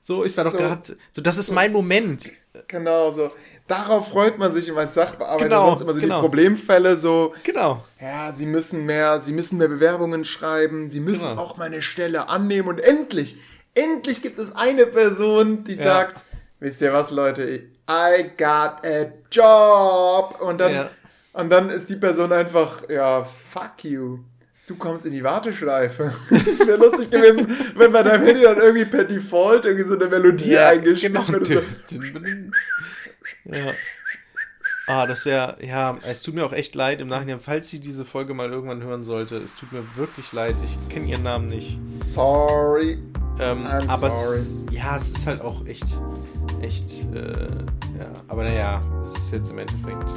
[0.00, 2.30] So, ich war doch so, gerade, so, das ist mein Moment.
[2.66, 3.30] Genau, so.
[3.66, 6.16] Darauf freut man sich immer als Sachbearbeiter, genau, sonst immer so genau.
[6.16, 7.34] die Problemfälle, so.
[7.44, 7.84] Genau.
[8.00, 11.42] Ja, sie müssen mehr, sie müssen mehr Bewerbungen schreiben, sie müssen genau.
[11.42, 13.36] auch meine Stelle annehmen und endlich,
[13.74, 15.82] endlich gibt es eine Person, die ja.
[15.82, 16.22] sagt,
[16.60, 20.40] wisst ihr was, Leute, I got a job.
[20.40, 20.90] Und dann, ja.
[21.34, 24.20] und dann ist die Person einfach, ja, fuck you.
[24.68, 26.12] Du kommst in die Warteschleife.
[26.30, 30.08] Es wäre lustig gewesen, wenn bei deinem Handy dann irgendwie per Default irgendwie so eine
[30.08, 31.26] Melodie ja, eingespielt genau.
[31.26, 31.46] wird.
[31.46, 32.02] So.
[33.50, 33.72] ja.
[34.86, 38.04] Ah, das wäre, ja, es tut mir auch echt leid im Nachhinein, falls sie diese
[38.04, 39.36] Folge mal irgendwann hören sollte.
[39.36, 40.54] Es tut mir wirklich leid.
[40.62, 41.78] Ich kenne ihren Namen nicht.
[42.04, 42.98] Sorry.
[43.40, 44.36] Ähm, I'm aber sorry.
[44.36, 45.86] Es, ja, es ist halt auch echt,
[46.60, 47.46] echt, äh,
[47.98, 48.12] ja.
[48.28, 50.12] Aber naja, es ist jetzt im Endeffekt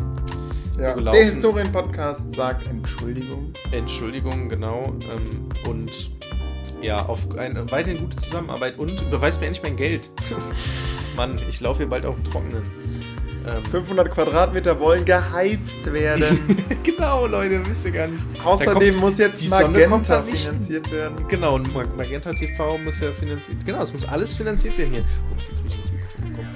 [0.81, 3.53] ja, so Der Historien-Podcast sagt Entschuldigung.
[3.71, 4.95] Entschuldigung, genau.
[5.11, 6.09] Ähm, und
[6.81, 10.09] ja, auf eine weiterhin gute Zusammenarbeit und überweist mir endlich mein Geld.
[11.15, 12.63] Mann, ich laufe hier bald auf dem Trockenen.
[13.45, 13.57] Ähm.
[13.57, 16.39] 500 Quadratmeter wollen geheizt werden.
[16.83, 18.23] genau, Leute, wisst ihr gar nicht.
[18.43, 21.27] Außerdem muss jetzt Magenta finanziert werden.
[21.27, 25.03] Genau, und Magenta TV muss ja finanziert Genau, es muss alles finanziert werden hier.
[25.31, 26.49] Ups, jetzt bin ich das Mikrofon gekommen.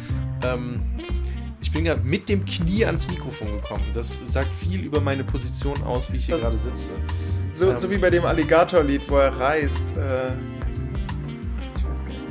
[0.44, 1.25] Ähm,
[1.66, 3.84] ich bin gerade mit dem Knie ans Mikrofon gekommen.
[3.96, 6.92] Das sagt viel über meine Position aus, wie ich hier gerade sitze.
[7.56, 9.84] So, ähm, so wie bei dem Alligator-Lied, wo er reist.
[9.98, 10.34] Äh,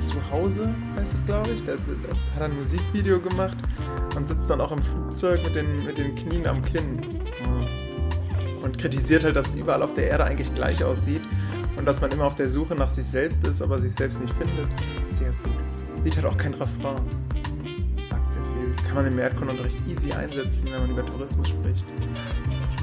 [0.07, 1.65] zu Hause, heißt es, glaube ich.
[1.65, 3.57] Der, hat ein Musikvideo gemacht
[4.15, 7.01] und sitzt dann auch im Flugzeug mit den, mit den Knien am Kinn.
[8.63, 11.23] Und kritisiert halt, dass es überall auf der Erde eigentlich gleich aussieht
[11.77, 14.33] und dass man immer auf der Suche nach sich selbst ist, aber sich selbst nicht
[14.37, 14.69] findet.
[15.11, 16.05] Sehr gut.
[16.05, 17.03] Sieht halt auch kein Refrain.
[17.97, 18.54] Das sagt sehr viel.
[18.95, 21.85] Kann man im Erdkundenunterricht easy einsetzen, wenn man über Tourismus spricht.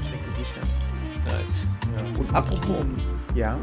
[0.04, 0.60] Ich denke sicher.
[1.24, 1.64] Nice.
[1.96, 2.20] Ja.
[2.20, 2.84] Und apropos.
[3.34, 3.58] Ja.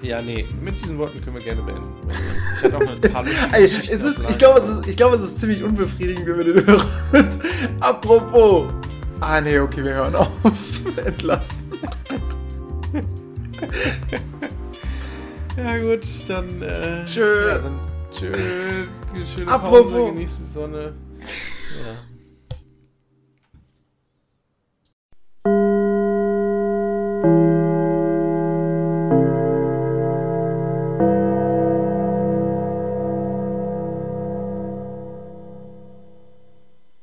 [0.00, 1.88] Ja, nee, mit diesen Worten können wir gerne beenden.
[2.56, 3.30] Ich hatte auch eine tolle
[3.64, 6.86] es ist, ich glaube, es, ist, glaub, es ist ziemlich unbefriedigend, wenn wir den hören.
[7.80, 8.68] Apropos.
[9.20, 10.30] Ah, nee, okay, wir hören auf.
[11.04, 11.64] Entlassen.
[15.56, 16.62] ja, gut, dann.
[16.62, 17.48] Äh, tschö.
[17.48, 17.78] Ja, dann
[18.12, 18.32] tschö.
[19.34, 19.92] Schöne Apropos.
[19.92, 20.94] Pause, genießt die Sonne.
[21.76, 22.05] Ja.